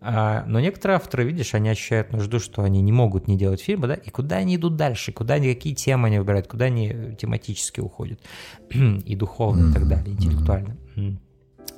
[0.09, 3.89] А, но некоторые авторы, видишь, они ощущают нужду, что они не могут не делать фильмы,
[3.89, 7.81] да, и куда они идут дальше, куда они, какие темы они выбирают, куда они тематически
[7.81, 8.21] уходят,
[8.71, 10.77] и духовно, и так далее, интеллектуально.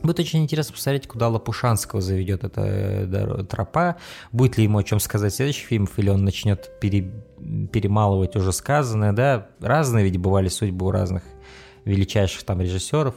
[0.03, 3.97] Будет очень интересно посмотреть, куда Лопушанского заведет эта э, тропа,
[4.31, 7.11] будет ли ему о чем сказать в следующих фильмах, или он начнет пере,
[7.73, 11.23] перемалывать уже сказанное, да, разные ведь бывали судьбы у разных
[11.87, 13.15] величайших там режиссеров,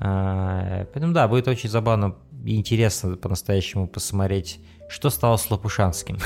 [0.00, 6.18] а, поэтому да, будет очень забавно интересно по-настоящему посмотреть, что стало с Лопушанским.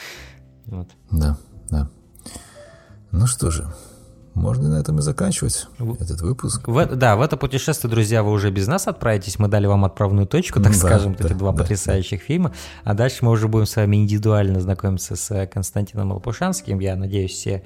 [0.66, 0.88] вот.
[1.10, 1.38] Да,
[1.70, 1.90] да.
[3.10, 3.72] Ну что же,
[4.36, 5.66] можно на этом и заканчивать
[5.98, 6.68] этот выпуск.
[6.68, 9.38] В, да, в это путешествие, друзья, вы уже без нас отправитесь.
[9.38, 12.26] Мы дали вам отправную точку, так да, скажем, да, эти два да, потрясающих да.
[12.26, 12.52] фильма.
[12.84, 16.80] А дальше мы уже будем с вами индивидуально знакомиться с Константином Лопушанским.
[16.80, 17.64] Я надеюсь, все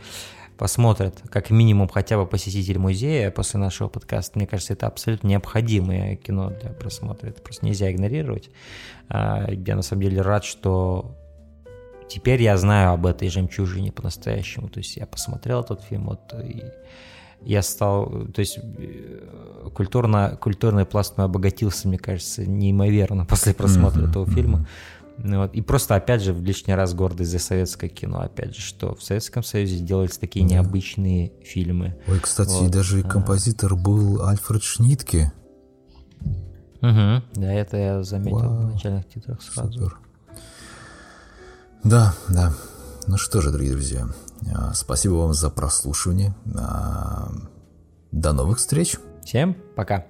[0.61, 4.39] посмотрят, как минимум хотя бы посетитель музея после нашего подкаста.
[4.39, 7.28] Мне кажется, это абсолютно необходимое кино для просмотра.
[7.28, 8.51] Это просто нельзя игнорировать.
[9.09, 11.16] А, я на самом деле рад, что
[12.11, 14.69] теперь я знаю об этой жемчужине по-настоящему.
[14.69, 16.62] То есть я посмотрел этот фильм, вот, и
[17.41, 24.03] я стал, то есть э, культурно, культурный пласт мой обогатился, мне кажется, неимоверно после просмотра
[24.03, 24.69] mm-hmm, этого фильма.
[25.22, 25.55] Ну вот.
[25.55, 29.02] И просто, опять же, в лишний раз гордость за советское кино, опять же, что в
[29.02, 30.55] Советском Союзе делались такие да.
[30.55, 31.98] необычные фильмы.
[32.06, 32.70] Ой, кстати, вот.
[32.70, 33.09] даже и а.
[33.09, 35.32] композитор был Альфред Шнитке.
[36.82, 38.56] Угу, да, это я заметил Вау.
[38.56, 39.72] в начальных титрах сразу.
[39.72, 39.98] Супер.
[41.84, 42.55] Да, да.
[43.06, 44.06] Ну что же, дорогие друзья,
[44.55, 46.34] а, спасибо вам за прослушивание.
[46.56, 47.30] А,
[48.12, 48.97] до новых встреч.
[49.22, 50.06] Всем пока.